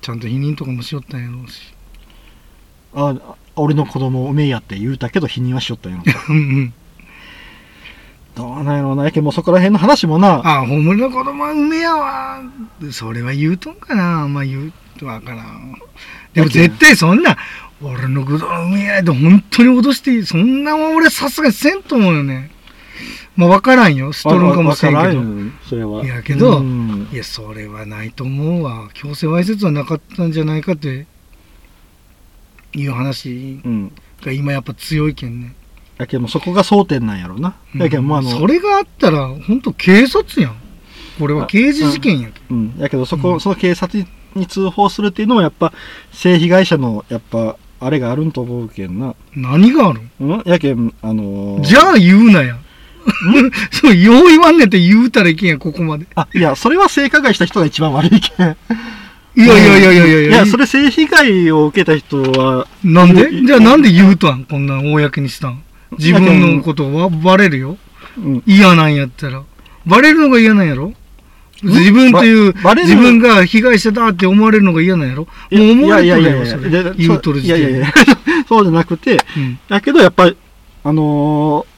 [0.00, 1.74] ちゃんと否認とかもしよったんやろうし。
[2.94, 3.16] あ
[3.56, 6.74] 俺の子供おめえやって言うたけど否認はしよったんやろ うんうん。
[8.36, 9.04] どうなんやろうな。
[9.04, 10.40] やけんもうそこら辺の話もな。
[10.44, 12.40] あホームの子供は梅やわ
[12.92, 14.28] それは言うとんかな。
[14.28, 15.74] まあ言うとわからん。
[16.32, 17.36] でも絶対そんな
[17.82, 22.52] 俺の子供梅やで本当に脅していいそんなもん俺さすがにせんと思うよね
[23.36, 24.12] まあわからんよ。
[24.12, 24.98] しとるんかもしれんけど。
[24.98, 26.04] わからんよそれは。
[26.04, 27.08] いやけどうん。
[27.12, 28.88] いやそれはないと思うわ。
[28.94, 31.06] 強制わいせつはなかったんじゃないかって。
[32.74, 33.92] いう話うん。
[34.22, 35.54] が今やっぱ強いけんね、
[35.98, 37.56] やけんもうそこが争点なんやろな。
[37.74, 40.56] やけんもうあの、それがあったら本当警察やん。
[41.18, 42.56] これは刑事事件やけん。
[42.56, 43.40] うん、やけどそこ、うん。
[43.40, 45.72] その警察に通報するっていうのはやっぱ
[46.12, 49.14] 性被害者のやっぱあれがあるんと思うけんな。
[49.34, 52.58] 何があるん、やけんあのーじゃあ言うなや。
[53.70, 56.06] そう、よう言わんねんって言うたらいけんや、ここまで。
[56.14, 58.56] あいやそれは性加害した人が一番悪いけん。
[59.34, 63.32] いやいやいやいやいやいやそれ性被害を受けた人はなんで？
[63.34, 64.44] いじゃあなんで言うとん？
[64.44, 65.62] こんなん公にしたん。
[65.98, 67.78] 自分のことはバレるよ。
[68.18, 69.42] うん嫌なんやったら。
[69.86, 70.92] バレるのが嫌なんやろ？
[71.62, 75.28] 自分という、自分が被害者だって思われるのが嫌なんやろ？
[75.50, 76.94] いやもう思われいやいとるよ、そやいやいやれ。
[76.98, 77.60] 言うとる時点で。
[77.62, 77.94] いやいやいや
[78.48, 80.36] そうじゃなくてうんやけどやっぱり
[80.84, 81.71] あのー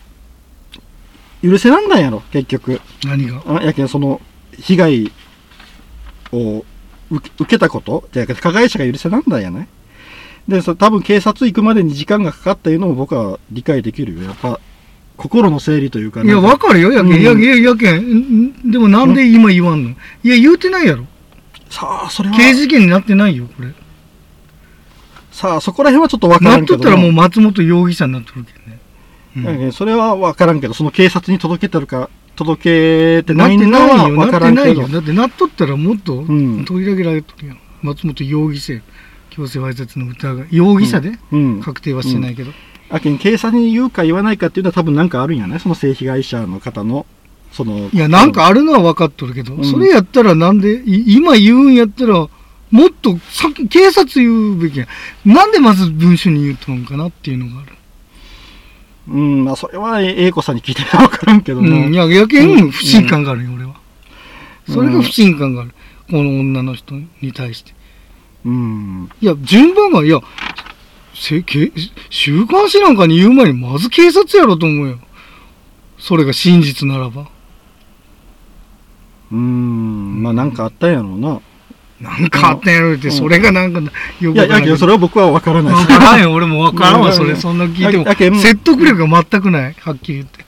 [1.47, 3.43] 許せなんだんやろ結局何が？
[3.47, 4.21] あやけんその
[4.59, 5.13] 被害
[6.33, 6.65] を
[7.11, 8.09] 受けたこと？
[8.13, 9.69] じゃ加害者が許せなんだんやね
[10.49, 14.59] でそ多分警察行くまでに時間がかかったいうのも僕は理解できるよやっぱ
[15.17, 17.13] 心の整理というかいや、わかるよ、やけん。
[17.13, 18.01] うんいや、いや、やけん。
[18.01, 19.91] んでもなんで今言わんの？
[19.91, 19.95] い
[20.29, 21.07] や、言うてないやろ。
[21.71, 23.73] さあそれは刑事事件になってないよ、これ。
[25.31, 28.64] さあそこら辺はちょっとわからなんっけどとったらもう松本容疑者になっとるけどね。
[29.37, 34.89] うんそれは分からんけどその警察に届けてるか届けてなってないのは分なからんけどってないよ。
[34.89, 37.59] だってなっとったらもっとん取り上げられとるやん。
[37.83, 38.81] 松本容疑者、
[39.31, 42.53] 強制わいせつの疑い、容疑者でうん確定はしてないけど。
[42.91, 47.07] あけん警察に言うか言わないかっていうのは多分なんかあるんやねその性被害者の方の
[47.55, 52.29] そのいや、なんかあるのは分かっとるけど、うんそれやったらなんで、い今言うんやったら、
[52.71, 54.87] もっと先、警察言うべきや
[55.25, 55.33] ん。
[55.33, 57.73] なんでまず文書に言うとんかなっていうのがある。
[59.09, 63.75] うんまあそれは英子さんに聞いてない分からんけどうん、ねいや、やけうんん不信感があるよ、俺は。
[64.69, 65.75] それが不信感がある。
[66.11, 67.75] この女の人に対して。
[68.45, 70.21] うんいや、順番が、いや、
[71.15, 71.73] せけ
[72.11, 74.99] 週刊誌なんかに言う前に、まず警察やろと思うよ。
[75.99, 77.29] それが真実ならば。
[79.33, 81.41] うんまあなんかあったんやろうな
[82.01, 83.81] なんかあったんやろって、それがなんか、
[84.21, 88.41] よいややけどそれは僕は分からないわからんよ、俺もわからんわ、うんそれ、そんな聞いても。
[88.41, 90.45] 説得力が全くない、はっきり言って。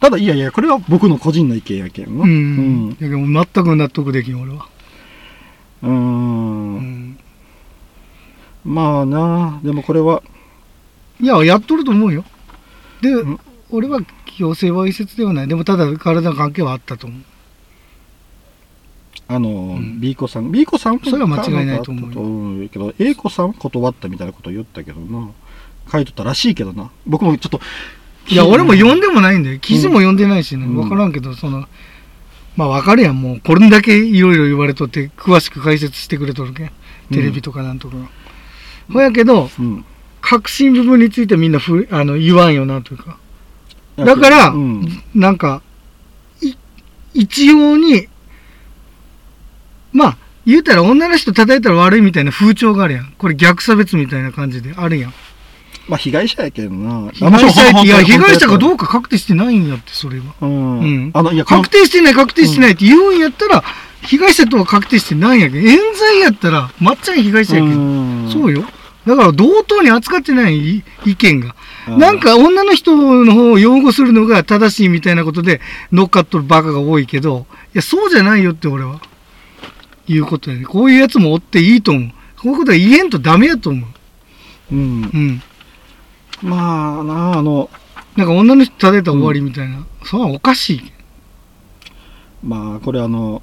[0.00, 2.90] ただいやいやこれは僕の個人の意見やけんなうん。
[2.90, 4.66] だけど全く納得できん、俺は。
[5.82, 7.18] うん。
[8.64, 10.22] まあなでもこれは
[11.20, 12.24] いや、やっとると思うよ。
[13.02, 13.38] でん、
[13.70, 14.00] 俺は
[14.38, 15.48] 強制わいせつではない。
[15.48, 17.20] でも、ただ体の関係はあったと思う。
[19.32, 19.48] あの、
[19.78, 25.30] ん B 子さん B 子さんそれは間違いないと思うけど A 子さんは断ったみたいなことを言ったけどな
[25.90, 27.60] 書いとったらしいけどな僕もちょっと
[28.30, 29.58] いや、俺も読んでもないんだよ。
[29.58, 30.64] 記事も読んでないしね。
[30.64, 31.66] うんわからんけど、その、
[32.56, 33.40] まあわかるやん、もう。
[33.40, 36.70] これだけいろいろ言われとって、詳しく解説してくれとるけん。
[37.10, 37.96] テレビとかなんとか。
[38.92, 39.84] ほやけど、うん
[40.22, 43.16] 核心部分についてみんなふあの言わんよなというか。
[43.96, 45.62] だから、うんなんか、
[46.42, 46.54] い
[47.14, 48.06] 一様に、
[49.92, 53.12] まあ、言うたら女の人叩いたら悪いみたいな風潮があるやん。
[53.18, 55.14] これ逆差別みたいな感じであるやん。
[55.88, 60.24] まあ被害者やけんな被害者いや、被害者かどううか確定してないんやって、それは。
[60.40, 63.64] うん、うんあのいや確定してない、確定してないって言うんやったら、
[64.02, 68.64] 被害者とは確定してないんやけど、冤罪やったら、まっちゃん被害者やけど、うんそうよ。
[69.06, 71.54] だから同等に扱ってない意意見が。
[71.88, 72.94] うんなんか女の人
[73.24, 75.60] の方を擁護するのが正しいみたいなことで
[75.90, 79.00] 乗っかっとるバカが多いけど、いや、そうじゃないよって俺は。
[80.12, 80.64] いうことやね。
[80.64, 82.10] こういうやつもおっていいと思う。
[82.42, 84.74] こういうことは言えんとダメやと思う。
[84.74, 85.42] うんうん。
[86.42, 87.70] まあなあの
[88.16, 89.86] なんか女の人叩いたら終わりみたいな。
[90.04, 90.92] それはおかしい。
[92.42, 93.42] まあこれあの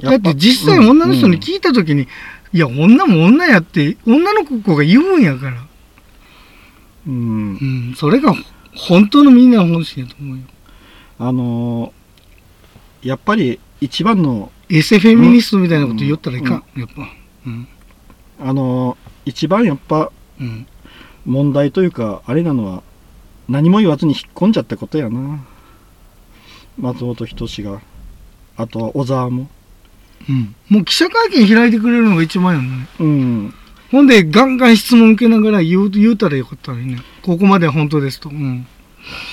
[0.00, 2.08] だって実際女の人に聞いたときに、
[2.52, 5.66] いや、女も女やって、女の子が言うんやから。
[7.06, 7.58] うん、うん
[7.88, 7.94] うん。
[7.94, 8.34] それが
[8.74, 10.42] 本当のみんな本心やと思うよ。
[11.18, 11.92] あの
[13.02, 16.64] やっぱり一番のエセフェミニストみたいなこと言ったらいかん。
[16.76, 17.08] やっぱ。
[17.46, 17.68] うん。
[18.38, 20.66] あの一番やっぱうん。
[21.26, 22.82] 問題というかあれなのは
[23.48, 25.44] 何も言わずに引っ込んじゃったことやな
[26.78, 27.82] 松本人志が
[28.56, 29.48] あとは小沢も
[30.28, 30.54] うん。
[30.68, 32.88] もう記者会見開いてくれるのが一番やもんね。
[33.00, 33.54] うん
[33.90, 37.02] ほんで、ガンガン質問受けながら言う、言うたらよかったのにね。
[37.22, 38.28] ここまでは本当ですと。
[38.28, 38.66] うん。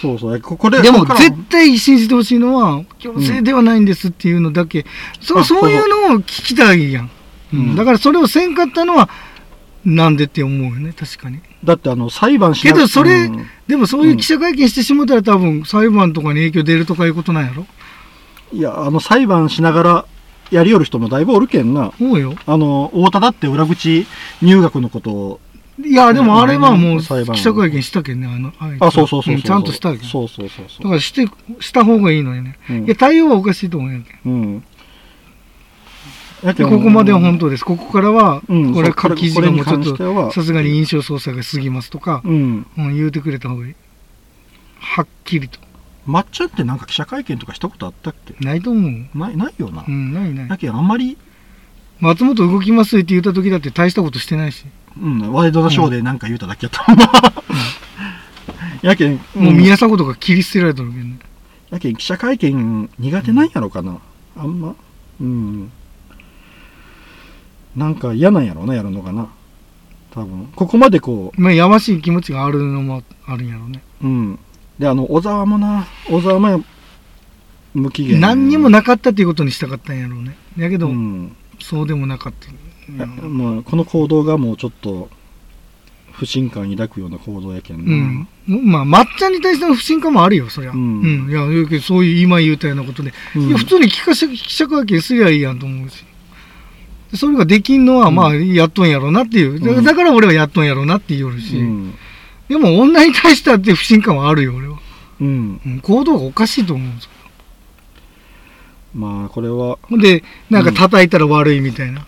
[0.02, 0.42] そうそう。
[0.42, 4.86] ここででも絶対信じてほしいのは、強制ではないんですっていうのだけ、
[5.22, 7.12] そうあそういうのを聞きたいやん。
[7.54, 7.60] うん。
[7.60, 7.76] うん。
[7.76, 9.10] だからそれをせんかったのは、
[9.86, 11.40] なんでって思うよね、確かに。
[11.64, 13.46] だってあの裁判しなけどそれうん。
[13.68, 17.66] でもそういう記者会見してしもたら多分裁判とかに影響出るとかいうことなんやろ？
[18.54, 20.06] いやあの裁判しながら
[20.52, 21.92] やりよる人もだいぶおるけんな。
[21.98, 22.36] そうよ。
[22.46, 24.06] あの太田だって裏口
[24.42, 25.40] 入学のことを
[25.84, 27.06] いや、でもあれはもう記
[27.40, 30.02] 者会見したけんね、あの、あそうそうそうそう、んちゃんとしたけん。
[30.02, 31.28] だそうそうそうそからして、
[31.60, 32.58] した方がいいのにね。
[32.70, 34.32] う、うんいや、対応はおかしいと思うんやけん。
[34.32, 34.64] うん
[36.40, 37.66] ここまでは本当です。
[37.66, 43.76] ここからは、うんこれ、記事がもうちょっと、さすがに印象操作が過ぎますとか、うんうん、言うてくれた方がいい。
[44.80, 45.60] はっきりと。
[46.06, 48.36] まっちゃんってなんか記者会見とかしたことあったっけ？
[48.46, 49.18] ないと思う。
[49.18, 50.58] ないないよな、うん、ないないや。
[50.58, 51.18] けんあんまり、
[52.00, 54.64] 松本動きますって言った時だって大したことしてないし。
[55.02, 57.00] うん、ワイドナショーでなんか言うただけやったもん。
[57.00, 57.12] な、
[58.82, 61.20] やけん、もう宮迫とか切り捨てられたるけんね。
[61.70, 64.00] やけん記者会見苦手なんやろかな、
[64.36, 64.76] あんま。
[65.20, 65.72] うん。
[67.76, 69.30] なんか嫌なんやろなやるのかな。
[70.12, 70.52] 多分。
[70.56, 73.84] ここまでこまあ、やましい気持ちがあるのもあるんやろうね。
[74.02, 74.40] ううん。
[74.80, 76.64] であの小沢もな小沢も
[77.74, 78.20] 無期限。
[78.20, 80.36] 何にもなかったっていうことにしたかったんやろうね。
[80.58, 81.36] やけど、うん。
[81.60, 82.48] そうでもなかった。
[82.90, 85.10] いやもうこの行動がもうちょっと
[86.18, 88.28] 不信感抱くような行動やけんうな、ん。
[88.72, 90.72] まあ、まっちゃんに対しての不信感もあるよ、そりゃ。
[90.72, 91.30] ううんん。
[91.30, 91.34] い
[91.74, 93.14] や、そういう今言うたようなことで。
[93.36, 96.04] うんいや、普通に記者記者会見すりゃいいやんと思うし。
[97.12, 99.60] でそれができんのは、うんまあ、やっとんやろうなっていう。
[99.60, 101.58] だうんだから俺はやっとんやろうなって言うし。
[101.58, 101.94] うん
[102.50, 104.80] でも女に対してはって不信感はあるよ、俺は。
[105.20, 107.12] うんうん、行動がおかしいと思うんですよ。
[108.96, 112.06] まあこれはほんで、なんか叩いたら悪いみたいな。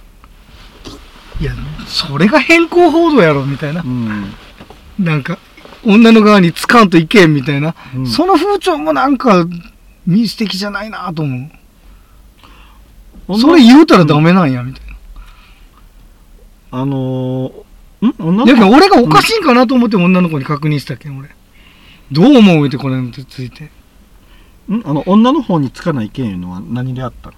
[1.40, 1.53] いや、
[1.88, 3.86] それが変更報道やろ、みたいなう。
[3.88, 4.34] ん、
[4.99, 5.38] なんか、
[5.86, 7.76] 女の側につかんといけん、みたいな。
[7.95, 9.45] うんその風潮もなんか、
[10.06, 11.49] 民主的じゃないなと思
[13.28, 13.40] う。
[13.40, 14.84] それ言うたらダメなんや、みたい
[16.72, 18.14] あのー、ん？
[18.20, 18.45] 女な。
[18.45, 18.53] だの子？
[18.53, 21.30] けど俺がおかしいんかなと思って女の子に確認したけん、俺。
[22.11, 22.68] どう思う？
[22.68, 23.66] ってこれについて。
[24.68, 24.82] ん？
[24.86, 27.36] あの女の方につかない意見いうのは何であったの？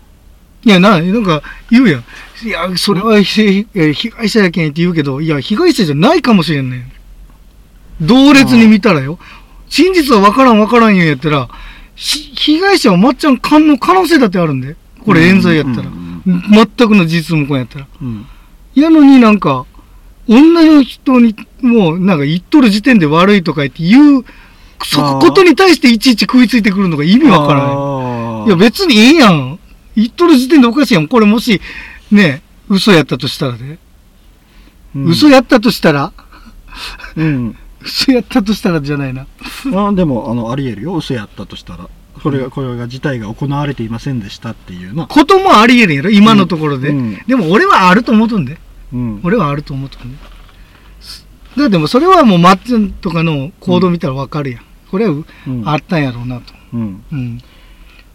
[0.63, 2.03] いや、な、なんか言うやん。
[2.43, 6.91] いや、それは被害者やけんって言うけど、いや、被害者じゃないかもしれんねん。
[8.01, 9.19] 同列に見たらよ。
[9.69, 11.49] 真実は分からん分からんやったら、
[11.95, 14.75] し被害者はまっちゃん勘の可能性だってあるんで。
[15.05, 15.87] これ冤罪やったら。
[15.87, 17.87] うん全くの事実無根やったら。
[18.01, 18.25] うん
[18.75, 19.65] やのになんか、
[20.27, 24.25] 女の人にもうなんか言っとる時点で悪いとか言って言う、
[24.83, 28.47] そことに対していちいち食いついてくるのが意味わからない。
[28.47, 29.59] いや別にいいやん。
[29.95, 31.07] 言っとる時点でおかしいやん。
[31.07, 31.61] これもし、
[32.11, 33.79] ね、嘘やったとしたらね。
[34.95, 36.11] うん嘘やったとしたら
[37.15, 39.25] うん 嘘やったとしたらじゃないな。
[39.73, 41.87] あでもあのありえるよ嘘やったとしたら
[42.21, 46.89] これがこれが事態が行われていませんでしたっていうなこともありえるんやろ今のところで。
[46.89, 48.57] うんでも俺はあると思うとんで。
[48.93, 50.17] うん俺はあると思うとんで。
[51.57, 54.61] だってもうそれはもうマッツンとかの行動見たらわかるやん。
[54.89, 56.53] これはううんあったんやろうなと。
[56.73, 57.41] うんうん。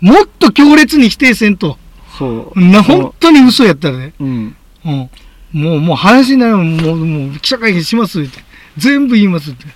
[0.01, 1.79] もっと強烈に否定せんと。
[2.19, 4.15] そうな、本当に嘘やったらね。
[4.19, 5.11] うんうん。
[5.53, 8.39] もう、もう話になるもう、もう記者会見しますって。
[8.77, 9.67] 全部言いますって。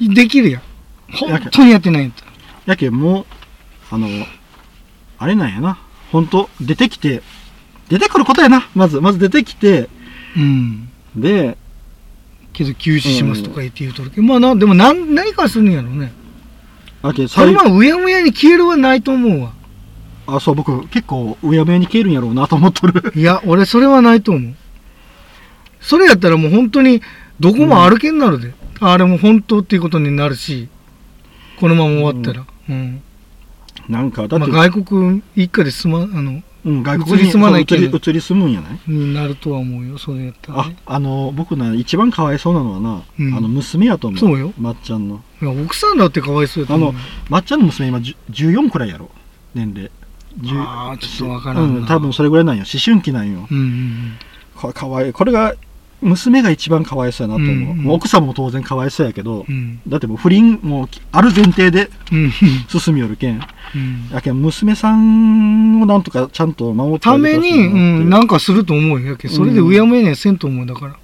[0.00, 0.62] できるやん。
[1.12, 2.16] 本当にやってないんだ。
[2.66, 3.26] やけんもう
[3.90, 4.08] あの
[5.18, 5.78] あれなんやな
[6.10, 7.22] 本当出てきて
[7.88, 9.88] 出てくることやなまずまず出てきて
[10.36, 10.88] うん。
[11.14, 11.56] で
[12.52, 16.12] けど休止しますとか言って言うとるけど、まあな、でも何、何かするんやろうね。
[17.06, 19.52] あけんそれ最はうやむやに消えるはないと思うわ。
[20.26, 24.54] あそう僕結構うやむやに消えるんやろうなと思っとる いや、俺それはないと思う。
[25.82, 27.02] それやったらもう本当に
[27.38, 28.54] どこも歩けんなるで。
[28.80, 30.68] あれも本当っていうことになるし、
[31.60, 32.46] このまま終わったら。
[32.70, 33.02] うん。
[33.88, 37.98] なんかだって、まあ、外国一家で住ま、あの、うん、外国移り住まないけど。
[37.98, 38.78] 移り住むんやない？
[38.86, 40.76] になるとは思うよ、それやったらあね。
[40.86, 43.34] あの僕な一番かわいそうなのはな、うん。
[43.34, 44.18] あの娘やと思う。
[44.18, 44.52] そうよ。
[44.58, 45.22] まっちゃんの。
[45.42, 46.98] いや奥さんだってかわいそうやと思うよ。
[47.28, 49.10] まっちゃんの娘今じゅ14くらいやろ。
[49.54, 49.90] 年齢。
[50.40, 51.80] 10あーちょっとわからんな。
[51.80, 52.64] うん、多分それぐらいなんよ。
[52.64, 53.46] 思春期なんよ。
[53.50, 54.12] うんうん
[54.56, 55.12] これかわいい。
[55.12, 55.54] これが
[56.00, 59.80] 娘が一番かわいそうやなと思う、うんうん奥さんも当然かわいそうやけど、うん。
[59.86, 62.32] だってもう不倫もうある前提でうん。
[62.68, 63.40] 進みよるけん
[63.74, 64.08] うん。
[64.12, 69.12] やけん娘さんをなんとかちゃんと守ってあために、うん、なんかすると思うよ。
[69.12, 70.96] やけそれでうやむやにはせんと思うだから。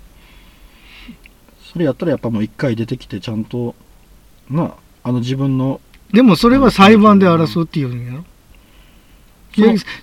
[1.73, 3.77] それやったらやっぱもう一回出てきてちゃんと
[4.51, 5.81] なあの自分の
[6.13, 8.25] でもそれは裁判で争うっていうのやろ。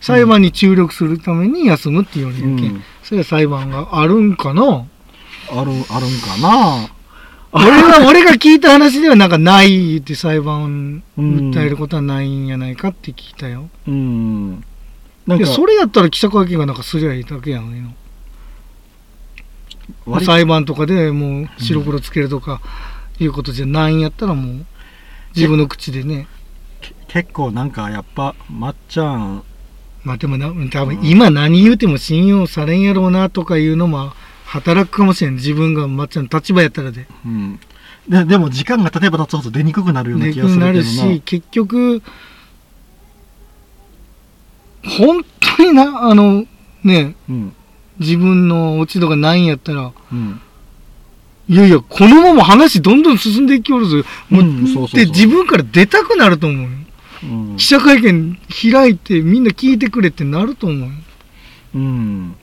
[0.02, 2.84] 裁判に注力するために休むっていうのやけ、うん。
[3.03, 4.64] それは裁判があるんかな？
[4.64, 6.90] あるあるんかな？
[7.53, 13.69] 俺は、俺が聞いた話ではなんかないって裁判うん訴えることはないんやないかって聞いたよ。
[13.88, 14.64] うん。
[15.26, 15.45] なんか。
[15.45, 17.72] それやったら記者会見がなんかすりゃいいだけやの
[20.22, 22.61] 裁判とかでもう白黒つけるとか
[23.19, 24.65] いうことじゃないんやったらもう
[25.34, 26.28] 自分の口でね。
[27.07, 29.43] け結構なんかやっぱまっちゃん
[30.03, 34.13] まあでもな、多分今何言うても信用されんやろうなとかいうのも
[34.45, 35.35] 働くかもしれん。
[35.35, 37.07] 自分がまっちゃんの立場やったらで。
[37.25, 37.59] うん
[38.07, 42.01] ででも時間が例えば経つほど出にくくなるような気がするけどななるし、結局、
[44.85, 45.25] 本
[45.57, 46.45] 当にな、あの、
[46.84, 47.53] ね、うん
[47.99, 50.41] 自分の落ち度がないんやったら、うん
[51.49, 53.97] いやいや、このまま話どんどん進んでいきおるぞ。
[54.29, 56.69] もううんそうそうそうで、自分から出たくなると思うよ。
[57.27, 58.37] うん記者会見
[58.71, 60.95] 開いてみんな聞いてくれってなると思うよ。
[61.75, 62.35] うん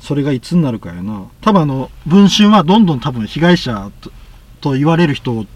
[0.00, 4.10] それがいつになるかやな多分あの文春はどんどん多分被害者と
[4.60, 5.46] と言われる人を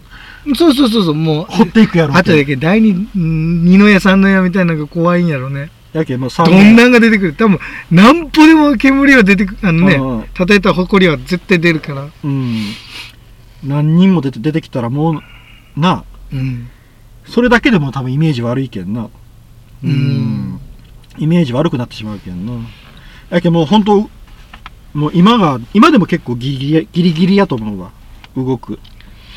[0.55, 5.71] そうそうそうそう、もう、掘っていくやろうあとだけ第二、ん二の矢三の矢みたいなのが怖いんやろね。
[5.93, 7.33] やけんもうどんなんが出てくる。
[7.33, 7.59] 多分、
[7.91, 9.57] なんぽでも煙は出てくる。
[9.63, 12.07] あのうんね、叩いた埃は絶対出るから。
[12.23, 12.61] うん
[13.63, 15.21] 何人も出て出てきたらも
[15.75, 16.69] うなうん。
[17.29, 19.09] それだけでも多分イメージ悪いけんな。
[19.83, 20.59] うん。
[21.17, 22.53] イメージ悪くなってしまうけんな。
[23.29, 24.09] やけんもう本当
[24.93, 27.91] もう今が今でも結構ギリギリやギリギリやと思うわ。
[28.35, 28.79] 動く。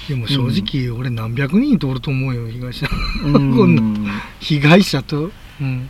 [0.08, 2.88] でも正直、俺何百人通ると思うよ、被害者。
[3.24, 4.08] うん。
[4.40, 5.30] 被害者と、
[5.60, 5.88] うん。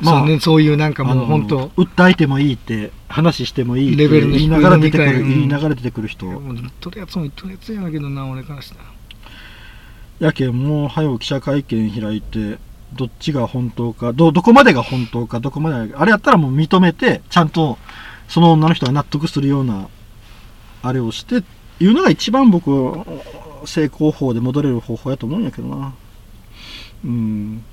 [0.00, 1.66] まあね、そういうなんかもう本当。
[1.76, 6.26] 訴えてもいいって話してもいいってレベル言いながら出てくる言いながら出てくる人。
[6.80, 8.84] とるやつも言っとるやつやけどな俺からしたら
[10.24, 12.58] やけんもう早う記者会見開いて
[12.92, 17.76] どっちが本当かどどこまでが本当かどこまでがあれやったらもう認めてちゃんと
[18.28, 19.88] その女の人が納得するような
[20.82, 21.42] あれをして
[21.80, 23.04] いうのが一番僕は
[23.66, 25.94] 成功法で戻れる方法やと思うんやけどな。
[27.04, 27.64] うん。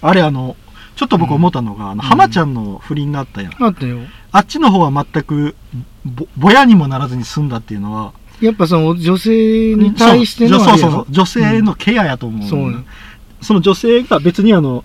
[0.00, 0.56] あれあの
[0.96, 1.98] ちょっと僕思ったのが、あのうん。
[2.00, 3.98] 浜ちゃんの不倫があったやん、あったよ。
[4.32, 5.56] あっちの方は全く
[6.04, 12.84] ぼぼやにもならずに済んだっていうのはやっぱその女性に対してのそうそうそう女性のケアやと思う、そうね
[13.40, 14.84] その女性が別にあの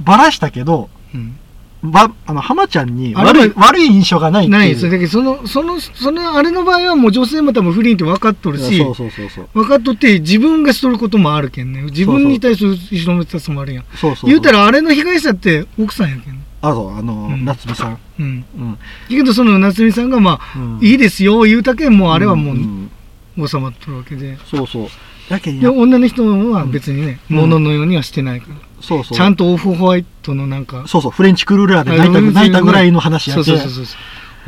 [0.00, 1.36] バラしたけどうん。
[1.82, 4.58] ばあの浜ちゃんに悪い悪い印象がないっていう。
[4.58, 4.90] ないですよ。
[4.90, 9.48] だけどそのそのそのあれの場合はもう女性も多分不倫って分かっとるしそうそうそうそう。
[9.54, 11.82] 分かっとって自分がしとることもあるけんね。
[11.84, 13.84] 自分に対する後ろめたさもあるやん。
[13.96, 14.30] そうそう。
[14.30, 17.44] 言うたらあれの被害者って奥さんやけんねあそうあの、うん。
[17.44, 18.44] 夏美さん、うん。
[18.56, 18.72] うん。
[18.74, 18.78] だ
[19.08, 20.78] けどその夏美さんがまあ、うん。
[20.82, 22.90] いいですよ言うたけんもうあれはもん
[23.36, 24.88] う収まっとるわけで、そうそう。
[25.30, 27.36] やけんでや女の人は別にね、うん。
[27.36, 29.16] 物のようにはしてないから、そうそう。
[29.16, 30.84] ちゃんとオフホワイトのなんか。
[30.86, 31.10] そうそう。
[31.10, 33.96] フレンチクルーラーで泣いたあ泣いたぐらいの話やけんそうそうそうそ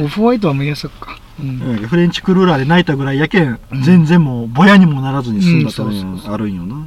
[0.02, 0.66] うオフホワイトはもう
[1.00, 1.62] か、うん。
[1.62, 1.76] うん。
[1.88, 3.82] フレンチクルーラーで泣いたぐらいやけん、うん。
[3.82, 6.86] 全然もうぼやにもならずに済んだとうんそうそうそうあるんよな、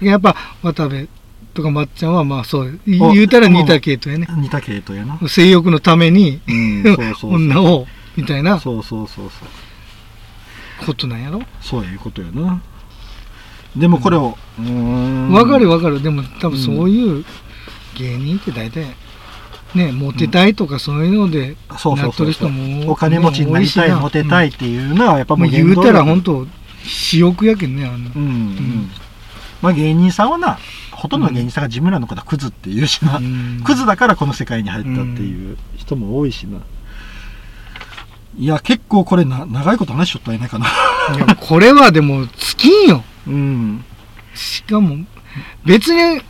[0.00, 1.08] やっぱ渡部
[1.54, 4.28] とかまっちゃんはまあそう言うたら似た系統やね。
[4.36, 7.34] 似た系統やな、性欲のために、うん、そうそうそう。
[7.36, 7.86] 女を
[8.16, 8.60] みたいな。
[8.60, 10.86] そうそうそうそう。
[10.86, 11.42] ことなんやろ？
[11.60, 12.60] そういうことやな。
[13.76, 15.32] でもこれをうーん。
[15.32, 16.02] わかるわかる。
[16.02, 17.24] でも多分そういう
[17.96, 18.86] 芸人って大体
[19.74, 26.46] ねモテたいとかそういうのでなっとる人もお金持ちになりたい、モテたいっていうのはやっぱもう言うたら本本当
[26.84, 28.04] 私欲やけんねあのうん。
[28.04, 28.90] うん。
[29.60, 30.58] まあ芸人さんはな
[30.98, 33.62] ほとんどの芸人さんが自分らのことはクズって言うしな、うん。
[33.64, 36.58] クズだからこの世界に入ったっていう人も多いしな、
[38.36, 40.66] いや結構これな長いこと話しとったらいないかな。
[41.16, 43.04] いやこれはでも尽きんよ。
[43.26, 43.84] うん。
[44.34, 44.96] しかも
[45.64, 46.20] 別に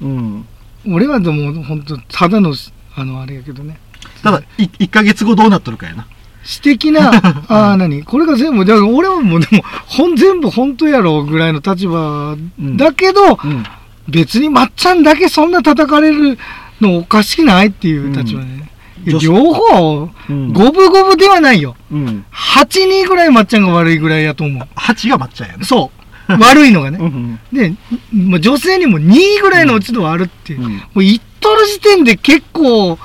[0.00, 0.46] うん。
[0.88, 2.54] 俺はでも本当ただの
[2.96, 3.78] あのあれやけどね。
[4.22, 6.06] ただい1ヶ月後どうなっとるかやな。
[6.42, 7.10] 私的な
[7.48, 8.04] ああ何？
[8.04, 13.64] これが全部だから俺はもうでもほん全部本当やろぐらいの立場うんだけど、うん
[14.08, 16.38] 別にまっちゃんだけそんな叩かれる
[16.80, 18.70] のおかしくないっていう立場でね、
[19.04, 20.52] いや女子両方うん。
[20.52, 21.76] 五分五分ではないよ。
[21.90, 22.24] うん。
[22.32, 25.90] 8人ぐらいまっちゃんが悪いぐらいやと思8が抹茶やうなそ
[26.28, 26.32] う。
[26.32, 26.98] 悪いのがね。
[27.00, 27.74] うんで
[28.12, 30.72] まあ女性にも2位ぐらいの落ち度はあるっていう、うん。
[30.76, 32.98] もう言っとる時点で結構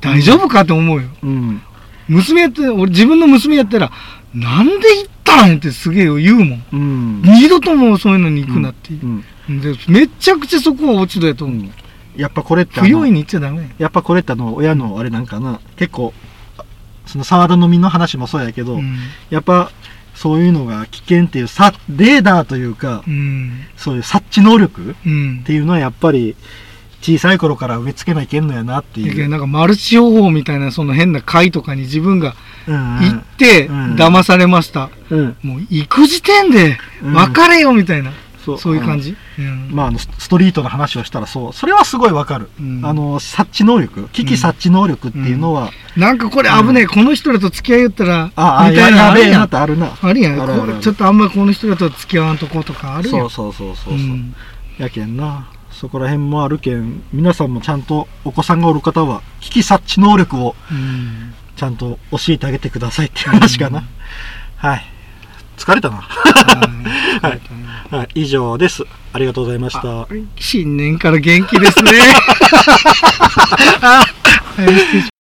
[0.00, 1.08] 大丈夫かと思うよ。
[1.22, 1.62] うん。
[2.08, 3.92] 娘やって俺自分の娘やったら
[4.34, 6.64] なんで行ったんってすげえ言うもん。
[6.72, 7.22] うん。
[7.22, 8.92] 二度ともうそういうのに行くなって。
[8.92, 9.60] いうう、ん。
[9.60, 11.72] でめちゃくちゃそこは落ち度やと思う、うん
[12.16, 13.70] やっぱこれってあの不用意に行っちゃダメ。
[13.78, 15.60] やっぱこれってあの親のあれなんかな。
[15.76, 16.12] 結構
[17.06, 18.96] その沢田の実の話もそうやけど、うん、
[19.30, 19.70] やっぱ
[20.14, 23.52] そういうのが危険っていうさレーダーというか、うん。
[23.76, 25.44] そういう察知能力っうん。
[25.44, 26.36] ていうのはやっぱり
[27.00, 29.28] 小さい頃から植え付けないけんのやなっていう。
[29.28, 32.34] なんかマルチ商法みたいなその変な会とかに自分が
[32.66, 35.36] うん行ってうん騙されました、うん。
[35.42, 37.14] もう行く時点でうん。
[37.14, 38.12] 別れよみたいな、
[38.44, 39.70] そそういう感じ、うん。
[39.70, 41.52] まあ、あのスストリートの話をしたらそう。
[41.52, 42.84] それはすごいわかる、うん。
[42.84, 44.08] あの察知能力。
[44.12, 50.80] 危機察知能力っていうのは、なんかこれ危ねえ、この人らと付き合いよったらああみたいなあるやあるなあるやん。
[50.80, 53.30] ちょっとあんまこの人らと付き合わんとこうとかあるやん。
[53.30, 54.34] そうそうそうそうそう、ん。
[54.78, 55.48] やけんな
[55.80, 61.32] そこら辺もあるけん皆さんもちゃんとお子さんがおる方は危機察知能力をうん。
[61.56, 63.86] ちゃんと教えてあげてくださいっていう話かな、うん。
[64.56, 64.82] はい。
[65.56, 65.96] 疲れたな。
[67.90, 68.08] はい。
[68.14, 68.84] 以上です。
[69.14, 70.06] ありがとうございました。
[70.38, 71.92] 新年から元気ですね。